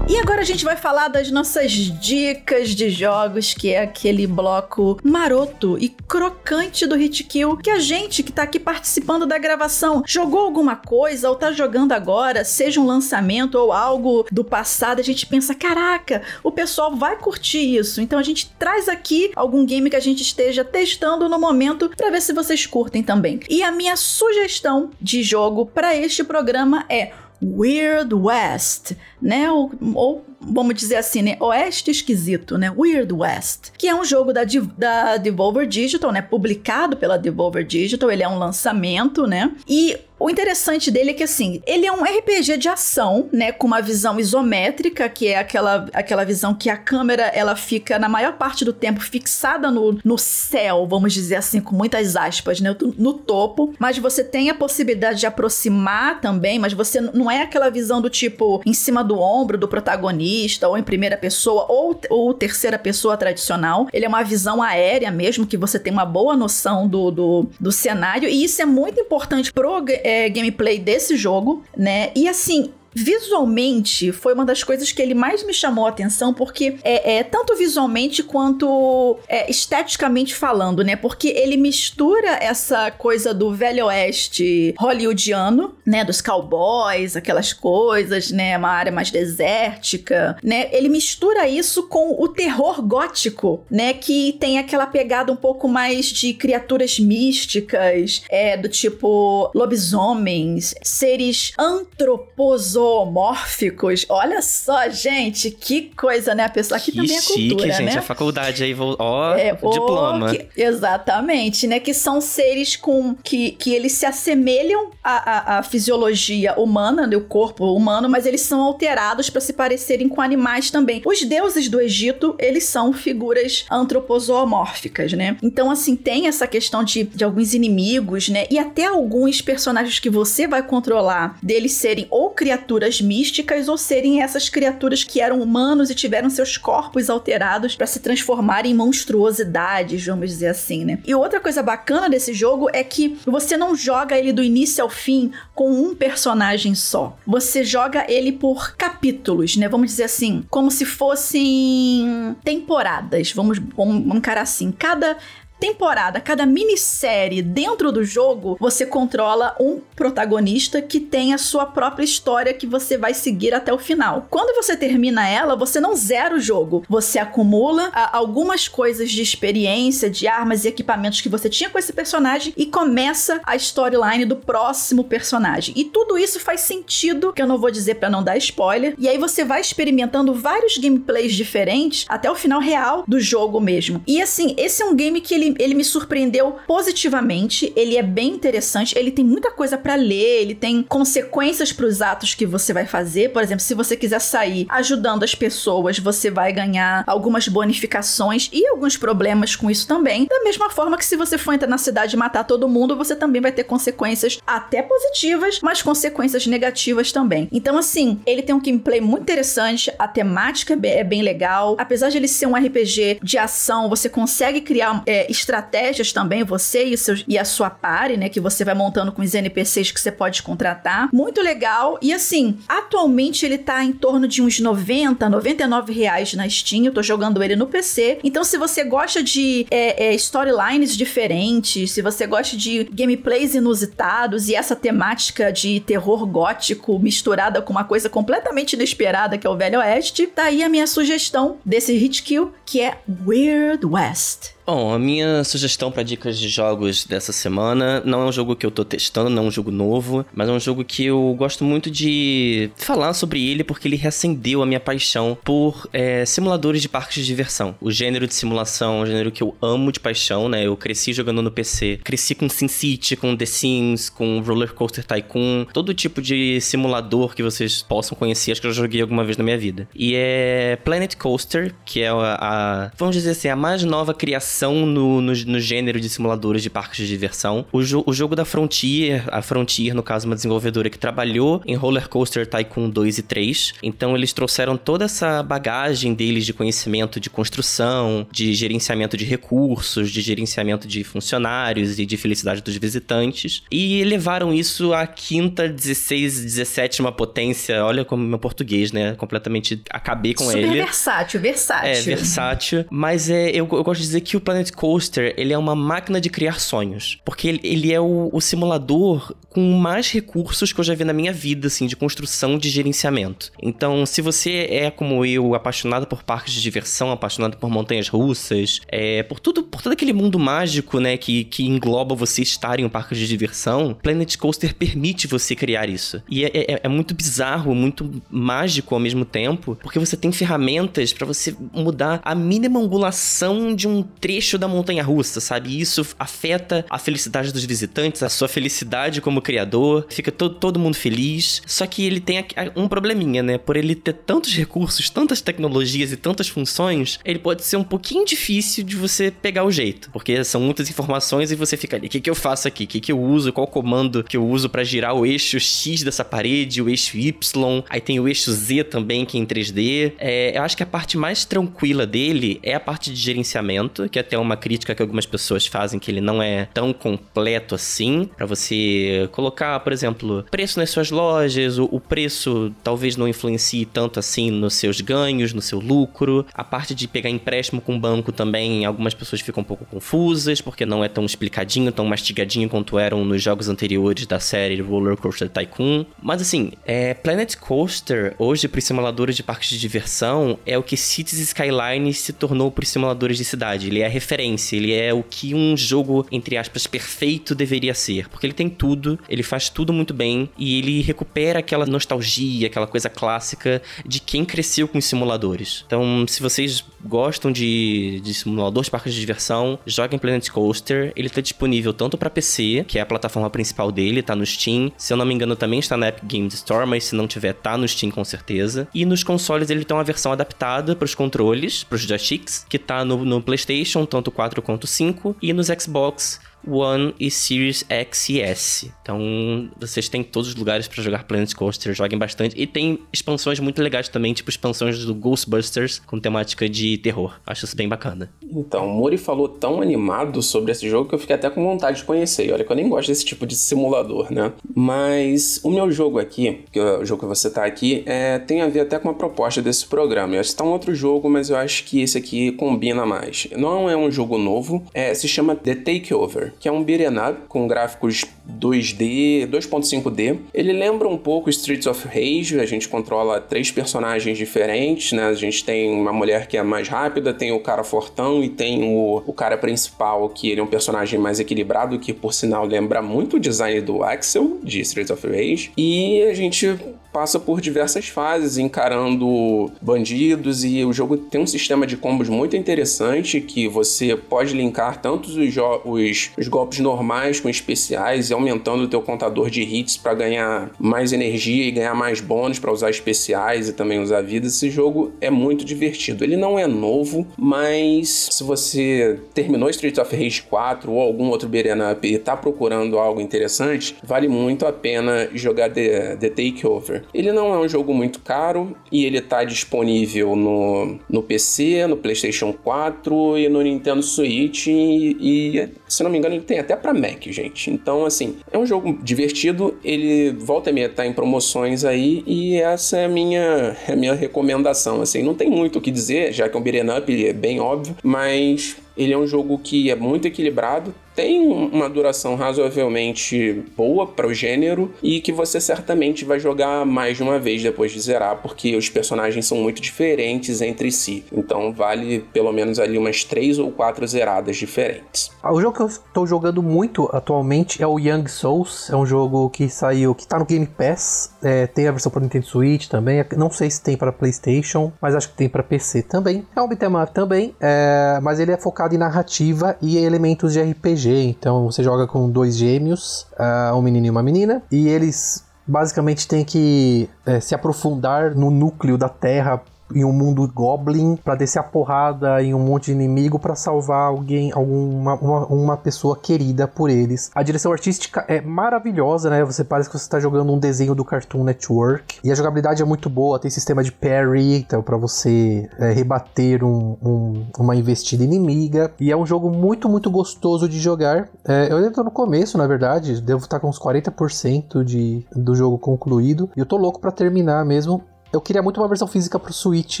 agora 0.20 0.42
a 0.42 0.44
gente 0.44 0.64
vai 0.64 0.76
falar 0.76 1.08
das 1.08 1.30
nossas 1.30 1.72
dicas 1.72 2.70
de 2.70 2.90
jogos, 2.90 3.54
que 3.54 3.72
é 3.72 3.82
aquele 3.82 4.26
bloco 4.26 4.98
maroto 5.02 5.78
e 5.78 5.88
crocante 5.88 6.86
do 6.86 6.94
Hit 6.94 7.24
Kill, 7.24 7.56
que 7.56 7.70
a 7.70 7.78
gente 7.78 8.22
que 8.22 8.30
tá 8.30 8.42
aqui 8.42 8.60
participando 8.60 9.24
da 9.24 9.38
gravação 9.38 10.02
jogou 10.06 10.40
alguma 10.40 10.76
coisa 10.76 11.30
ou 11.30 11.36
tá 11.36 11.52
jogando 11.52 11.92
agora, 11.92 12.44
seja 12.44 12.80
um 12.80 12.86
lançamento 12.86 13.54
ou 13.54 13.72
algo 13.72 14.26
do 14.30 14.44
passado, 14.44 15.00
a 15.00 15.04
gente 15.04 15.24
pensa, 15.24 15.54
caraca, 15.54 16.22
o 16.42 16.52
pessoal 16.52 16.94
vai 16.94 17.16
curtir 17.16 17.76
isso. 17.76 18.02
Então 18.02 18.18
a 18.18 18.22
gente 18.22 18.50
traz 18.58 18.88
aqui 18.88 19.32
algum 19.34 19.64
game 19.64 19.88
que 19.88 19.96
a 19.96 20.00
gente 20.00 20.22
esteja 20.22 20.62
testando 20.62 21.30
no 21.30 21.38
momento 21.38 21.90
para 21.96 22.10
ver 22.10 22.20
se 22.20 22.34
vocês 22.34 22.66
curtem 22.66 23.02
também. 23.02 23.40
E 23.48 23.62
a 23.62 23.72
minha 23.72 23.96
sugestão 23.96 24.90
de 25.00 25.22
jogo 25.22 25.64
para 25.64 25.96
este 25.96 26.22
programa 26.22 26.84
é 26.90 27.12
Weird 27.42 28.12
West, 28.12 28.92
né? 29.20 29.50
Ou, 29.50 29.72
ou 29.94 30.24
vamos 30.40 30.74
dizer 30.74 30.96
assim, 30.96 31.22
né? 31.22 31.36
Oeste 31.40 31.90
esquisito, 31.90 32.56
né? 32.56 32.70
Weird 32.70 33.12
West. 33.12 33.70
Que 33.76 33.88
é 33.88 33.94
um 33.94 34.04
jogo 34.04 34.32
da, 34.32 34.42
da 34.76 35.16
Devolver 35.16 35.66
Digital, 35.66 36.12
né? 36.12 36.22
Publicado 36.22 36.96
pela 36.96 37.18
Devolver 37.18 37.64
Digital. 37.64 38.10
Ele 38.10 38.22
é 38.22 38.28
um 38.28 38.38
lançamento, 38.38 39.26
né? 39.26 39.52
E 39.68 39.98
o 40.20 40.28
interessante 40.28 40.90
dele 40.90 41.12
é 41.12 41.14
que, 41.14 41.22
assim, 41.22 41.62
ele 41.66 41.86
é 41.86 41.90
um 41.92 42.02
RPG 42.02 42.58
de 42.58 42.68
ação, 42.68 43.30
né? 43.32 43.52
Com 43.52 43.66
uma 43.66 43.80
visão 43.80 44.20
isométrica, 44.20 45.08
que 45.08 45.28
é 45.28 45.38
aquela, 45.38 45.86
aquela 45.94 46.24
visão 46.24 46.52
que 46.52 46.68
a 46.68 46.76
câmera, 46.76 47.22
ela 47.28 47.56
fica, 47.56 47.98
na 47.98 48.06
maior 48.06 48.34
parte 48.34 48.62
do 48.62 48.72
tempo, 48.72 49.00
fixada 49.00 49.70
no, 49.70 49.98
no 50.04 50.18
céu, 50.18 50.86
vamos 50.86 51.14
dizer 51.14 51.36
assim, 51.36 51.58
com 51.58 51.74
muitas 51.74 52.16
aspas, 52.16 52.60
né? 52.60 52.76
No 52.98 53.14
topo. 53.14 53.72
Mas 53.78 53.96
você 53.96 54.22
tem 54.22 54.50
a 54.50 54.54
possibilidade 54.54 55.20
de 55.20 55.26
aproximar 55.26 56.20
também, 56.20 56.58
mas 56.58 56.74
você 56.74 57.00
não 57.00 57.30
é 57.30 57.40
aquela 57.40 57.70
visão 57.70 58.02
do 58.02 58.10
tipo 58.10 58.60
em 58.66 58.74
cima 58.74 59.02
do 59.02 59.18
ombro 59.18 59.56
do 59.56 59.68
protagonista, 59.68 60.29
ou 60.68 60.78
em 60.78 60.82
primeira 60.82 61.16
pessoa, 61.16 61.66
ou, 61.68 62.00
ou 62.08 62.34
terceira 62.34 62.78
pessoa 62.78 63.16
tradicional. 63.16 63.88
Ele 63.92 64.04
é 64.04 64.08
uma 64.08 64.22
visão 64.22 64.62
aérea 64.62 65.10
mesmo, 65.10 65.46
que 65.46 65.56
você 65.56 65.78
tem 65.78 65.92
uma 65.92 66.04
boa 66.04 66.36
noção 66.36 66.86
do, 66.88 67.10
do, 67.10 67.46
do 67.58 67.72
cenário. 67.72 68.28
E 68.28 68.44
isso 68.44 68.60
é 68.62 68.66
muito 68.66 69.00
importante 69.00 69.52
pro 69.52 69.84
é, 69.88 70.28
gameplay 70.28 70.78
desse 70.78 71.16
jogo, 71.16 71.62
né? 71.76 72.10
E 72.14 72.28
assim, 72.28 72.72
Visualmente, 72.94 74.12
foi 74.12 74.34
uma 74.34 74.44
das 74.44 74.64
coisas 74.64 74.90
que 74.92 75.00
ele 75.00 75.14
mais 75.14 75.44
me 75.44 75.54
chamou 75.54 75.86
a 75.86 75.90
atenção, 75.90 76.34
porque 76.34 76.76
é, 76.82 77.18
é 77.18 77.22
tanto 77.22 77.56
visualmente 77.56 78.22
quanto 78.22 79.18
é, 79.28 79.50
esteticamente 79.50 80.34
falando, 80.34 80.82
né? 80.82 80.96
Porque 80.96 81.28
ele 81.28 81.56
mistura 81.56 82.30
essa 82.40 82.90
coisa 82.90 83.32
do 83.32 83.52
velho 83.52 83.86
oeste 83.86 84.74
hollywoodiano, 84.78 85.74
né? 85.86 86.04
Dos 86.04 86.20
cowboys, 86.20 87.16
aquelas 87.16 87.52
coisas, 87.52 88.30
né? 88.30 88.56
Uma 88.56 88.70
área 88.70 88.92
mais 88.92 89.10
desértica, 89.10 90.36
né? 90.42 90.68
Ele 90.72 90.88
mistura 90.88 91.48
isso 91.48 91.84
com 91.84 92.16
o 92.20 92.28
terror 92.28 92.82
gótico, 92.82 93.64
né? 93.70 93.92
Que 93.92 94.32
tem 94.40 94.58
aquela 94.58 94.86
pegada 94.86 95.32
um 95.32 95.36
pouco 95.36 95.68
mais 95.68 96.06
de 96.06 96.34
criaturas 96.34 96.98
místicas, 96.98 98.22
é, 98.28 98.56
do 98.56 98.68
tipo 98.68 99.50
lobisomens, 99.54 100.74
seres 100.82 101.52
antropos 101.58 102.76
zoomórficos. 102.80 104.06
Olha 104.08 104.40
só, 104.40 104.88
gente, 104.88 105.50
que 105.50 105.90
coisa, 105.96 106.34
né? 106.34 106.44
A 106.44 106.48
pessoa 106.48 106.78
aqui 106.78 106.90
que 106.90 106.98
também 106.98 107.16
é 107.16 107.20
chique, 107.20 107.48
cultura, 107.50 107.72
gente, 107.72 107.92
né? 107.94 107.98
a 107.98 108.02
faculdade 108.02 108.64
aí, 108.64 108.74
ó, 108.98 109.34
é, 109.34 109.52
diploma. 109.52 110.34
Que, 110.34 110.48
exatamente, 110.56 111.66
né? 111.66 111.78
Que 111.78 111.92
são 111.92 112.20
seres 112.20 112.76
com 112.76 113.14
que, 113.14 113.52
que 113.52 113.74
eles 113.74 113.92
se 113.92 114.06
assemelham 114.06 114.90
à, 115.04 115.56
à, 115.56 115.58
à 115.58 115.62
fisiologia 115.62 116.54
humana, 116.58 117.06
né? 117.06 117.16
o 117.16 117.20
corpo 117.20 117.66
humano, 117.74 118.08
mas 118.08 118.24
eles 118.24 118.40
são 118.40 118.62
alterados 118.62 119.28
para 119.28 119.40
se 119.40 119.52
parecerem 119.52 120.08
com 120.08 120.22
animais 120.22 120.70
também. 120.70 121.02
Os 121.04 121.22
deuses 121.22 121.68
do 121.68 121.80
Egito, 121.80 122.34
eles 122.38 122.64
são 122.64 122.92
figuras 122.92 123.66
antropozoomórficas, 123.70 125.12
né? 125.12 125.36
Então, 125.42 125.70
assim, 125.70 125.94
tem 125.94 126.26
essa 126.26 126.46
questão 126.46 126.82
de, 126.82 127.04
de 127.04 127.24
alguns 127.24 127.52
inimigos, 127.52 128.28
né? 128.28 128.46
E 128.50 128.58
até 128.58 128.86
alguns 128.86 129.42
personagens 129.42 129.98
que 129.98 130.08
você 130.08 130.46
vai 130.46 130.62
controlar 130.62 131.38
deles 131.42 131.72
serem 131.72 132.06
ou 132.10 132.30
criaturas 132.30 132.69
criaturas 132.70 133.00
místicas 133.00 133.68
ou 133.68 133.76
serem 133.76 134.22
essas 134.22 134.48
criaturas 134.48 135.02
que 135.02 135.20
eram 135.20 135.42
humanos 135.42 135.90
e 135.90 135.94
tiveram 135.94 136.30
seus 136.30 136.56
corpos 136.56 137.10
alterados 137.10 137.74
para 137.74 137.86
se 137.86 137.98
transformar 137.98 138.64
em 138.64 138.72
monstruosidades, 138.72 140.06
vamos 140.06 140.30
dizer 140.30 140.48
assim, 140.48 140.84
né? 140.84 141.00
E 141.04 141.12
outra 141.12 141.40
coisa 141.40 141.62
bacana 141.62 142.08
desse 142.08 142.32
jogo 142.32 142.68
é 142.72 142.84
que 142.84 143.18
você 143.26 143.56
não 143.56 143.74
joga 143.74 144.16
ele 144.16 144.32
do 144.32 144.42
início 144.42 144.84
ao 144.84 144.88
fim 144.88 145.32
com 145.52 145.72
um 145.72 145.96
personagem 145.96 146.74
só. 146.76 147.16
Você 147.26 147.64
joga 147.64 148.04
ele 148.08 148.30
por 148.30 148.76
capítulos, 148.76 149.56
né? 149.56 149.68
Vamos 149.68 149.90
dizer 149.90 150.04
assim, 150.04 150.44
como 150.48 150.70
se 150.70 150.84
fossem 150.84 152.36
temporadas. 152.44 153.32
Vamos, 153.32 153.58
vamos 153.76 154.14
encarar 154.14 154.42
assim. 154.42 154.70
Cada 154.70 155.16
temporada, 155.60 156.20
cada 156.20 156.46
minissérie 156.46 157.42
dentro 157.42 157.92
do 157.92 158.02
jogo, 158.02 158.56
você 158.58 158.86
controla 158.86 159.54
um 159.60 159.80
protagonista 159.94 160.80
que 160.80 160.98
tem 160.98 161.34
a 161.34 161.38
sua 161.38 161.66
própria 161.66 162.04
história 162.04 162.54
que 162.54 162.66
você 162.66 162.96
vai 162.96 163.12
seguir 163.12 163.52
até 163.52 163.72
o 163.72 163.78
final. 163.78 164.26
Quando 164.30 164.56
você 164.56 164.74
termina 164.74 165.28
ela, 165.28 165.54
você 165.54 165.78
não 165.78 165.94
zera 165.94 166.34
o 166.34 166.40
jogo, 166.40 166.82
você 166.88 167.18
acumula 167.18 167.90
a, 167.92 168.16
algumas 168.16 168.66
coisas 168.66 169.10
de 169.10 169.20
experiência, 169.20 170.08
de 170.08 170.26
armas 170.26 170.64
e 170.64 170.68
equipamentos 170.68 171.20
que 171.20 171.28
você 171.28 171.50
tinha 171.50 171.68
com 171.68 171.78
esse 171.78 171.92
personagem 171.92 172.54
e 172.56 172.64
começa 172.64 173.40
a 173.44 173.54
storyline 173.54 174.24
do 174.24 174.36
próximo 174.36 175.04
personagem. 175.04 175.74
E 175.76 175.84
tudo 175.84 176.16
isso 176.16 176.40
faz 176.40 176.62
sentido, 176.62 177.32
que 177.34 177.42
eu 177.42 177.46
não 177.46 177.58
vou 177.58 177.70
dizer 177.70 177.96
para 177.96 178.08
não 178.08 178.22
dar 178.22 178.38
spoiler. 178.38 178.94
E 178.98 179.06
aí 179.08 179.18
você 179.18 179.44
vai 179.44 179.60
experimentando 179.60 180.32
vários 180.32 180.78
gameplays 180.78 181.34
diferentes 181.34 182.06
até 182.08 182.30
o 182.30 182.34
final 182.34 182.60
real 182.60 183.04
do 183.06 183.20
jogo 183.20 183.60
mesmo. 183.60 184.02
E 184.06 184.22
assim, 184.22 184.54
esse 184.56 184.82
é 184.82 184.86
um 184.86 184.94
game 184.94 185.20
que 185.20 185.34
ele 185.34 185.49
ele, 185.58 185.74
me 185.74 185.84
surpreendeu 185.84 186.56
positivamente. 186.66 187.72
Ele 187.76 187.96
é 187.96 188.02
bem 188.02 188.30
interessante. 188.30 188.96
Ele 188.98 189.10
tem 189.10 189.24
muita 189.24 189.50
coisa 189.50 189.76
para 189.76 189.94
ler. 189.94 190.42
Ele 190.42 190.54
tem 190.54 190.82
consequências 190.82 191.72
para 191.72 191.86
os 191.86 192.02
atos 192.02 192.34
que 192.34 192.46
você 192.46 192.72
vai 192.72 192.86
fazer. 192.86 193.30
Por 193.30 193.42
exemplo, 193.42 193.62
se 193.62 193.74
você 193.74 193.96
quiser 193.96 194.20
sair 194.20 194.66
ajudando 194.68 195.22
as 195.22 195.34
pessoas, 195.34 195.98
você 195.98 196.30
vai 196.30 196.52
ganhar 196.52 197.04
algumas 197.06 197.48
bonificações 197.48 198.48
e 198.52 198.66
alguns 198.68 198.96
problemas 198.96 199.56
com 199.56 199.70
isso 199.70 199.86
também. 199.86 200.26
Da 200.26 200.42
mesma 200.44 200.70
forma 200.70 200.96
que 200.96 201.04
se 201.04 201.16
você 201.16 201.38
for 201.38 201.54
entrar 201.54 201.68
na 201.68 201.78
cidade 201.78 202.14
e 202.14 202.18
matar 202.18 202.44
todo 202.44 202.68
mundo, 202.68 202.96
você 202.96 203.14
também 203.16 203.40
vai 203.40 203.52
ter 203.52 203.64
consequências 203.64 204.38
até 204.46 204.82
positivas, 204.82 205.60
mas 205.62 205.82
consequências 205.82 206.46
negativas 206.46 207.12
também. 207.12 207.48
Então, 207.52 207.76
assim, 207.76 208.20
ele 208.26 208.42
tem 208.42 208.54
um 208.54 208.60
gameplay 208.60 209.00
muito 209.00 209.22
interessante. 209.22 209.92
A 209.98 210.08
temática 210.08 210.78
é 210.82 211.04
bem 211.04 211.22
legal. 211.22 211.76
Apesar 211.78 212.08
de 212.10 212.16
ele 212.16 212.28
ser 212.28 212.46
um 212.46 212.54
RPG 212.54 213.20
de 213.22 213.38
ação, 213.38 213.88
você 213.88 214.08
consegue 214.08 214.60
criar 214.60 215.02
é, 215.06 215.30
estratégias 215.40 216.12
também, 216.12 216.44
você 216.44 216.84
e, 216.84 216.94
e 217.26 217.38
a 217.38 217.44
sua 217.44 217.70
pare, 217.70 218.16
né? 218.16 218.28
Que 218.28 218.40
você 218.40 218.64
vai 218.64 218.74
montando 218.74 219.12
com 219.12 219.22
os 219.22 219.34
NPCs 219.34 219.90
que 219.90 220.00
você 220.00 220.12
pode 220.12 220.42
contratar. 220.42 221.08
Muito 221.12 221.40
legal. 221.42 221.98
E 222.00 222.12
assim, 222.12 222.58
atualmente 222.68 223.44
ele 223.44 223.58
tá 223.58 223.82
em 223.82 223.92
torno 223.92 224.28
de 224.28 224.42
uns 224.42 224.60
90, 224.60 225.28
99 225.28 225.92
reais 225.92 226.34
na 226.34 226.48
Steam. 226.48 226.84
Eu 226.84 226.92
tô 226.92 227.02
jogando 227.02 227.42
ele 227.42 227.56
no 227.56 227.66
PC. 227.66 228.18
Então, 228.22 228.44
se 228.44 228.56
você 228.56 228.84
gosta 228.84 229.22
de 229.22 229.66
é, 229.70 230.08
é, 230.08 230.14
storylines 230.14 230.96
diferentes, 230.96 231.92
se 231.92 232.02
você 232.02 232.26
gosta 232.26 232.56
de 232.56 232.84
gameplays 232.84 233.54
inusitados 233.54 234.48
e 234.48 234.54
essa 234.54 234.76
temática 234.76 235.52
de 235.52 235.80
terror 235.80 236.26
gótico 236.26 236.98
misturada 236.98 237.62
com 237.62 237.72
uma 237.72 237.84
coisa 237.84 238.08
completamente 238.08 238.74
inesperada 238.74 239.38
que 239.38 239.46
é 239.46 239.50
o 239.50 239.56
Velho 239.56 239.78
Oeste, 239.78 240.26
tá 240.26 240.44
aí 240.44 240.62
a 240.62 240.68
minha 240.68 240.86
sugestão 240.86 241.58
desse 241.64 241.96
hit 241.96 242.22
kill, 242.22 242.52
que 242.64 242.80
é 242.80 242.98
Weird 243.26 243.86
West. 243.86 244.59
Bom, 244.66 244.92
a 244.92 244.98
minha 244.98 245.42
sugestão 245.42 245.90
para 245.90 246.02
dicas 246.02 246.38
de 246.38 246.48
jogos 246.48 247.04
dessa 247.04 247.32
semana 247.32 248.02
não 248.04 248.22
é 248.22 248.24
um 248.26 248.32
jogo 248.32 248.54
que 248.54 248.64
eu 248.64 248.70
tô 248.70 248.84
testando, 248.84 249.28
não 249.30 249.44
é 249.44 249.46
um 249.46 249.50
jogo 249.50 249.70
novo, 249.70 250.24
mas 250.32 250.48
é 250.48 250.52
um 250.52 250.60
jogo 250.60 250.84
que 250.84 251.06
eu 251.06 251.34
gosto 251.36 251.64
muito 251.64 251.90
de 251.90 252.70
falar 252.76 253.12
sobre 253.14 253.44
ele 253.50 253.64
porque 253.64 253.88
ele 253.88 253.96
reacendeu 253.96 254.62
a 254.62 254.66
minha 254.66 254.78
paixão 254.78 255.36
por 255.44 255.88
é, 255.92 256.24
simuladores 256.24 256.82
de 256.82 256.88
parques 256.88 257.16
de 257.16 257.26
diversão. 257.26 257.74
O 257.80 257.90
gênero 257.90 258.26
de 258.26 258.34
simulação 258.34 258.98
é 258.98 259.02
um 259.02 259.06
gênero 259.06 259.32
que 259.32 259.42
eu 259.42 259.56
amo 259.60 259.90
de 259.90 259.98
paixão, 259.98 260.48
né? 260.48 260.66
Eu 260.66 260.76
cresci 260.76 261.12
jogando 261.12 261.42
no 261.42 261.50
PC, 261.50 261.98
cresci 262.04 262.34
com 262.34 262.48
SimCity, 262.48 263.16
com 263.16 263.36
The 263.36 263.46
Sims, 263.46 264.08
com 264.08 264.40
Roller 264.40 264.72
Coaster 264.72 265.04
Tycoon, 265.04 265.64
todo 265.72 265.92
tipo 265.94 266.22
de 266.22 266.60
simulador 266.60 267.34
que 267.34 267.42
vocês 267.42 267.82
possam 267.82 268.16
conhecer, 268.16 268.52
acho 268.52 268.60
que 268.60 268.66
eu 268.66 268.72
joguei 268.72 269.00
alguma 269.00 269.24
vez 269.24 269.36
na 269.36 269.42
minha 269.42 269.58
vida. 269.58 269.88
E 269.94 270.14
é 270.14 270.78
Planet 270.84 271.16
Coaster, 271.16 271.74
que 271.84 272.02
é 272.02 272.08
a, 272.08 272.38
a 272.40 272.90
vamos 272.96 273.16
dizer 273.16 273.30
assim, 273.30 273.48
a 273.48 273.56
mais 273.56 273.82
nova 273.82 274.14
criação 274.14 274.49
no, 274.86 275.20
no, 275.20 275.32
no, 275.32 275.60
gênero 275.60 276.00
de 276.00 276.08
simuladores 276.08 276.62
de 276.62 276.70
parques 276.70 276.98
de 276.98 277.06
diversão. 277.06 277.64
O, 277.72 277.82
jo 277.82 278.02
o 278.06 278.12
jogo 278.12 278.34
da 278.34 278.44
Frontier, 278.44 279.24
a 279.28 279.42
Frontier, 279.42 279.94
no 279.94 280.02
caso, 280.02 280.26
uma 280.26 280.34
desenvolvedora 280.34 280.90
que 280.90 280.98
trabalhou 280.98 281.62
em 281.66 281.74
Roller 281.74 282.08
Coaster 282.08 282.46
Tycoon 282.46 282.88
2 282.88 283.18
e 283.18 283.22
3. 283.22 283.74
Então, 283.82 284.16
eles 284.16 284.32
trouxeram 284.32 284.76
toda 284.76 285.04
essa 285.04 285.42
bagagem 285.42 286.14
deles 286.14 286.44
de 286.44 286.52
conhecimento 286.52 287.20
de 287.20 287.30
construção, 287.30 288.26
de 288.30 288.52
gerenciamento 288.54 289.16
de 289.16 289.24
recursos, 289.24 290.10
de 290.10 290.20
gerenciamento 290.20 290.88
de 290.88 291.04
funcionários 291.04 291.98
e 291.98 292.06
de 292.06 292.16
felicidade 292.16 292.62
dos 292.62 292.76
visitantes. 292.76 293.62
E 293.70 294.02
levaram 294.04 294.52
isso 294.52 294.92
à 294.92 295.06
quinta, 295.06 295.68
16, 295.68 296.44
17 296.44 297.02
potência. 297.12 297.84
Olha 297.84 298.04
como 298.04 298.22
meu 298.22 298.38
português, 298.38 298.92
né? 298.92 299.14
Completamente 299.14 299.82
acabei 299.90 300.34
com 300.34 300.44
Super 300.44 300.58
ele. 300.58 300.74
versátil, 300.74 301.40
versátil. 301.40 301.90
É, 301.90 302.00
versátil. 302.00 302.84
Mas 302.90 303.30
é, 303.30 303.50
eu, 303.50 303.68
eu 303.70 303.84
gosto 303.84 304.00
de 304.00 304.06
dizer 304.06 304.20
que 304.20 304.36
Planet 304.40 304.70
Coaster 304.72 304.90
Coaster, 305.00 305.34
ele 305.36 305.52
é 305.52 305.58
uma 305.58 305.74
máquina 305.74 306.20
de 306.20 306.28
criar 306.28 306.60
sonhos. 306.60 307.18
Porque 307.24 307.48
ele, 307.48 307.60
ele 307.62 307.92
é 307.92 308.00
o, 308.00 308.28
o, 308.32 308.40
simulador 308.40 309.34
com 309.48 309.72
mais 309.72 310.10
recursos 310.10 310.72
que 310.72 310.80
eu 310.80 310.84
já 310.84 310.94
vi 310.94 311.04
na 311.04 311.12
minha 311.12 311.32
vida, 311.32 311.66
assim, 311.66 311.86
de 311.86 311.96
construção 311.96 312.58
de 312.58 312.68
gerenciamento. 312.68 313.50
Então, 313.62 314.04
se 314.06 314.20
você 314.20 314.66
é 314.70 314.90
como 314.90 315.24
eu, 315.24 315.54
apaixonado 315.54 316.06
por 316.06 316.22
parques 316.22 316.54
de 316.54 316.62
diversão, 316.62 317.10
apaixonado 317.10 317.56
por 317.56 317.70
montanhas 317.70 318.08
russas, 318.08 318.80
é, 318.88 319.22
por 319.22 319.40
tudo, 319.40 319.62
por 319.62 319.82
todo 319.82 319.92
aquele 319.92 320.12
mundo 320.12 320.38
mágico, 320.38 321.00
né, 321.00 321.16
que, 321.16 321.44
que 321.44 321.66
engloba 321.66 322.14
você 322.14 322.42
estar 322.42 322.78
em 322.78 322.84
um 322.84 322.88
parque 322.88 323.14
de 323.14 323.26
diversão, 323.26 323.96
Planet 324.02 324.36
Coaster 324.36 324.74
permite 324.74 325.26
você 325.26 325.56
criar 325.56 325.88
isso. 325.88 326.22
E 326.28 326.44
é, 326.44 326.50
é, 326.54 326.80
é 326.84 326.88
muito 326.88 327.14
bizarro, 327.14 327.74
muito 327.74 328.22
mágico 328.30 328.94
ao 328.94 329.00
mesmo 329.00 329.24
tempo, 329.24 329.76
porque 329.82 329.98
você 329.98 330.16
tem 330.16 330.30
ferramentas 330.30 331.12
para 331.12 331.26
você 331.26 331.54
mudar 331.72 332.20
a 332.24 332.34
mínima 332.34 332.78
angulação 332.78 333.74
de 333.74 333.88
um 333.88 334.02
trecho 334.30 334.56
da 334.56 334.68
montanha 334.68 335.02
russa, 335.02 335.40
sabe? 335.40 335.80
Isso 335.80 336.06
afeta 336.16 336.86
a 336.88 337.00
felicidade 337.00 337.52
dos 337.52 337.64
visitantes, 337.64 338.22
a 338.22 338.28
sua 338.28 338.46
felicidade 338.46 339.20
como 339.20 339.42
criador, 339.42 340.06
fica 340.08 340.30
todo, 340.30 340.54
todo 340.54 340.78
mundo 340.78 340.94
feliz. 340.94 341.60
Só 341.66 341.84
que 341.84 342.06
ele 342.06 342.20
tem 342.20 342.46
um 342.76 342.86
probleminha, 342.86 343.42
né? 343.42 343.58
Por 343.58 343.76
ele 343.76 343.96
ter 343.96 344.12
tantos 344.12 344.54
recursos, 344.54 345.10
tantas 345.10 345.40
tecnologias 345.40 346.12
e 346.12 346.16
tantas 346.16 346.46
funções, 346.46 347.18
ele 347.24 347.40
pode 347.40 347.64
ser 347.64 347.76
um 347.76 347.82
pouquinho 347.82 348.24
difícil 348.24 348.84
de 348.84 348.94
você 348.94 349.32
pegar 349.32 349.64
o 349.64 349.70
jeito, 349.72 350.08
porque 350.12 350.44
são 350.44 350.60
muitas 350.60 350.88
informações 350.88 351.50
e 351.50 351.56
você 351.56 351.76
fica 351.76 351.96
ali, 351.96 352.06
o 352.06 352.10
que, 352.10 352.20
que 352.20 352.30
eu 352.30 352.34
faço 352.36 352.68
aqui? 352.68 352.84
O 352.84 352.86
que, 352.86 353.00
que 353.00 353.10
eu 353.10 353.20
uso? 353.20 353.52
Qual 353.52 353.66
comando 353.66 354.22
que 354.22 354.36
eu 354.36 354.46
uso 354.46 354.68
para 354.68 354.84
girar 354.84 355.12
o 355.12 355.26
eixo 355.26 355.58
X 355.58 356.04
dessa 356.04 356.24
parede, 356.24 356.80
o 356.80 356.88
eixo 356.88 357.18
Y? 357.18 357.82
Aí 357.90 358.00
tem 358.00 358.20
o 358.20 358.28
eixo 358.28 358.52
Z 358.52 358.84
também, 358.84 359.26
que 359.26 359.36
é 359.36 359.40
em 359.40 359.44
3D. 359.44 360.12
É, 360.18 360.56
eu 360.56 360.62
acho 360.62 360.76
que 360.76 360.84
a 360.84 360.86
parte 360.86 361.18
mais 361.18 361.44
tranquila 361.44 362.06
dele 362.06 362.60
é 362.62 362.74
a 362.74 362.80
parte 362.80 363.10
de 363.10 363.16
gerenciamento, 363.16 364.08
que 364.08 364.19
até 364.20 364.38
uma 364.38 364.56
crítica 364.56 364.94
que 364.94 365.02
algumas 365.02 365.26
pessoas 365.26 365.66
fazem 365.66 365.98
que 365.98 366.10
ele 366.10 366.20
não 366.20 366.42
é 366.42 366.68
tão 366.72 366.92
completo 366.92 367.74
assim, 367.74 368.28
para 368.36 368.46
você 368.46 369.28
colocar, 369.32 369.78
por 369.80 369.92
exemplo, 369.92 370.44
preço 370.50 370.78
nas 370.78 370.90
suas 370.90 371.10
lojas, 371.10 371.78
o, 371.78 371.88
o 371.90 372.00
preço 372.00 372.72
talvez 372.82 373.16
não 373.16 373.28
influencie 373.28 373.84
tanto 373.84 374.18
assim 374.18 374.50
nos 374.50 374.74
seus 374.74 375.00
ganhos, 375.00 375.52
no 375.52 375.62
seu 375.62 375.78
lucro. 375.78 376.46
A 376.54 376.64
parte 376.64 376.94
de 376.94 377.08
pegar 377.08 377.30
empréstimo 377.30 377.80
com 377.80 377.96
o 377.96 378.00
banco 378.00 378.32
também, 378.32 378.84
algumas 378.84 379.14
pessoas 379.14 379.40
ficam 379.40 379.62
um 379.62 379.64
pouco 379.64 379.84
confusas, 379.84 380.60
porque 380.60 380.86
não 380.86 381.04
é 381.04 381.08
tão 381.08 381.24
explicadinho, 381.24 381.92
tão 381.92 382.06
mastigadinho 382.06 382.68
quanto 382.68 382.98
eram 382.98 383.24
nos 383.24 383.42
jogos 383.42 383.68
anteriores 383.68 384.26
da 384.26 384.40
série 384.40 384.80
Roller 384.80 385.16
Coaster 385.16 385.48
Tycoon. 385.48 386.04
Mas 386.22 386.42
assim, 386.42 386.72
é, 386.84 387.14
Planet 387.14 387.56
Coaster, 387.56 388.34
hoje 388.38 388.68
para 388.68 388.80
simuladores 388.80 389.36
de 389.36 389.42
parques 389.42 389.68
de 389.70 389.78
diversão, 389.78 390.58
é 390.66 390.76
o 390.76 390.82
que 390.82 390.96
Cities 390.96 391.38
Skylines 391.40 392.18
se 392.18 392.32
tornou 392.32 392.70
para 392.70 392.84
simuladores 392.84 393.36
de 393.36 393.44
cidade. 393.44 393.88
Ele 393.88 394.00
é 394.00 394.08
referência, 394.10 394.76
ele 394.76 394.92
é 394.92 395.12
o 395.12 395.22
que 395.22 395.54
um 395.54 395.76
jogo, 395.76 396.26
entre 396.30 396.56
aspas, 396.56 396.86
perfeito 396.86 397.54
deveria 397.54 397.94
ser. 397.94 398.28
Porque 398.28 398.46
ele 398.46 398.52
tem 398.52 398.68
tudo, 398.68 399.18
ele 399.28 399.42
faz 399.42 399.68
tudo 399.68 399.92
muito 399.92 400.12
bem 400.12 400.48
e 400.58 400.78
ele 400.78 401.00
recupera 401.00 401.58
aquela 401.58 401.86
nostalgia, 401.86 402.66
aquela 402.66 402.86
coisa 402.86 403.08
clássica 403.08 403.82
de 404.04 404.20
quem 404.20 404.44
cresceu 404.44 404.86
com 404.88 404.98
os 404.98 405.04
simuladores. 405.04 405.84
Então, 405.86 406.24
se 406.28 406.42
vocês 406.42 406.84
gostam 407.04 407.50
de, 407.50 408.20
de 408.22 408.34
simulador 408.34 408.82
de 408.84 408.90
parques 408.90 409.14
de 409.14 409.20
diversão, 409.20 409.78
joguem 409.86 410.18
Planet 410.18 410.48
Coaster. 410.50 411.12
Ele 411.16 411.28
tá 411.28 411.40
disponível 411.40 411.92
tanto 411.92 412.18
para 412.18 412.30
PC, 412.30 412.84
que 412.86 412.98
é 412.98 413.02
a 413.02 413.06
plataforma 413.06 413.48
principal 413.50 413.90
dele, 413.90 414.22
tá 414.22 414.36
no 414.36 414.44
Steam. 414.44 414.92
Se 414.96 415.12
eu 415.12 415.16
não 415.16 415.24
me 415.24 415.34
engano, 415.34 415.56
também 415.56 415.78
está 415.78 415.96
na 415.96 416.08
Epic 416.08 416.24
Games 416.24 416.54
Store, 416.54 416.86
mas 416.86 417.04
se 417.04 417.14
não 417.14 417.26
tiver, 417.26 417.54
tá 417.54 417.76
no 417.76 417.86
Steam 417.86 418.10
com 418.10 418.24
certeza. 418.24 418.88
E 418.94 419.04
nos 419.04 419.22
consoles 419.22 419.70
ele 419.70 419.84
tem 419.84 419.96
uma 419.96 420.04
versão 420.04 420.32
adaptada 420.32 420.94
para 420.94 421.04
os 421.04 421.14
controles, 421.14 421.84
para 421.84 421.96
os 421.96 422.02
joysticks, 422.02 422.66
que 422.68 422.78
tá 422.78 423.04
no, 423.04 423.24
no 423.24 423.42
PlayStation, 423.42 423.99
tanto 424.06 424.30
4 424.30 424.62
quanto 424.62 424.86
5, 424.86 425.36
e 425.42 425.52
nos 425.52 425.68
Xbox 425.68 426.40
One 426.66 427.14
e 427.18 427.30
Series 427.30 427.84
X 427.88 428.28
e 428.28 428.40
S. 428.40 428.92
Então, 429.02 429.70
vocês 429.78 430.08
têm 430.08 430.22
todos 430.22 430.50
os 430.50 430.54
lugares 430.54 430.88
para 430.88 431.02
jogar 431.02 431.24
Planet 431.24 431.52
Coaster, 431.54 431.94
joguem 431.94 432.18
bastante. 432.18 432.54
E 432.60 432.66
tem 432.66 432.98
expansões 433.12 433.60
muito 433.60 433.82
legais 433.82 434.08
também, 434.08 434.32
tipo 434.32 434.50
expansões 434.50 435.04
do 435.04 435.14
Ghostbusters 435.14 436.00
com 436.00 436.18
temática 436.18 436.68
de 436.68 436.98
terror. 436.98 437.38
Acho 437.46 437.64
isso 437.64 437.76
bem 437.76 437.88
bacana. 437.88 438.30
Então, 438.42 438.86
o 438.86 438.94
Mori 438.94 439.16
falou 439.16 439.48
tão 439.48 439.80
animado 439.80 440.42
sobre 440.42 440.72
esse 440.72 440.88
jogo 440.88 441.08
que 441.08 441.14
eu 441.14 441.18
fiquei 441.18 441.36
até 441.36 441.48
com 441.48 441.62
vontade 441.62 441.98
de 441.98 442.04
conhecer. 442.04 442.52
Olha 442.52 442.64
que 442.64 442.70
eu 442.70 442.76
nem 442.76 442.88
gosto 442.88 443.08
desse 443.08 443.24
tipo 443.24 443.46
de 443.46 443.54
simulador, 443.54 444.32
né? 444.32 444.52
Mas 444.74 445.60
o 445.62 445.70
meu 445.70 445.90
jogo 445.90 446.18
aqui, 446.18 446.60
que 446.72 446.78
é 446.78 446.98
o 446.98 447.04
jogo 447.04 447.22
que 447.22 447.28
você 447.28 447.50
tá 447.50 447.64
aqui, 447.64 448.02
é, 448.06 448.38
tem 448.38 448.62
a 448.62 448.68
ver 448.68 448.80
até 448.80 448.98
com 448.98 449.08
a 449.08 449.14
proposta 449.14 449.62
desse 449.62 449.86
programa. 449.86 450.34
Eu 450.34 450.40
acho 450.40 450.50
que 450.50 450.56
tá 450.56 450.64
um 450.64 450.72
outro 450.72 450.94
jogo, 450.94 451.28
mas 451.30 451.50
eu 451.50 451.56
acho 451.56 451.84
que 451.84 452.00
esse 452.00 452.18
aqui 452.18 452.52
combina 452.52 453.06
mais. 453.06 453.48
Não 453.56 453.88
é 453.88 453.96
um 453.96 454.10
jogo 454.10 454.36
novo, 454.38 454.84
é, 454.92 455.14
se 455.14 455.28
chama 455.28 455.54
The 455.54 455.74
Takeover 455.74 456.49
que 456.58 456.68
é 456.68 456.72
um 456.72 456.82
beat'em 456.82 457.10
com 457.48 457.66
gráficos 457.68 458.24
2D, 458.58 459.48
2.5D. 459.48 460.38
Ele 460.52 460.72
lembra 460.72 461.08
um 461.08 461.18
pouco 461.18 461.50
Streets 461.50 461.86
of 461.86 462.06
Rage, 462.06 462.58
a 462.58 462.66
gente 462.66 462.88
controla 462.88 463.40
três 463.40 463.70
personagens 463.70 464.36
diferentes, 464.36 465.12
né? 465.12 465.24
A 465.24 465.34
gente 465.34 465.64
tem 465.64 465.90
uma 465.90 466.12
mulher 466.12 466.46
que 466.46 466.56
é 466.56 466.62
mais 466.62 466.88
rápida, 466.88 467.32
tem 467.32 467.52
o 467.52 467.60
cara 467.60 467.84
fortão 467.84 468.42
e 468.42 468.48
tem 468.48 468.82
o, 468.84 469.22
o 469.26 469.32
cara 469.32 469.56
principal, 469.56 470.28
que 470.28 470.50
ele 470.50 470.60
é 470.60 470.64
um 470.64 470.66
personagem 470.66 471.18
mais 471.18 471.40
equilibrado, 471.40 471.98
que 471.98 472.12
por 472.12 472.32
sinal 472.32 472.66
lembra 472.66 473.00
muito 473.00 473.36
o 473.36 473.40
design 473.40 473.80
do 473.80 474.02
Axel, 474.02 474.58
de 474.62 474.80
Streets 474.80 475.10
of 475.10 475.26
Rage. 475.26 475.72
E 475.76 476.22
a 476.22 476.34
gente 476.34 476.78
passa 477.12 477.38
por 477.38 477.60
diversas 477.60 478.08
fases 478.08 478.56
encarando 478.56 479.70
bandidos 479.80 480.64
e 480.64 480.84
o 480.84 480.92
jogo 480.92 481.16
tem 481.16 481.40
um 481.40 481.46
sistema 481.46 481.86
de 481.86 481.96
combos 481.96 482.28
muito 482.28 482.56
interessante 482.56 483.40
que 483.40 483.68
você 483.68 484.16
pode 484.16 484.54
linkar 484.54 485.00
tanto 485.00 485.28
os, 485.28 485.56
os, 485.84 486.30
os 486.38 486.48
golpes 486.48 486.78
normais 486.78 487.40
com 487.40 487.48
especiais 487.48 488.30
e 488.30 488.34
aumentando 488.40 488.84
o 488.84 488.88
teu 488.88 489.02
contador 489.02 489.50
de 489.50 489.62
hits 489.62 489.96
para 489.96 490.14
ganhar 490.14 490.70
mais 490.78 491.12
energia 491.12 491.66
e 491.66 491.70
ganhar 491.70 491.94
mais 491.94 492.20
bônus 492.20 492.58
para 492.58 492.72
usar 492.72 492.90
especiais 492.90 493.68
e 493.68 493.72
também 493.72 494.00
usar 494.00 494.22
vidas. 494.22 494.56
Esse 494.56 494.70
jogo 494.70 495.12
é 495.20 495.30
muito 495.30 495.64
divertido. 495.64 496.24
Ele 496.24 496.36
não 496.36 496.58
é 496.58 496.66
novo, 496.66 497.26
mas 497.36 498.28
se 498.30 498.42
você 498.42 499.20
terminou 499.34 499.68
Street 499.70 499.98
of 499.98 500.14
Rage 500.14 500.42
4 500.42 500.90
ou 500.90 501.00
algum 501.00 501.28
outro 501.28 501.48
beat'em 501.48 501.92
up 501.92 502.06
e 502.06 502.18
tá 502.18 502.36
procurando 502.36 502.98
algo 502.98 503.20
interessante, 503.20 503.96
vale 504.02 504.28
muito 504.28 504.66
a 504.66 504.72
pena 504.72 505.28
jogar 505.34 505.70
The, 505.70 506.16
The 506.16 506.30
Takeover. 506.30 507.04
Ele 507.12 507.32
não 507.32 507.52
é 507.52 507.58
um 507.58 507.68
jogo 507.68 507.92
muito 507.92 508.20
caro 508.20 508.76
e 508.90 509.04
ele 509.04 509.18
está 509.18 509.44
disponível 509.44 510.34
no, 510.34 510.98
no 511.08 511.22
PC, 511.22 511.86
no 511.86 511.96
PlayStation 511.96 512.52
4 512.52 513.38
e 513.38 513.48
no 513.48 513.60
Nintendo 513.62 514.02
Switch 514.02 514.66
e, 514.66 515.16
e 515.20 515.68
se 515.88 516.02
não 516.02 516.10
me 516.10 516.18
engano 516.18 516.34
ele 516.34 516.44
tem 516.44 516.58
até 516.58 516.74
para 516.74 516.94
Mac, 516.94 517.22
gente. 517.26 517.70
Então 517.70 518.04
assim, 518.04 518.29
é 518.50 518.58
um 518.58 518.66
jogo 518.66 518.98
divertido, 519.02 519.76
ele 519.84 520.32
volta 520.32 520.70
e 520.70 520.72
meia 520.72 520.88
tá 520.88 521.06
em 521.06 521.12
promoções 521.12 521.84
aí 521.84 522.22
e 522.26 522.56
essa 522.56 522.98
é 522.98 523.04
a 523.04 523.08
minha, 523.08 523.76
é 523.88 523.92
a 523.92 523.96
minha 523.96 524.14
recomendação, 524.14 525.00
assim, 525.02 525.22
não 525.22 525.34
tem 525.34 525.50
muito 525.50 525.78
o 525.78 525.82
que 525.82 525.90
dizer, 525.90 526.32
já 526.32 526.48
que 526.48 526.56
é 526.56 526.60
um 526.60 526.62
beat'em 526.62 526.90
up, 526.90 527.26
é 527.26 527.32
bem 527.32 527.60
óbvio, 527.60 527.96
mas 528.02 528.76
ele 529.02 529.14
é 529.14 529.18
um 529.18 529.26
jogo 529.26 529.58
que 529.58 529.90
é 529.90 529.96
muito 529.96 530.28
equilibrado, 530.28 530.94
tem 531.14 531.40
uma 531.40 531.88
duração 531.88 532.34
razoavelmente 532.34 533.64
boa 533.76 534.06
para 534.06 534.26
o 534.26 534.32
gênero 534.32 534.92
e 535.02 535.20
que 535.20 535.32
você 535.32 535.60
certamente 535.60 536.24
vai 536.24 536.38
jogar 536.38 536.86
mais 536.86 537.16
de 537.16 537.22
uma 537.22 537.38
vez 537.38 537.62
depois 537.62 537.92
de 537.92 538.00
zerar, 538.00 538.38
porque 538.40 538.76
os 538.76 538.88
personagens 538.88 539.46
são 539.46 539.58
muito 539.58 539.82
diferentes 539.82 540.60
entre 540.60 540.90
si. 540.92 541.24
Então 541.32 541.72
vale 541.72 542.20
pelo 542.32 542.52
menos 542.52 542.78
ali 542.78 542.96
umas 542.96 543.24
três 543.24 543.58
ou 543.58 543.70
quatro 543.70 544.06
zeradas 544.06 544.56
diferentes. 544.56 545.30
Ah, 545.42 545.52
o 545.52 545.60
jogo 545.60 545.76
que 545.76 545.82
eu 545.82 545.86
estou 545.86 546.26
jogando 546.26 546.62
muito 546.62 547.08
atualmente 547.12 547.82
é 547.82 547.86
o 547.86 547.98
Young 547.98 548.28
Souls. 548.28 548.88
É 548.90 548.96
um 548.96 549.06
jogo 549.06 549.50
que 549.50 549.68
saiu, 549.68 550.14
que 550.14 550.22
está 550.22 550.38
no 550.38 550.44
Game 550.44 550.66
Pass. 550.66 551.34
É, 551.42 551.66
tem 551.66 551.88
a 551.88 551.92
versão 551.92 552.12
para 552.12 552.20
Nintendo 552.20 552.46
Switch 552.46 552.88
também. 552.88 553.24
Não 553.36 553.50
sei 553.50 553.70
se 553.70 553.82
tem 553.82 553.96
para 553.96 554.12
PlayStation, 554.12 554.92
mas 555.00 555.14
acho 555.14 555.30
que 555.30 555.36
tem 555.36 555.48
para 555.48 555.62
PC 555.62 556.02
também. 556.02 556.46
É 556.54 556.60
um 556.60 556.68
beat'em 556.68 556.90
também, 557.12 557.54
é, 557.60 558.18
mas 558.22 558.38
ele 558.38 558.52
é 558.52 558.56
focado 558.56 558.89
em 558.94 558.98
narrativa 558.98 559.76
e 559.80 559.98
elementos 559.98 560.52
de 560.52 560.62
RPG. 560.62 561.28
Então 561.28 561.66
você 561.66 561.82
joga 561.82 562.06
com 562.06 562.28
dois 562.30 562.56
gêmeos, 562.56 563.26
uh, 563.38 563.74
um 563.76 563.82
menino 563.82 564.06
e 564.06 564.10
uma 564.10 564.22
menina, 564.22 564.62
e 564.70 564.88
eles 564.88 565.44
basicamente 565.66 566.26
têm 566.26 566.44
que 566.44 567.08
é, 567.24 567.38
se 567.40 567.54
aprofundar 567.54 568.34
no 568.34 568.50
núcleo 568.50 568.98
da 568.98 569.08
Terra 569.08 569.62
em 569.94 570.04
um 570.04 570.12
mundo 570.12 570.50
goblin 570.52 571.16
para 571.16 571.34
descer 571.34 571.58
a 571.58 571.62
porrada 571.62 572.42
em 572.42 572.54
um 572.54 572.58
monte 572.58 572.86
de 572.86 572.92
inimigo 572.92 573.38
para 573.38 573.54
salvar 573.54 574.08
alguém, 574.08 574.52
alguma 574.52 575.14
uma, 575.14 575.46
uma, 575.46 575.76
pessoa 575.76 576.16
querida 576.16 576.68
por 576.68 576.90
eles. 576.90 577.30
A 577.34 577.42
direção 577.42 577.72
artística 577.72 578.24
é 578.28 578.40
maravilhosa, 578.40 579.30
né? 579.30 579.44
Você 579.44 579.64
parece 579.64 579.88
que 579.88 579.98
você 579.98 580.04
está 580.04 580.20
jogando 580.20 580.52
um 580.52 580.58
desenho 580.58 580.94
do 580.94 581.04
Cartoon 581.04 581.44
Network. 581.44 582.18
E 582.22 582.30
a 582.30 582.34
jogabilidade 582.34 582.82
é 582.82 582.84
muito 582.84 583.08
boa, 583.08 583.38
tem 583.38 583.50
sistema 583.50 583.82
de 583.82 583.92
parry, 583.92 584.58
então 584.58 584.82
para 584.82 584.96
você 584.96 585.68
é, 585.78 585.92
rebater 585.92 586.64
um, 586.64 586.96
um, 587.02 587.46
uma 587.58 587.74
investida 587.76 588.22
inimiga. 588.22 588.92
E 589.00 589.10
é 589.10 589.16
um 589.16 589.26
jogo 589.26 589.50
muito, 589.50 589.88
muito 589.88 590.10
gostoso 590.10 590.68
de 590.68 590.78
jogar. 590.78 591.28
É, 591.46 591.70
eu 591.70 591.76
ainda 591.76 591.90
tô 591.90 592.02
no 592.02 592.10
começo, 592.10 592.58
na 592.58 592.66
verdade, 592.66 593.20
devo 593.20 593.42
estar 593.42 593.60
com 593.60 593.68
uns 593.68 593.78
40% 593.78 594.84
de, 594.84 595.26
do 595.34 595.54
jogo 595.54 595.78
concluído. 595.78 596.50
E 596.56 596.60
eu 596.60 596.66
tô 596.66 596.76
louco 596.76 597.00
para 597.00 597.10
terminar 597.10 597.64
mesmo 597.64 598.02
Eu 598.32 598.40
queria 598.40 598.62
muito 598.62 598.80
uma 598.80 598.86
versão 598.86 599.08
física 599.08 599.40
pro 599.40 599.52
Switch, 599.52 600.00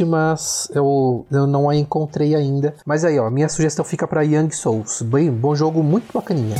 mas 0.00 0.68
eu, 0.72 1.26
eu 1.32 1.48
não 1.48 1.68
a 1.68 1.74
encontrei 1.74 2.36
ainda. 2.36 2.74
Mas 2.86 3.04
aí, 3.04 3.18
ó, 3.18 3.28
minha 3.28 3.48
sugestão 3.48 3.84
fica 3.84 4.06
pra 4.06 4.22
Young 4.22 4.52
Souls. 4.52 5.02
Bem, 5.02 5.32
bom 5.32 5.54
jogo, 5.54 5.82
muito 5.82 6.12
bacaninha. 6.12 6.54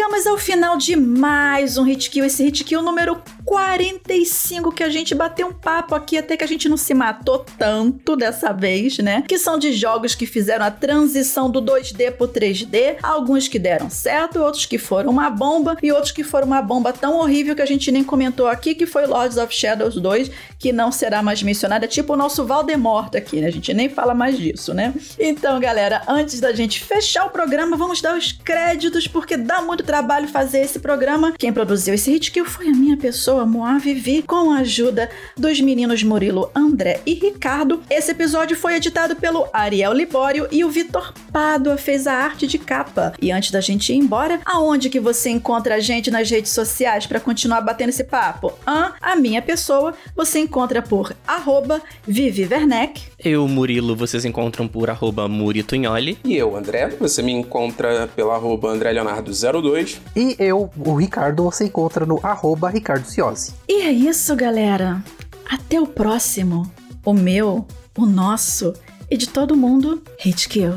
Chegamos 0.00 0.26
ao 0.26 0.38
final 0.38 0.78
de 0.78 0.96
mais 0.96 1.76
um 1.76 1.82
Hit 1.82 2.08
Kill, 2.08 2.24
esse 2.24 2.42
Hit 2.42 2.64
Kill 2.64 2.80
número 2.80 3.22
45 3.44 4.72
que 4.72 4.82
a 4.82 4.88
gente 4.88 5.14
bateu 5.14 5.48
um 5.48 5.52
papo 5.52 5.94
aqui 5.94 6.16
até 6.16 6.38
que 6.38 6.44
a 6.44 6.46
gente 6.46 6.70
não 6.70 6.76
se 6.78 6.94
matou 6.94 7.44
tanto 7.58 8.16
dessa 8.16 8.50
vez, 8.50 8.96
né? 8.96 9.22
Que 9.28 9.36
são 9.36 9.58
de 9.58 9.74
jogos 9.74 10.14
que 10.14 10.24
fizeram 10.24 10.64
a 10.64 10.70
transição 10.70 11.50
do 11.50 11.60
2D 11.60 12.12
pro 12.12 12.26
3D, 12.26 12.96
alguns 13.02 13.46
que 13.46 13.58
deram 13.58 13.90
certo, 13.90 14.38
outros 14.38 14.64
que 14.64 14.78
foram 14.78 15.10
uma 15.10 15.28
bomba 15.28 15.76
e 15.82 15.92
outros 15.92 16.12
que 16.12 16.24
foram 16.24 16.46
uma 16.46 16.62
bomba 16.62 16.94
tão 16.94 17.18
horrível 17.18 17.54
que 17.54 17.60
a 17.60 17.66
gente 17.66 17.92
nem 17.92 18.02
comentou 18.02 18.46
aqui, 18.46 18.74
que 18.74 18.86
foi 18.86 19.04
Lords 19.04 19.36
of 19.36 19.54
Shadows 19.54 19.96
2, 19.96 20.30
que 20.58 20.72
não 20.72 20.90
será 20.90 21.22
mais 21.22 21.42
mencionado, 21.42 21.84
é 21.84 21.88
tipo 21.88 22.14
o 22.14 22.16
nosso 22.16 22.46
Valdemort 22.46 23.14
aqui, 23.14 23.40
né? 23.42 23.48
A 23.48 23.52
gente 23.52 23.74
nem 23.74 23.90
fala 23.90 24.14
mais 24.14 24.38
disso, 24.38 24.72
né? 24.72 24.94
Então, 25.18 25.60
galera, 25.60 26.02
antes 26.08 26.40
da 26.40 26.54
gente 26.54 26.82
fechar 26.82 27.26
o 27.26 27.30
programa, 27.30 27.76
vamos 27.76 28.00
dar 28.00 28.16
os 28.16 28.32
créditos 28.32 29.06
porque 29.06 29.36
dá 29.36 29.60
muito 29.60 29.89
trabalho 29.90 30.28
fazer 30.28 30.60
esse 30.60 30.78
programa. 30.78 31.34
Quem 31.36 31.52
produziu 31.52 31.94
esse 31.94 32.12
hit 32.12 32.30
kill 32.30 32.44
foi 32.44 32.68
a 32.68 32.72
minha 32.72 32.96
pessoa, 32.96 33.44
Moá 33.44 33.76
Vivi, 33.76 34.22
com 34.22 34.52
a 34.52 34.58
ajuda 34.58 35.10
dos 35.36 35.60
meninos 35.60 36.04
Murilo, 36.04 36.48
André 36.54 37.00
e 37.04 37.14
Ricardo. 37.14 37.82
Esse 37.90 38.12
episódio 38.12 38.56
foi 38.56 38.76
editado 38.76 39.16
pelo 39.16 39.48
Ariel 39.52 39.92
Libório 39.92 40.46
e 40.52 40.64
o 40.64 40.70
Vitor 40.70 41.12
Pádua 41.32 41.76
fez 41.76 42.06
a 42.06 42.12
arte 42.12 42.46
de 42.46 42.56
capa. 42.56 43.12
E 43.20 43.32
antes 43.32 43.50
da 43.50 43.60
gente 43.60 43.92
ir 43.92 43.96
embora, 43.96 44.40
aonde 44.44 44.88
que 44.88 45.00
você 45.00 45.28
encontra 45.28 45.74
a 45.74 45.80
gente 45.80 46.08
nas 46.08 46.30
redes 46.30 46.52
sociais 46.52 47.04
para 47.04 47.18
continuar 47.18 47.60
batendo 47.60 47.88
esse 47.88 48.04
papo? 48.04 48.52
Hã? 48.64 48.92
A 49.00 49.16
minha 49.16 49.42
pessoa 49.42 49.92
você 50.14 50.38
encontra 50.38 50.80
por 50.80 51.12
arroba 51.26 51.82
Vivi 52.06 52.46
Werneck. 52.48 53.02
Eu, 53.18 53.48
Murilo, 53.48 53.96
vocês 53.96 54.24
encontram 54.24 54.68
por 54.68 54.88
arroba 54.88 55.26
Muritunholi. 55.26 56.16
E 56.24 56.36
eu, 56.36 56.56
André, 56.56 56.90
você 56.90 57.22
me 57.22 57.32
encontra 57.32 58.08
pela 58.14 58.36
arroba 58.36 58.68
André 58.68 58.92
Leonardo 58.92 59.32
02. 59.32 59.69
E 60.14 60.36
eu, 60.38 60.70
o 60.76 60.94
Ricardo, 60.94 61.44
você 61.44 61.64
encontra 61.64 62.04
no 62.06 62.20
arroba 62.22 62.68
Ricardo 62.68 63.06
Ciosi. 63.06 63.52
E 63.68 63.82
é 63.82 63.92
isso, 63.92 64.34
galera. 64.36 65.02
Até 65.48 65.80
o 65.80 65.86
próximo. 65.86 66.70
O 67.04 67.12
meu, 67.12 67.66
o 67.96 68.06
nosso 68.06 68.74
e 69.10 69.16
de 69.16 69.28
todo 69.28 69.56
mundo. 69.56 70.02
Hit 70.18 70.48
Kill. 70.48 70.74